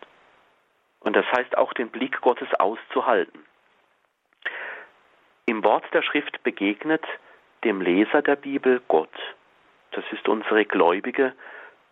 Und 1.00 1.16
das 1.16 1.24
heißt 1.32 1.56
auch 1.56 1.72
den 1.72 1.88
Blick 1.88 2.20
Gottes 2.20 2.48
auszuhalten. 2.60 3.44
Im 5.46 5.64
Wort 5.64 5.84
der 5.94 6.02
Schrift 6.02 6.42
begegnet 6.42 7.04
dem 7.64 7.80
Leser 7.80 8.20
der 8.20 8.36
Bibel 8.36 8.82
Gott. 8.88 9.14
Das 9.92 10.04
ist 10.12 10.28
unsere 10.28 10.66
gläubige 10.66 11.34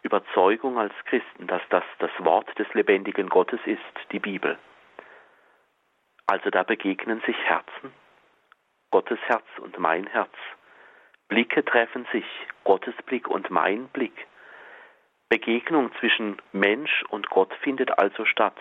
Überzeugung 0.03 0.78
als 0.78 0.94
Christen, 1.07 1.46
dass 1.46 1.62
das 1.70 1.84
das 2.01 2.11
Wort 2.18 2.46
des 2.59 2.72
lebendigen 2.74 3.30
Gottes 3.30 3.61
ist, 3.64 4.12
die 4.12 4.18
Bibel. 4.18 4.59
Also 6.26 6.51
da 6.51 6.64
begegnen 6.64 7.22
sich 7.26 7.36
Herzen, 7.44 7.92
Gottes 8.90 9.18
Herz 9.26 9.46
und 9.59 9.78
mein 9.78 10.07
Herz. 10.07 10.34
Blicke 11.31 11.64
treffen 11.64 12.07
sich, 12.12 12.26
Gottes 12.64 12.95
Blick 13.07 13.28
und 13.28 13.51
mein 13.51 13.87
Blick. 13.89 14.26
Begegnung 15.28 15.93
zwischen 16.01 16.43
Mensch 16.53 17.05
und 17.09 17.31
Gott 17.31 17.55
findet 17.62 17.97
also 18.01 18.24
statt. 18.24 18.57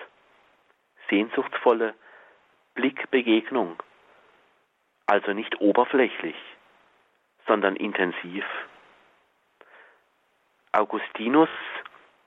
Sehnsuchtsvolle 1.09 1.95
Blickbegegnung, 2.75 3.81
also 5.07 5.33
nicht 5.33 5.59
oberflächlich, 5.59 6.35
sondern 7.47 7.75
intensiv. 7.75 8.45
Augustinus, 10.71 11.49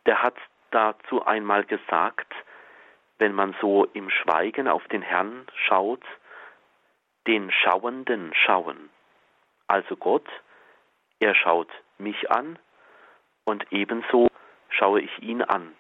der 0.07 0.25
hat 0.25 0.37
dazu 0.73 1.25
einmal 1.25 1.65
gesagt, 1.65 2.35
wenn 3.19 3.33
man 3.33 3.55
so 3.61 3.85
im 3.85 4.11
Schweigen 4.11 4.67
auf 4.67 4.87
den 4.89 5.03
Herrn 5.03 5.47
schaut, 5.55 6.03
den 7.29 7.53
Schauenden 7.53 8.35
schauen. 8.35 8.91
Also 9.67 9.97
Gott, 9.97 10.29
er 11.21 11.35
schaut 11.35 11.71
mich 11.99 12.31
an 12.31 12.59
und 13.45 13.67
ebenso 13.73 14.29
schaue 14.69 15.01
ich 15.01 15.19
ihn 15.23 15.43
an. 15.43 15.75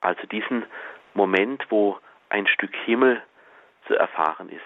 Also 0.00 0.26
diesen 0.26 0.66
Moment, 1.14 1.66
wo 1.70 1.98
ein 2.28 2.46
Stück 2.46 2.74
Himmel 2.84 3.22
zu 3.86 3.94
erfahren 3.94 4.48
ist. 4.48 4.62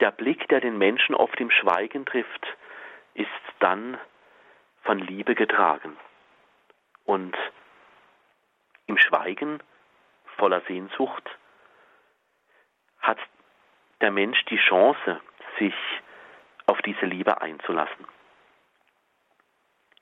Der 0.00 0.10
Blick, 0.10 0.48
der 0.48 0.60
den 0.60 0.76
Menschen 0.76 1.14
oft 1.14 1.38
im 1.40 1.50
Schweigen 1.50 2.04
trifft, 2.04 2.46
ist 3.14 3.28
dann 3.60 3.98
von 4.82 4.98
Liebe 4.98 5.34
getragen. 5.34 5.96
Und 7.04 7.36
im 8.86 8.98
Schweigen, 8.98 9.62
voller 10.36 10.60
Sehnsucht, 10.62 11.30
hat 13.00 13.18
der 14.00 14.10
Mensch 14.10 14.44
die 14.46 14.58
Chance, 14.58 15.20
sich 15.58 15.74
auf 16.66 16.80
diese 16.82 17.06
Liebe 17.06 17.40
einzulassen. 17.40 18.06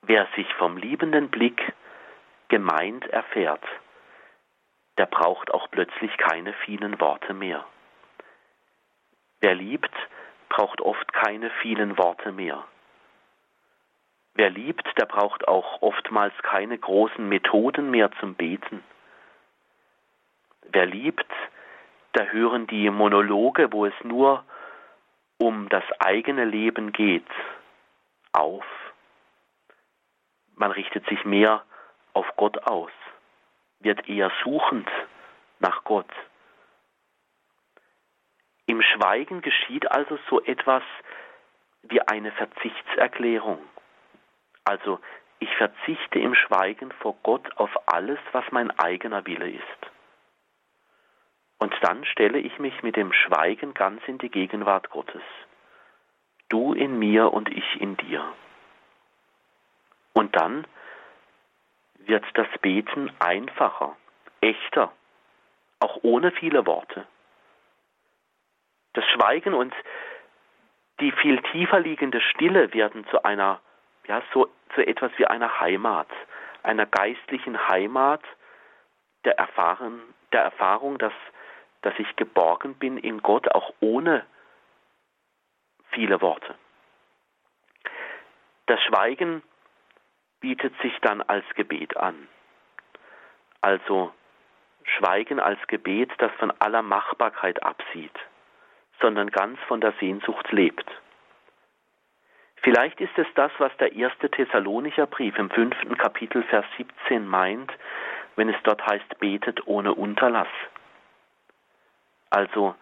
Wer 0.03 0.27
sich 0.37 0.53
vom 0.55 0.77
liebenden 0.77 1.29
Blick 1.31 1.73
gemeint 2.49 3.07
erfährt, 3.07 3.65
der 4.99 5.07
braucht 5.07 5.53
auch 5.53 5.71
plötzlich 5.71 6.17
keine 6.19 6.53
vielen 6.65 7.01
Worte 7.01 7.35
mehr. 7.35 7.65
Wer 9.41 9.55
liebt, 9.55 9.95
braucht 10.49 10.81
oft 10.81 11.13
keine 11.13 11.51
vielen 11.63 11.99
Worte 11.99 12.31
mehr. 12.31 12.65
Wer 14.35 14.51
liebt, 14.51 14.87
der 14.99 15.07
braucht 15.07 15.47
auch 15.49 15.83
oftmals 15.83 16.35
keine 16.43 16.79
großen 16.79 17.29
Methoden 17.29 17.91
mehr 17.91 18.11
zum 18.21 18.35
Beten. 18.35 18.83
Wer 20.71 20.87
liebt, 20.87 21.27
da 22.13 22.25
hören 22.25 22.67
die 22.67 22.89
Monologe, 22.91 23.73
wo 23.73 23.87
es 23.87 23.95
nur 24.05 24.45
um 25.43 25.69
das 25.69 25.83
eigene 25.99 26.45
Leben 26.45 26.93
geht, 26.93 27.27
auf. 28.33 28.65
Man 30.55 30.71
richtet 30.71 31.05
sich 31.09 31.25
mehr 31.25 31.65
auf 32.13 32.27
Gott 32.37 32.59
aus, 32.59 32.93
wird 33.81 34.09
eher 34.09 34.31
suchend 34.45 34.89
nach 35.59 35.83
Gott. 35.83 36.11
Im 38.67 38.81
Schweigen 38.83 39.43
geschieht 39.43 39.91
also 39.91 40.17
so 40.31 40.41
etwas 40.43 40.85
wie 41.83 42.01
eine 42.03 42.31
Verzichtserklärung. 42.31 43.59
Also 44.65 45.01
ich 45.41 45.53
verzichte 45.57 46.21
im 46.21 46.37
Schweigen 46.37 46.93
vor 47.01 47.17
Gott 47.25 47.57
auf 47.57 47.71
alles, 47.89 48.21
was 48.31 48.45
mein 48.53 48.71
eigener 48.79 49.27
Wille 49.27 49.51
ist. 49.51 49.92
Und 51.63 51.73
dann 51.81 52.05
stelle 52.07 52.41
ich 52.41 52.59
mich 52.59 52.83
mit 52.83 52.97
dem 52.97 53.13
Schweigen 53.13 53.73
ganz 53.73 54.03
in 54.09 54.19
die 54.19 54.31
Gegenwart 54.31 54.91
Gottes. 54.91 55.23
Du 56.49 56.73
in 56.73 56.99
mir 56.99 57.33
und 57.33 57.49
ich 57.49 57.81
in 57.81 57.97
dir. 57.97 58.25
Und 60.13 60.35
dann 60.35 60.67
wird 61.99 62.25
das 62.35 62.49
Beten 62.63 63.13
einfacher, 63.21 63.97
echter, 64.41 64.91
auch 65.79 66.01
ohne 66.03 66.33
viele 66.33 66.67
Worte. 66.67 67.07
Das 68.95 69.05
Schweigen 69.11 69.55
und 69.55 69.73
die 70.99 71.13
viel 71.13 71.41
tiefer 71.53 71.79
liegende 71.79 72.21
Stille 72.23 72.75
werden 72.75 73.07
zu 73.07 73.23
einer 73.25 73.61
ja, 74.09 74.21
so, 74.35 74.51
so 74.75 74.83
etwas 74.83 75.13
wie 75.17 75.29
einer 75.29 75.61
Heimat, 75.61 76.09
einer 76.65 76.87
geistlichen 76.87 77.69
Heimat 77.69 78.25
der, 79.25 79.39
Erfahren, 79.39 80.01
der 80.33 80.43
Erfahrung, 80.43 80.99
dass, 80.99 81.13
dass 81.83 81.95
ich 81.99 82.17
geborgen 82.17 82.75
bin 82.75 82.97
in 82.97 83.23
Gott, 83.23 83.53
auch 83.55 83.73
ohne 83.81 84.25
viele 85.91 86.21
Worte. 86.21 86.55
Das 88.67 88.81
Schweigen 88.83 89.43
bietet 90.41 90.75
sich 90.81 90.99
dann 91.01 91.21
als 91.23 91.45
Gebet 91.55 91.97
an. 91.97 92.29
Also 93.61 94.13
Schweigen 94.85 95.39
als 95.39 95.59
Gebet, 95.69 96.11
das 96.19 96.33
von 96.39 96.53
aller 96.59 96.83
Machbarkeit 96.83 97.63
absieht, 97.63 98.19
sondern 99.01 99.31
ganz 99.31 99.59
von 99.69 99.81
der 99.81 99.93
Sehnsucht 100.01 100.51
lebt. 100.51 100.87
Vielleicht 102.57 103.01
ist 103.01 103.17
es 103.17 103.27
das, 103.35 103.51
was 103.59 103.77
der 103.79 103.93
erste 103.93 104.31
Thessalonicher 104.31 105.07
Brief 105.07 105.37
im 105.37 105.51
fünften 105.51 105.97
Kapitel 105.99 106.43
Vers 106.45 106.65
17 106.77 107.27
meint, 107.27 107.73
wenn 108.37 108.49
es 108.49 108.57
dort 108.63 108.85
heißt, 108.87 109.19
betet 109.19 109.67
ohne 109.67 109.95
Unterlass. 109.95 110.49
Also 112.33 112.75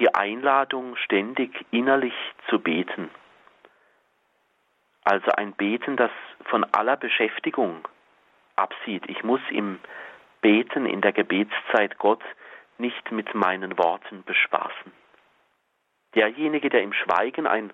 die 0.00 0.12
Einladung, 0.12 0.96
ständig 0.96 1.64
innerlich 1.70 2.14
zu 2.48 2.58
beten. 2.58 3.08
Also 5.04 5.30
ein 5.30 5.52
Beten, 5.52 5.96
das 5.96 6.10
von 6.46 6.64
aller 6.72 6.96
Beschäftigung 6.96 7.86
absieht. 8.56 9.04
Ich 9.08 9.22
muss 9.22 9.40
im 9.50 9.78
Beten, 10.40 10.86
in 10.86 11.02
der 11.02 11.12
Gebetszeit 11.12 11.98
Gott 11.98 12.22
nicht 12.76 13.12
mit 13.12 13.32
meinen 13.32 13.78
Worten 13.78 14.24
bespaßen. 14.24 14.92
Derjenige, 16.16 16.68
der 16.68 16.82
im 16.82 16.94
Schweigen 16.94 17.46
ein 17.46 17.72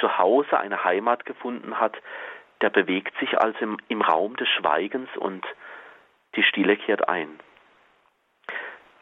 Zuhause, 0.00 0.58
eine 0.58 0.82
Heimat 0.82 1.26
gefunden 1.26 1.78
hat, 1.78 1.96
der 2.62 2.70
bewegt 2.70 3.14
sich 3.18 3.38
also 3.38 3.58
im, 3.58 3.76
im 3.88 4.00
Raum 4.00 4.34
des 4.36 4.48
Schweigens 4.48 5.14
und 5.18 5.46
die 6.36 6.42
Stille 6.42 6.78
kehrt 6.78 7.06
ein. 7.06 7.38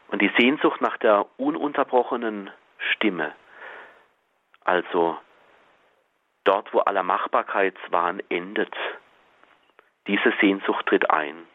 Und 0.09 0.21
die 0.21 0.31
Sehnsucht 0.37 0.81
nach 0.81 0.97
der 0.97 1.25
ununterbrochenen 1.37 2.49
Stimme, 2.93 3.35
also 4.63 5.17
dort, 6.43 6.73
wo 6.73 6.79
aller 6.79 7.03
Machbarkeitswahn 7.03 8.21
endet, 8.29 8.73
diese 10.07 10.33
Sehnsucht 10.39 10.85
tritt 10.85 11.09
ein. 11.09 11.45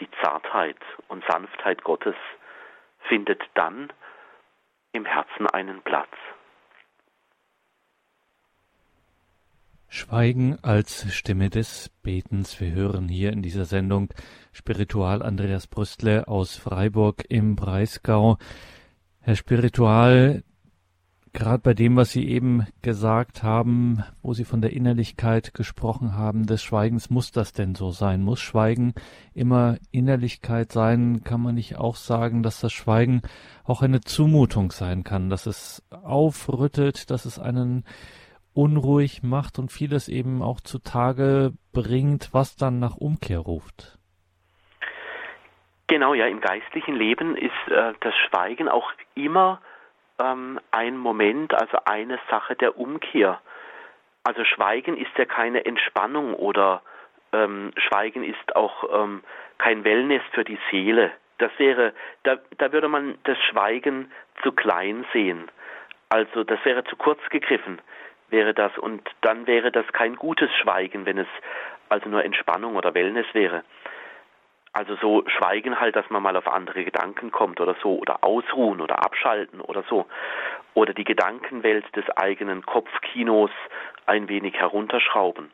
Die 0.00 0.10
Zartheit 0.22 0.76
und 1.08 1.24
Sanftheit 1.28 1.82
Gottes 1.82 2.14
findet 3.08 3.42
dann 3.54 3.92
im 4.92 5.04
Herzen 5.04 5.46
einen 5.48 5.82
Platz. 5.82 6.10
Schweigen 9.90 10.58
als 10.60 11.10
Stimme 11.14 11.48
des 11.48 11.90
Betens. 12.02 12.60
Wir 12.60 12.72
hören 12.72 13.08
hier 13.08 13.32
in 13.32 13.40
dieser 13.40 13.64
Sendung 13.64 14.12
Spiritual 14.52 15.22
Andreas 15.22 15.66
Brüstle 15.66 16.28
aus 16.28 16.56
Freiburg 16.56 17.24
im 17.30 17.56
Breisgau. 17.56 18.36
Herr 19.20 19.34
Spiritual, 19.34 20.44
gerade 21.32 21.62
bei 21.62 21.72
dem, 21.72 21.96
was 21.96 22.12
Sie 22.12 22.28
eben 22.28 22.66
gesagt 22.82 23.42
haben, 23.42 24.04
wo 24.20 24.34
Sie 24.34 24.44
von 24.44 24.60
der 24.60 24.74
Innerlichkeit 24.74 25.54
gesprochen 25.54 26.14
haben, 26.14 26.44
des 26.44 26.62
Schweigens, 26.62 27.08
muss 27.08 27.32
das 27.32 27.54
denn 27.54 27.74
so 27.74 27.90
sein? 27.90 28.20
Muss 28.20 28.40
Schweigen 28.40 28.92
immer 29.32 29.78
Innerlichkeit 29.90 30.70
sein? 30.70 31.24
Kann 31.24 31.40
man 31.40 31.54
nicht 31.54 31.76
auch 31.78 31.96
sagen, 31.96 32.42
dass 32.42 32.60
das 32.60 32.74
Schweigen 32.74 33.22
auch 33.64 33.80
eine 33.80 34.02
Zumutung 34.02 34.70
sein 34.70 35.02
kann, 35.02 35.30
dass 35.30 35.46
es 35.46 35.82
aufrüttelt, 35.90 37.10
dass 37.10 37.24
es 37.24 37.38
einen 37.38 37.84
unruhig 38.54 39.22
macht 39.22 39.58
und 39.58 39.70
vieles 39.70 40.08
eben 40.08 40.42
auch 40.42 40.60
zutage 40.60 41.52
bringt, 41.72 42.30
was 42.32 42.56
dann 42.56 42.78
nach 42.78 42.96
Umkehr 42.96 43.38
ruft. 43.38 43.98
Genau, 45.88 46.12
ja, 46.12 46.26
im 46.26 46.40
geistlichen 46.40 46.94
Leben 46.94 47.36
ist 47.36 47.68
äh, 47.68 47.94
das 48.00 48.14
Schweigen 48.28 48.68
auch 48.68 48.92
immer 49.14 49.60
ähm, 50.18 50.60
ein 50.70 50.98
Moment, 50.98 51.54
also 51.54 51.78
eine 51.84 52.18
Sache 52.30 52.56
der 52.56 52.76
Umkehr. 52.76 53.40
Also 54.22 54.44
Schweigen 54.44 54.98
ist 54.98 55.16
ja 55.16 55.24
keine 55.24 55.64
Entspannung 55.64 56.34
oder 56.34 56.82
ähm, 57.32 57.72
Schweigen 57.76 58.22
ist 58.22 58.56
auch 58.56 58.84
ähm, 58.92 59.22
kein 59.56 59.84
Wellness 59.84 60.22
für 60.32 60.44
die 60.44 60.58
Seele. 60.70 61.10
Das 61.38 61.52
wäre, 61.56 61.94
da, 62.24 62.36
da 62.58 62.72
würde 62.72 62.88
man 62.88 63.16
das 63.24 63.38
Schweigen 63.50 64.12
zu 64.42 64.52
klein 64.52 65.06
sehen. 65.12 65.50
Also 66.10 66.44
das 66.44 66.62
wäre 66.64 66.84
zu 66.84 66.96
kurz 66.96 67.20
gegriffen 67.30 67.80
wäre 68.30 68.54
das. 68.54 68.76
Und 68.78 69.08
dann 69.20 69.46
wäre 69.46 69.70
das 69.70 69.86
kein 69.92 70.16
gutes 70.16 70.50
Schweigen, 70.56 71.06
wenn 71.06 71.18
es 71.18 71.28
also 71.88 72.08
nur 72.08 72.24
Entspannung 72.24 72.76
oder 72.76 72.94
Wellness 72.94 73.26
wäre. 73.32 73.64
Also 74.72 74.96
so 74.96 75.24
Schweigen 75.26 75.80
halt, 75.80 75.96
dass 75.96 76.08
man 76.10 76.22
mal 76.22 76.36
auf 76.36 76.46
andere 76.46 76.84
Gedanken 76.84 77.32
kommt 77.32 77.60
oder 77.60 77.74
so, 77.82 77.98
oder 77.98 78.22
ausruhen 78.22 78.80
oder 78.80 79.04
abschalten 79.04 79.60
oder 79.60 79.82
so. 79.88 80.06
Oder 80.74 80.92
die 80.94 81.04
Gedankenwelt 81.04 81.84
des 81.96 82.08
eigenen 82.10 82.64
Kopfkinos 82.64 83.50
ein 84.06 84.28
wenig 84.28 84.54
herunterschrauben. 84.54 85.50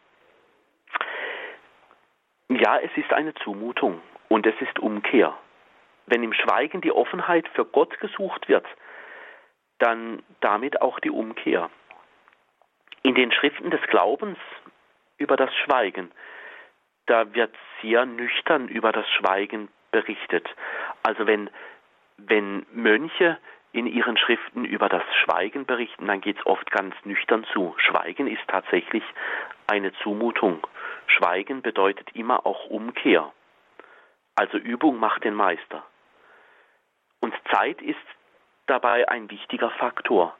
Ja, 2.48 2.78
es 2.78 2.90
ist 2.96 3.12
eine 3.12 3.34
Zumutung 3.34 4.02
und 4.28 4.46
es 4.46 4.54
ist 4.60 4.78
Umkehr. 4.78 5.34
Wenn 6.06 6.22
im 6.22 6.34
Schweigen 6.34 6.80
die 6.82 6.92
Offenheit 6.92 7.48
für 7.54 7.64
Gott 7.64 7.98
gesucht 8.00 8.48
wird, 8.48 8.66
dann 9.78 10.22
damit 10.40 10.82
auch 10.82 11.00
die 11.00 11.10
Umkehr. 11.10 11.70
In 13.04 13.14
den 13.14 13.30
Schriften 13.32 13.70
des 13.70 13.82
Glaubens 13.82 14.38
über 15.18 15.36
das 15.36 15.54
Schweigen, 15.56 16.10
da 17.04 17.34
wird 17.34 17.54
sehr 17.82 18.06
nüchtern 18.06 18.66
über 18.66 18.92
das 18.92 19.06
Schweigen 19.10 19.68
berichtet. 19.90 20.48
Also 21.02 21.26
wenn, 21.26 21.50
wenn 22.16 22.64
Mönche 22.72 23.36
in 23.72 23.86
ihren 23.86 24.16
Schriften 24.16 24.64
über 24.64 24.88
das 24.88 25.02
Schweigen 25.22 25.66
berichten, 25.66 26.06
dann 26.06 26.22
geht 26.22 26.38
es 26.38 26.46
oft 26.46 26.70
ganz 26.70 26.94
nüchtern 27.04 27.44
zu. 27.52 27.74
Schweigen 27.76 28.26
ist 28.26 28.48
tatsächlich 28.48 29.04
eine 29.66 29.92
Zumutung. 30.02 30.66
Schweigen 31.06 31.60
bedeutet 31.60 32.08
immer 32.14 32.46
auch 32.46 32.70
Umkehr. 32.70 33.30
Also 34.34 34.56
Übung 34.56 34.98
macht 34.98 35.24
den 35.24 35.34
Meister. 35.34 35.84
Und 37.20 37.34
Zeit 37.52 37.82
ist 37.82 37.98
dabei 38.66 39.06
ein 39.10 39.30
wichtiger 39.30 39.70
Faktor. 39.72 40.34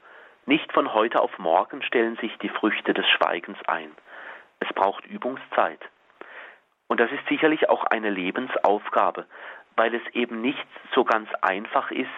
Nicht 0.47 0.73
von 0.73 0.93
heute 0.93 1.21
auf 1.21 1.39
morgen 1.39 1.83
stellen 1.83 2.17
sich 2.17 2.37
die 2.39 2.51
Früchte 2.51 2.93
des 2.93 3.07
Schweigens 3.09 3.59
ein. 3.67 3.91
Es 4.61 4.69
braucht 4.75 5.07
Übungszeit. 5.07 5.81
Und 6.87 7.01
das 7.01 7.11
ist 7.11 7.27
sicherlich 7.29 7.69
auch 7.71 7.85
eine 7.85 8.11
Lebensaufgabe, 8.11 9.27
weil 9.77 9.95
es 9.95 10.03
eben 10.13 10.43
nicht 10.43 10.67
so 10.95 11.05
ganz 11.05 11.29
einfach 11.41 11.91
ist, 11.91 12.09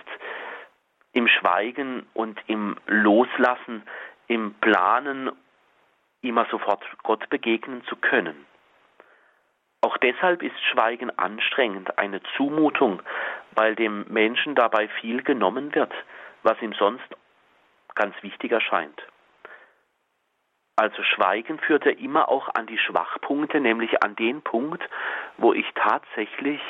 im 1.13 1.29
Schweigen 1.29 2.07
und 2.15 2.39
im 2.49 2.77
Loslassen, 2.87 3.83
im 4.27 4.55
Planen 4.55 5.31
immer 6.21 6.47
sofort 6.51 6.85
Gott 7.05 7.29
begegnen 7.31 7.85
zu 7.85 7.97
können. 7.97 8.45
Auch 9.83 9.97
deshalb 9.99 10.43
ist 10.43 10.61
Schweigen 10.73 11.17
anstrengend, 11.17 11.97
eine 11.97 12.21
Zumutung, 12.37 13.01
weil 13.53 13.77
dem 13.77 14.05
Menschen 14.09 14.57
dabei 14.57 14.89
viel 14.89 15.23
genommen 15.23 15.75
wird, 15.75 15.93
was 16.43 16.61
ihm 16.61 16.73
sonst 16.73 17.07
ganz 17.97 18.15
wichtig 18.23 18.53
erscheint. 18.53 19.03
Also 20.77 21.03
Schweigen 21.03 21.59
führt 21.59 21.87
ja 21.87 21.93
immer 21.93 22.29
auch 22.29 22.51
an 22.55 22.67
die 22.67 22.79
Schwachpunkte, 22.79 23.61
nämlich 23.61 24.03
an 24.03 24.15
den 24.15 24.43
Punkt, 24.43 24.83
wo 25.39 25.55
ich 25.55 25.67
tatsächlich 25.75 26.61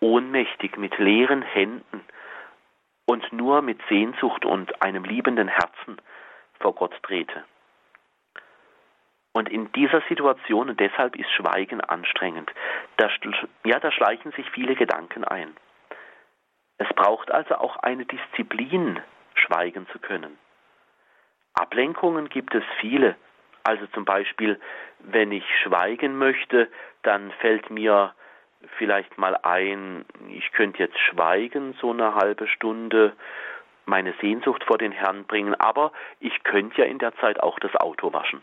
ohnmächtig 0.00 0.76
mit 0.76 0.96
leeren 0.98 1.42
Händen 1.42 2.04
und 3.06 3.32
nur 3.32 3.62
mit 3.62 3.80
Sehnsucht 3.88 4.44
und 4.44 4.82
einem 4.82 5.04
liebenden 5.04 5.48
Herzen 5.48 5.96
vor 6.60 6.74
Gott 6.74 6.94
trete. 7.02 7.44
Und 9.32 9.48
in 9.48 9.72
dieser 9.72 10.02
Situation, 10.08 10.68
und 10.68 10.80
deshalb 10.80 11.16
ist 11.16 11.30
Schweigen 11.30 11.80
anstrengend, 11.80 12.50
da, 12.98 13.08
ja, 13.64 13.78
da 13.80 13.90
schleichen 13.90 14.32
sich 14.32 14.50
viele 14.50 14.74
Gedanken 14.74 15.24
ein. 15.24 15.56
Es 16.78 16.88
braucht 16.94 17.30
also 17.30 17.54
auch 17.56 17.76
eine 17.76 18.04
Disziplin, 18.04 19.00
schweigen 19.34 19.86
zu 19.92 19.98
können. 19.98 20.38
Ablenkungen 21.54 22.28
gibt 22.28 22.54
es 22.54 22.64
viele. 22.80 23.16
Also 23.64 23.86
zum 23.88 24.04
Beispiel, 24.04 24.58
wenn 25.00 25.32
ich 25.32 25.44
schweigen 25.62 26.16
möchte, 26.16 26.68
dann 27.02 27.30
fällt 27.40 27.70
mir 27.70 28.14
vielleicht 28.78 29.18
mal 29.18 29.36
ein, 29.42 30.04
ich 30.28 30.52
könnte 30.52 30.78
jetzt 30.78 30.98
schweigen, 30.98 31.74
so 31.80 31.90
eine 31.90 32.14
halbe 32.14 32.46
Stunde, 32.46 33.14
meine 33.86 34.14
Sehnsucht 34.20 34.64
vor 34.64 34.78
den 34.78 34.92
Herrn 34.92 35.24
bringen, 35.24 35.54
aber 35.54 35.92
ich 36.20 36.42
könnte 36.42 36.82
ja 36.82 36.86
in 36.86 36.98
der 36.98 37.14
Zeit 37.16 37.42
auch 37.42 37.58
das 37.58 37.74
Auto 37.76 38.12
waschen. 38.12 38.42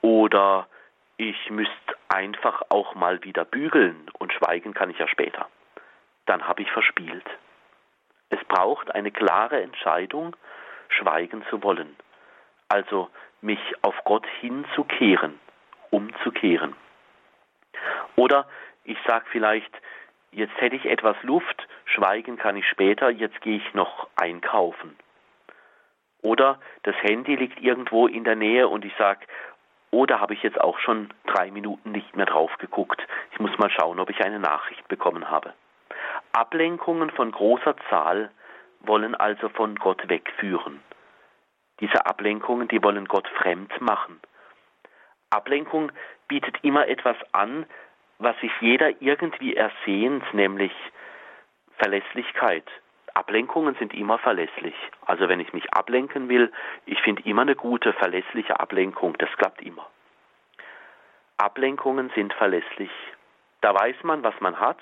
Oder 0.00 0.68
ich 1.16 1.50
müsste 1.50 1.96
einfach 2.08 2.62
auch 2.68 2.94
mal 2.94 3.22
wieder 3.24 3.44
bügeln 3.44 4.10
und 4.18 4.32
schweigen 4.32 4.74
kann 4.74 4.90
ich 4.90 4.98
ja 4.98 5.08
später. 5.08 5.48
Dann 6.26 6.46
habe 6.46 6.62
ich 6.62 6.70
verspielt. 6.70 7.24
Es 8.30 8.42
braucht 8.44 8.94
eine 8.94 9.10
klare 9.10 9.62
Entscheidung, 9.62 10.36
schweigen 10.88 11.44
zu 11.50 11.62
wollen. 11.62 11.96
Also 12.68 13.10
mich 13.40 13.60
auf 13.82 13.94
Gott 14.04 14.26
hinzukehren, 14.40 15.38
umzukehren. 15.90 16.74
Oder 18.16 18.46
ich 18.84 18.98
sage 19.06 19.24
vielleicht, 19.30 19.70
jetzt 20.32 20.58
hätte 20.60 20.76
ich 20.76 20.86
etwas 20.86 21.16
Luft, 21.22 21.66
schweigen 21.84 22.36
kann 22.36 22.56
ich 22.56 22.66
später, 22.68 23.10
jetzt 23.10 23.40
gehe 23.40 23.56
ich 23.56 23.74
noch 23.74 24.08
einkaufen. 24.16 24.96
Oder 26.22 26.58
das 26.84 26.94
Handy 27.02 27.36
liegt 27.36 27.60
irgendwo 27.60 28.06
in 28.06 28.24
der 28.24 28.36
Nähe 28.36 28.68
und 28.68 28.84
ich 28.84 28.94
sage, 28.96 29.26
oh, 29.90 30.06
da 30.06 30.20
habe 30.20 30.34
ich 30.34 30.42
jetzt 30.42 30.60
auch 30.60 30.78
schon 30.78 31.12
drei 31.26 31.50
Minuten 31.50 31.92
nicht 31.92 32.16
mehr 32.16 32.26
drauf 32.26 32.50
geguckt. 32.58 33.00
Ich 33.32 33.38
muss 33.38 33.56
mal 33.58 33.70
schauen, 33.70 34.00
ob 34.00 34.10
ich 34.10 34.24
eine 34.24 34.40
Nachricht 34.40 34.88
bekommen 34.88 35.30
habe. 35.30 35.52
Ablenkungen 36.32 37.10
von 37.10 37.30
großer 37.30 37.76
Zahl 37.90 38.30
wollen 38.86 39.14
also 39.14 39.48
von 39.48 39.76
Gott 39.76 40.08
wegführen. 40.08 40.80
Diese 41.80 42.06
Ablenkungen, 42.06 42.68
die 42.68 42.82
wollen 42.82 43.06
Gott 43.06 43.26
fremd 43.28 43.80
machen. 43.80 44.20
Ablenkung 45.30 45.90
bietet 46.28 46.62
immer 46.62 46.86
etwas 46.88 47.16
an, 47.32 47.66
was 48.18 48.38
sich 48.40 48.52
jeder 48.60 49.02
irgendwie 49.02 49.56
ersehnt, 49.56 50.22
nämlich 50.32 50.72
Verlässlichkeit. 51.78 52.64
Ablenkungen 53.14 53.74
sind 53.76 53.94
immer 53.94 54.18
verlässlich. 54.18 54.74
Also 55.06 55.28
wenn 55.28 55.40
ich 55.40 55.52
mich 55.52 55.72
ablenken 55.72 56.28
will, 56.28 56.52
ich 56.86 57.00
finde 57.02 57.22
immer 57.24 57.42
eine 57.42 57.56
gute, 57.56 57.92
verlässliche 57.92 58.58
Ablenkung. 58.58 59.16
Das 59.18 59.30
klappt 59.36 59.62
immer. 59.62 59.88
Ablenkungen 61.36 62.10
sind 62.14 62.32
verlässlich. 62.34 62.90
Da 63.60 63.74
weiß 63.74 63.96
man, 64.02 64.22
was 64.22 64.38
man 64.40 64.58
hat 64.58 64.78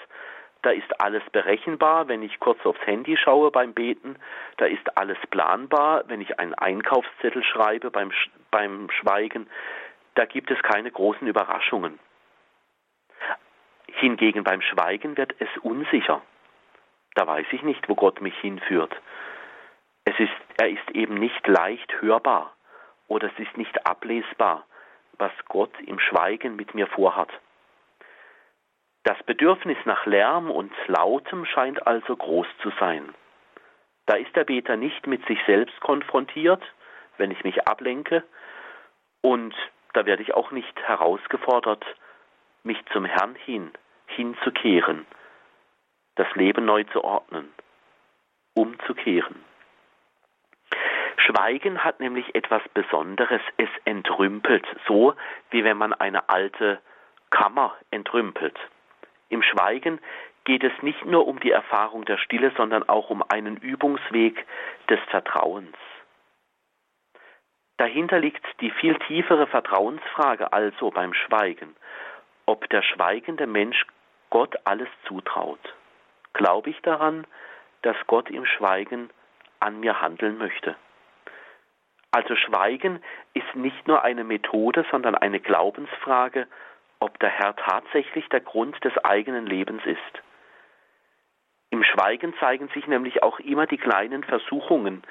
da 0.62 0.70
ist 0.70 1.00
alles 1.00 1.22
berechenbar, 1.32 2.06
wenn 2.08 2.22
ich 2.22 2.38
kurz 2.38 2.64
aufs 2.64 2.84
Handy 2.86 3.16
schaue 3.16 3.50
beim 3.50 3.74
Beten, 3.74 4.16
da 4.58 4.66
ist 4.66 4.96
alles 4.96 5.18
planbar, 5.30 6.04
wenn 6.06 6.20
ich 6.20 6.38
einen 6.38 6.54
Einkaufszettel 6.54 7.42
schreibe 7.42 7.90
beim, 7.90 8.12
beim 8.50 8.88
Schweigen, 8.90 9.48
da 10.14 10.24
gibt 10.24 10.50
es 10.50 10.62
keine 10.62 10.90
großen 10.90 11.26
Überraschungen. 11.26 11.98
Hingegen 13.88 14.44
beim 14.44 14.62
Schweigen 14.62 15.16
wird 15.16 15.34
es 15.40 15.48
unsicher. 15.62 16.22
Da 17.14 17.26
weiß 17.26 17.46
ich 17.50 17.62
nicht, 17.62 17.88
wo 17.88 17.94
Gott 17.94 18.20
mich 18.20 18.36
hinführt. 18.38 18.94
Es 20.04 20.18
ist, 20.18 20.32
er 20.58 20.70
ist 20.70 20.90
eben 20.92 21.14
nicht 21.14 21.46
leicht 21.46 22.00
hörbar 22.00 22.54
oder 23.08 23.28
es 23.28 23.38
ist 23.38 23.56
nicht 23.56 23.86
ablesbar, 23.86 24.64
was 25.18 25.32
Gott 25.48 25.72
im 25.80 25.98
Schweigen 25.98 26.56
mit 26.56 26.74
mir 26.74 26.86
vorhat. 26.86 27.30
Das 29.04 29.20
Bedürfnis 29.24 29.78
nach 29.84 30.06
Lärm 30.06 30.50
und 30.50 30.72
Lautem 30.86 31.44
scheint 31.44 31.86
also 31.86 32.16
groß 32.16 32.46
zu 32.62 32.70
sein. 32.78 33.12
Da 34.06 34.14
ist 34.14 34.34
der 34.36 34.44
Beter 34.44 34.76
nicht 34.76 35.06
mit 35.06 35.26
sich 35.26 35.38
selbst 35.46 35.78
konfrontiert, 35.80 36.62
wenn 37.18 37.30
ich 37.30 37.42
mich 37.44 37.66
ablenke, 37.66 38.22
Und 39.24 39.54
da 39.92 40.04
werde 40.04 40.22
ich 40.22 40.34
auch 40.34 40.50
nicht 40.50 40.76
herausgefordert, 40.82 41.84
mich 42.64 42.78
zum 42.92 43.04
Herrn 43.04 43.36
hin, 43.36 43.70
hinzukehren, 44.06 45.06
das 46.16 46.26
Leben 46.34 46.64
neu 46.64 46.84
zu 46.84 47.04
ordnen, 47.04 47.52
umzukehren. 48.54 49.44
Schweigen 51.16 51.84
hat 51.84 52.00
nämlich 52.00 52.34
etwas 52.34 52.62
Besonderes, 52.74 53.40
es 53.58 53.68
entrümpelt, 53.84 54.66
so 54.88 55.14
wie 55.50 55.62
wenn 55.62 55.76
man 55.76 55.92
eine 55.92 56.28
alte 56.28 56.80
Kammer 57.30 57.76
entrümpelt. 57.92 58.58
Im 59.32 59.42
Schweigen 59.42 59.98
geht 60.44 60.62
es 60.62 60.82
nicht 60.82 61.06
nur 61.06 61.26
um 61.26 61.40
die 61.40 61.52
Erfahrung 61.52 62.04
der 62.04 62.18
Stille, 62.18 62.52
sondern 62.54 62.86
auch 62.86 63.08
um 63.08 63.24
einen 63.30 63.56
Übungsweg 63.56 64.44
des 64.90 65.00
Vertrauens. 65.08 65.74
Dahinter 67.78 68.20
liegt 68.20 68.44
die 68.60 68.70
viel 68.70 68.94
tiefere 69.06 69.46
Vertrauensfrage 69.46 70.52
also 70.52 70.90
beim 70.90 71.14
Schweigen, 71.14 71.74
ob 72.44 72.68
der 72.68 72.82
schweigende 72.82 73.46
Mensch 73.46 73.86
Gott 74.28 74.54
alles 74.64 74.88
zutraut. 75.08 75.74
Glaube 76.34 76.68
ich 76.68 76.80
daran, 76.82 77.26
dass 77.80 77.96
Gott 78.06 78.28
im 78.28 78.44
Schweigen 78.44 79.08
an 79.60 79.80
mir 79.80 80.02
handeln 80.02 80.36
möchte? 80.36 80.76
Also 82.10 82.36
Schweigen 82.36 83.02
ist 83.32 83.54
nicht 83.54 83.88
nur 83.88 84.04
eine 84.04 84.24
Methode, 84.24 84.84
sondern 84.90 85.14
eine 85.14 85.40
Glaubensfrage, 85.40 86.46
ob 87.02 87.18
der 87.18 87.30
Herr 87.30 87.56
tatsächlich 87.56 88.28
der 88.28 88.40
Grund 88.40 88.82
des 88.84 88.96
eigenen 88.98 89.44
Lebens 89.44 89.82
ist. 89.84 90.22
Im 91.70 91.82
Schweigen 91.82 92.32
zeigen 92.38 92.68
sich 92.68 92.86
nämlich 92.86 93.24
auch 93.24 93.40
immer 93.40 93.66
die 93.66 93.76
kleinen 93.76 94.22
Versuchungen, 94.22 95.02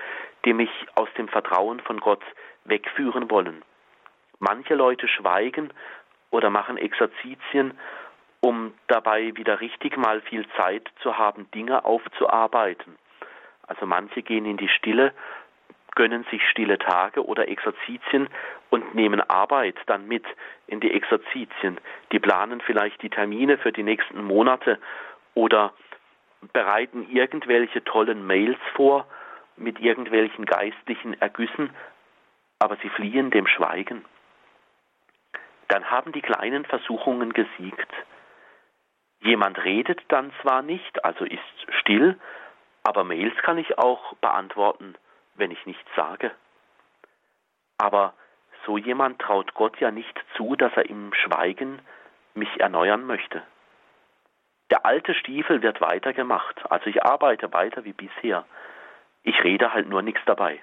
die 0.46 0.54
mich 0.54 0.70
aus 0.96 1.10
dem 1.18 1.28
Vertrauen 1.28 1.82
von 1.82 2.00
Gott 2.00 2.24
wegführen 2.64 3.30
wollen. 3.30 3.62
Manche 4.40 4.76
Leute 4.76 5.10
schweigen 5.10 5.74
oder 6.30 6.50
machen 6.50 6.78
Exerzitien, 6.78 7.78
um 8.40 8.74
dabei 8.88 9.36
wieder 9.36 9.60
richtig 9.60 9.98
mal 9.98 10.22
viel 10.22 10.48
Zeit 10.56 10.90
zu 11.02 11.18
haben, 11.18 11.52
Dinge 11.52 11.84
aufzuarbeiten. 11.84 12.96
Also 13.68 13.86
manche 13.86 14.22
gehen 14.22 14.46
in 14.46 14.56
die 14.56 14.70
Stille, 14.70 15.14
gönnen 15.96 16.26
sich 16.32 16.42
stille 16.50 16.78
Tage 16.78 17.26
oder 17.26 17.48
Exerzitien 17.48 18.30
und 18.70 18.96
nehmen 18.96 19.22
Arbeit 19.30 19.76
dann 19.88 20.08
mit 20.08 20.26
in 20.68 20.80
die 20.80 20.92
Exerzitien. 20.92 21.80
Die 22.12 22.20
planen 22.20 22.62
vielleicht 22.62 23.02
die 23.02 23.10
Termine 23.10 23.58
für 23.58 23.72
die 23.72 23.84
nächsten 23.84 24.24
Monate 24.24 24.80
oder 25.34 25.74
bereiten 26.54 27.08
irgendwelche 27.10 27.84
tollen 27.84 28.26
Mails 28.26 28.60
vor 28.76 29.06
mit 29.58 29.80
irgendwelchen 29.80 30.46
geistlichen 30.46 31.20
Ergüssen, 31.22 31.70
aber 32.60 32.78
sie 32.78 32.90
fliehen 32.90 33.32
dem 33.32 33.48
Schweigen. 33.48 34.06
Dann 35.68 35.90
haben 35.90 36.12
die 36.12 36.22
kleinen 36.22 36.66
Versuchungen 36.66 37.34
gesiegt. 37.34 37.92
Jemand 39.22 39.64
redet 39.64 40.02
dann 40.08 40.32
zwar 40.42 40.62
nicht, 40.62 41.06
also 41.06 41.26
ist 41.26 41.40
still, 41.80 42.20
aber 42.84 43.04
Mails 43.04 43.36
kann 43.44 43.58
ich 43.58 43.78
auch 43.78 44.16
beantworten, 44.16 44.96
wenn 45.36 45.52
ich 45.52 45.66
nichts 45.66 45.90
sage. 45.96 46.32
Aber 47.78 48.14
so 48.66 48.78
jemand 48.78 49.20
traut 49.20 49.54
Gott 49.54 49.80
ja 49.80 49.92
nicht 49.92 50.20
zu, 50.36 50.56
dass 50.56 50.72
er 50.76 50.90
im 50.90 51.14
Schweigen 51.14 51.80
mich 52.34 52.60
erneuern 52.60 53.06
möchte. 53.06 53.42
Der 54.70 54.86
alte 54.86 55.14
Stiefel 55.14 55.62
wird 55.62 55.82
weitergemacht. 55.82 56.72
Also 56.72 56.88
ich 56.88 57.04
arbeite 57.04 57.52
weiter 57.52 57.84
wie 57.84 57.94
bisher. 57.94 58.46
Ich 59.24 59.44
rede 59.44 59.74
halt 59.74 59.90
nur 59.90 60.02
nichts 60.02 60.22
dabei. 60.26 60.62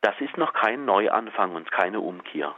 Das 0.00 0.14
ist 0.20 0.36
noch 0.36 0.52
kein 0.52 0.84
Neuanfang 0.84 1.54
und 1.56 1.72
keine 1.72 2.00
Umkehr. 2.00 2.54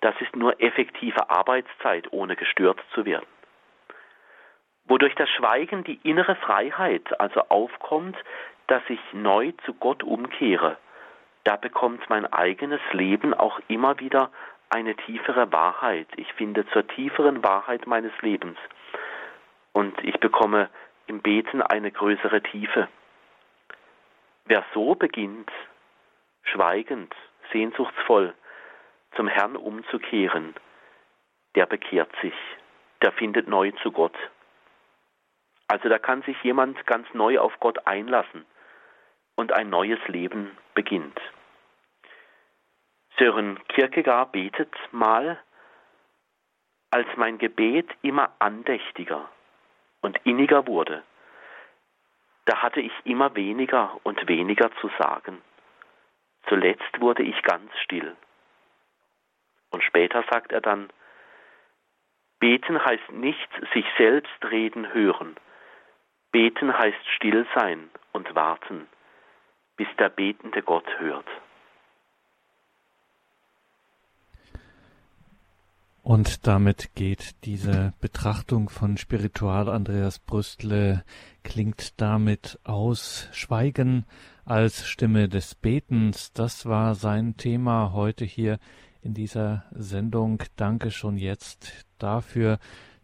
Das 0.00 0.14
ist 0.20 0.34
nur 0.34 0.60
effektive 0.62 1.28
Arbeitszeit, 1.28 2.10
ohne 2.10 2.36
gestört 2.36 2.80
zu 2.94 3.04
werden. 3.04 3.26
Wodurch 4.90 5.14
das 5.14 5.30
Schweigen 5.30 5.84
die 5.84 6.00
innere 6.02 6.34
Freiheit 6.34 7.20
also 7.20 7.42
aufkommt, 7.48 8.16
dass 8.66 8.82
ich 8.88 8.98
neu 9.12 9.52
zu 9.64 9.72
Gott 9.74 10.02
umkehre, 10.02 10.78
da 11.44 11.54
bekommt 11.54 12.10
mein 12.10 12.26
eigenes 12.26 12.80
Leben 12.90 13.32
auch 13.32 13.60
immer 13.68 14.00
wieder 14.00 14.32
eine 14.68 14.96
tiefere 14.96 15.52
Wahrheit. 15.52 16.08
Ich 16.16 16.32
finde 16.32 16.66
zur 16.70 16.88
tieferen 16.88 17.44
Wahrheit 17.44 17.86
meines 17.86 18.10
Lebens 18.20 18.58
und 19.72 19.94
ich 20.02 20.18
bekomme 20.18 20.68
im 21.06 21.20
Beten 21.20 21.62
eine 21.62 21.92
größere 21.92 22.42
Tiefe. 22.42 22.88
Wer 24.46 24.64
so 24.74 24.96
beginnt, 24.96 25.52
schweigend, 26.42 27.14
sehnsuchtsvoll 27.52 28.34
zum 29.14 29.28
Herrn 29.28 29.54
umzukehren, 29.54 30.52
der 31.54 31.66
bekehrt 31.66 32.10
sich, 32.22 32.34
der 33.02 33.12
findet 33.12 33.46
neu 33.46 33.70
zu 33.84 33.92
Gott. 33.92 34.16
Also 35.70 35.88
da 35.88 36.00
kann 36.00 36.22
sich 36.22 36.36
jemand 36.42 36.84
ganz 36.88 37.06
neu 37.14 37.38
auf 37.38 37.60
Gott 37.60 37.86
einlassen 37.86 38.44
und 39.36 39.52
ein 39.52 39.70
neues 39.70 40.00
Leben 40.08 40.58
beginnt. 40.74 41.20
Sören 43.16 43.60
Kierkegaard 43.68 44.32
betet 44.32 44.74
mal, 44.90 45.38
als 46.90 47.06
mein 47.14 47.38
Gebet 47.38 47.88
immer 48.02 48.32
andächtiger 48.40 49.28
und 50.00 50.18
inniger 50.24 50.66
wurde, 50.66 51.04
da 52.46 52.62
hatte 52.62 52.80
ich 52.80 52.92
immer 53.04 53.36
weniger 53.36 53.96
und 54.02 54.26
weniger 54.26 54.72
zu 54.80 54.90
sagen. 54.98 55.40
Zuletzt 56.48 57.00
wurde 57.00 57.22
ich 57.22 57.40
ganz 57.44 57.70
still. 57.84 58.16
Und 59.70 59.84
später 59.84 60.24
sagt 60.32 60.50
er 60.50 60.62
dann, 60.62 60.92
Beten 62.40 62.84
heißt 62.84 63.12
nicht 63.12 63.48
sich 63.72 63.86
selbst 63.96 64.50
reden 64.50 64.92
hören. 64.92 65.36
Beten 66.32 66.76
heißt 66.76 67.06
still 67.16 67.46
sein 67.54 67.90
und 68.12 68.34
warten, 68.34 68.86
bis 69.76 69.88
der 69.98 70.10
betende 70.10 70.62
Gott 70.62 70.86
hört. 70.98 71.26
Und 76.02 76.46
damit 76.46 76.94
geht 76.94 77.44
diese 77.44 77.92
Betrachtung 78.00 78.68
von 78.68 78.96
Spiritual 78.96 79.68
Andreas 79.68 80.18
Brüstle, 80.18 81.04
klingt 81.44 82.00
damit 82.00 82.58
aus 82.64 83.28
Schweigen 83.32 84.06
als 84.44 84.88
Stimme 84.88 85.28
des 85.28 85.54
Betens. 85.54 86.32
Das 86.32 86.66
war 86.66 86.94
sein 86.94 87.36
Thema 87.36 87.92
heute 87.92 88.24
hier 88.24 88.58
in 89.02 89.14
dieser 89.14 89.64
Sendung. 89.72 90.42
Danke 90.56 90.90
schon 90.90 91.16
jetzt 91.16 91.86
dafür, 91.98 92.58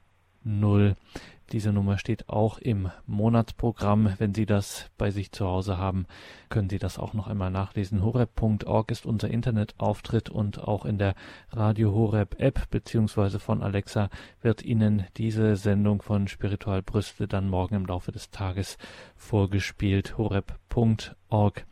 Diese 1.51 1.73
Nummer 1.73 1.97
steht 1.97 2.29
auch 2.29 2.59
im 2.59 2.91
Monatsprogramm. 3.07 4.13
Wenn 4.17 4.33
Sie 4.33 4.45
das 4.45 4.89
bei 4.97 5.11
sich 5.11 5.33
zu 5.33 5.45
Hause 5.45 5.77
haben, 5.77 6.05
können 6.47 6.69
Sie 6.69 6.79
das 6.79 6.97
auch 6.97 7.13
noch 7.13 7.27
einmal 7.27 7.51
nachlesen. 7.51 8.03
horeb.org 8.03 8.89
ist 8.89 9.05
unser 9.05 9.29
Internetauftritt 9.29 10.29
und 10.29 10.63
auch 10.63 10.85
in 10.85 10.97
der 10.97 11.13
Radio 11.51 11.91
Horeb 11.93 12.39
App 12.39 12.69
beziehungsweise 12.69 13.39
von 13.39 13.61
Alexa 13.61 14.09
wird 14.41 14.63
Ihnen 14.63 15.05
diese 15.17 15.57
Sendung 15.57 16.01
von 16.01 16.29
Spiritual 16.29 16.81
Brüste 16.81 17.27
dann 17.27 17.49
morgen 17.49 17.75
im 17.75 17.85
Laufe 17.85 18.13
des 18.13 18.29
Tages 18.29 18.77
vorgespielt. 19.17 20.17
horeb.org. 20.17 21.65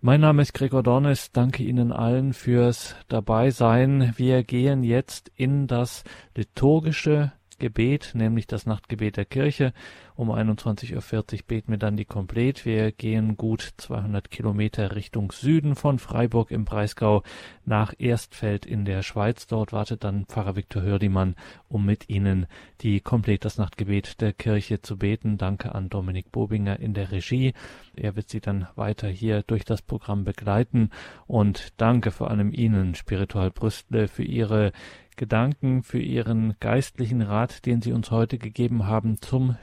Mein 0.00 0.20
Name 0.20 0.42
ist 0.42 0.54
Gregor 0.54 0.82
Dornes. 0.82 1.32
Danke 1.32 1.64
Ihnen 1.64 1.92
allen 1.92 2.32
fürs 2.32 2.94
Dabeisein. 3.08 4.14
Wir 4.16 4.42
gehen 4.42 4.84
jetzt 4.84 5.30
in 5.34 5.66
das 5.66 6.04
liturgische 6.34 7.32
Nachtgebet, 7.56 8.10
nämlich 8.14 8.46
das 8.46 8.66
Nachtgebet 8.66 9.16
der 9.16 9.24
Kirche. 9.24 9.72
Um 10.16 10.30
21.40 10.30 10.94
Uhr 10.94 11.42
beten 11.46 11.72
wir 11.72 11.78
dann 11.78 11.98
die 11.98 12.06
Komplett. 12.06 12.64
Wir 12.64 12.90
gehen 12.90 13.36
gut 13.36 13.74
200 13.76 14.30
Kilometer 14.30 14.96
Richtung 14.96 15.30
Süden 15.30 15.74
von 15.74 15.98
Freiburg 15.98 16.50
im 16.50 16.64
Breisgau 16.64 17.22
nach 17.66 17.92
Erstfeld 17.98 18.64
in 18.64 18.86
der 18.86 19.02
Schweiz. 19.02 19.46
Dort 19.46 19.74
wartet 19.74 20.04
dann 20.04 20.24
Pfarrer 20.24 20.56
Viktor 20.56 20.80
Hördimann, 20.80 21.36
um 21.68 21.84
mit 21.84 22.08
Ihnen 22.08 22.46
die 22.80 23.00
Komplett 23.00 23.44
das 23.44 23.58
Nachtgebet 23.58 24.22
der 24.22 24.32
Kirche 24.32 24.80
zu 24.80 24.96
beten. 24.96 25.36
Danke 25.36 25.74
an 25.74 25.90
Dominik 25.90 26.32
Bobinger 26.32 26.80
in 26.80 26.94
der 26.94 27.12
Regie. 27.12 27.52
Er 27.94 28.16
wird 28.16 28.30
Sie 28.30 28.40
dann 28.40 28.68
weiter 28.74 29.08
hier 29.08 29.42
durch 29.42 29.66
das 29.66 29.82
Programm 29.82 30.24
begleiten 30.24 30.88
und 31.26 31.74
danke 31.76 32.10
vor 32.10 32.30
allem 32.30 32.52
Ihnen, 32.52 32.94
Spiritual 32.94 33.50
Brüstle, 33.50 34.08
für 34.08 34.24
Ihre 34.24 34.72
Gedanken, 35.16 35.82
für 35.82 35.98
Ihren 35.98 36.56
geistlichen 36.60 37.22
Rat, 37.22 37.64
den 37.64 37.80
Sie 37.80 37.92
uns 37.92 38.10
heute 38.10 38.38
gegeben 38.38 38.86
haben 38.86 39.20
zum 39.20 39.56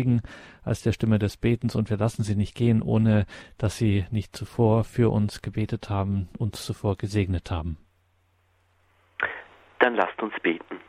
Schweigen 0.00 0.22
als 0.64 0.82
der 0.82 0.92
Stimme 0.92 1.18
des 1.18 1.36
Betens. 1.36 1.76
Und 1.76 1.90
wir 1.90 1.96
lassen 1.96 2.22
Sie 2.22 2.34
nicht 2.34 2.56
gehen, 2.56 2.82
ohne 2.82 3.26
dass 3.58 3.76
Sie 3.76 4.06
nicht 4.10 4.34
zuvor 4.34 4.84
für 4.84 5.10
uns 5.12 5.42
gebetet 5.42 5.90
haben, 5.90 6.28
uns 6.38 6.64
zuvor 6.64 6.96
gesegnet 6.96 7.50
haben. 7.50 7.78
Dann 9.78 9.94
lasst 9.94 10.20
uns 10.22 10.34
beten. 10.42 10.80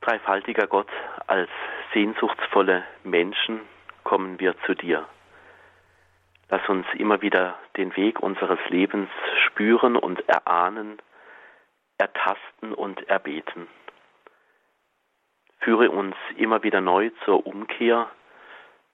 Dreifaltiger 0.00 0.66
Gott, 0.66 0.90
als 1.26 1.50
sehnsuchtsvolle 1.94 2.84
Menschen 3.04 3.60
kommen 4.04 4.40
wir 4.40 4.54
zu 4.66 4.74
dir. 4.74 5.06
Lass 6.48 6.68
uns 6.68 6.86
immer 6.98 7.22
wieder 7.22 7.56
den 7.76 7.94
Weg 7.96 8.20
unseres 8.20 8.58
Lebens 8.68 9.08
spüren 9.46 9.96
und 9.96 10.28
erahnen, 10.28 11.00
ertasten 11.98 12.74
und 12.74 13.08
erbeten. 13.08 13.68
Führe 15.62 15.90
uns 15.90 16.16
immer 16.36 16.62
wieder 16.62 16.80
neu 16.80 17.10
zur 17.24 17.46
Umkehr, 17.46 18.10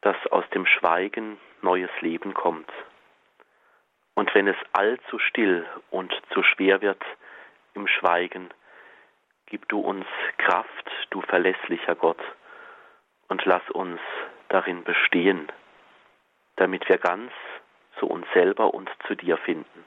dass 0.01 0.16
aus 0.29 0.45
dem 0.51 0.66
Schweigen 0.66 1.39
neues 1.62 1.91
Leben 2.01 2.35
kommt. 2.35 2.71
Und 4.14 4.35
wenn 4.35 4.49
es 4.49 4.57
allzu 4.73 5.19
still 5.19 5.66
und 5.91 6.14
zu 6.33 6.43
schwer 6.43 6.81
wird 6.81 7.03
im 7.75 7.87
Schweigen, 7.87 8.49
gib 9.47 9.69
du 9.69 9.81
uns 9.81 10.07
Kraft, 10.39 10.91
du 11.11 11.21
verlässlicher 11.23 11.95
Gott, 11.95 12.21
und 13.29 13.45
lass 13.45 13.69
uns 13.71 14.01
darin 14.49 14.85
bestehen 14.85 15.51
damit 16.59 16.89
wir 16.89 16.99
ganz 16.99 17.33
zu 17.99 18.07
uns 18.07 18.27
selber 18.35 18.75
und 18.75 18.91
zu 19.07 19.14
dir 19.14 19.37
finden. 19.39 19.85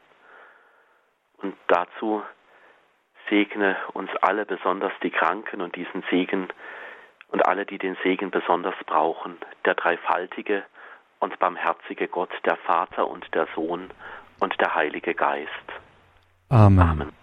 Und 1.37 1.55
dazu 1.67 2.23
segne 3.31 3.77
uns 3.93 4.11
alle, 4.21 4.45
besonders 4.45 4.91
die 5.01 5.09
Kranken 5.09 5.61
und 5.61 5.75
diesen 5.75 6.03
Segen 6.11 6.49
und 7.29 7.45
alle, 7.47 7.65
die 7.65 7.77
den 7.77 7.97
Segen 8.03 8.29
besonders 8.29 8.75
brauchen, 8.85 9.37
der 9.65 9.73
dreifaltige 9.73 10.63
und 11.19 11.39
barmherzige 11.39 12.07
Gott, 12.07 12.31
der 12.45 12.57
Vater 12.57 13.07
und 13.07 13.25
der 13.33 13.47
Sohn 13.55 13.89
und 14.39 14.59
der 14.59 14.75
Heilige 14.75 15.15
Geist. 15.15 15.49
Amen. 16.49 16.79
Amen. 16.79 17.20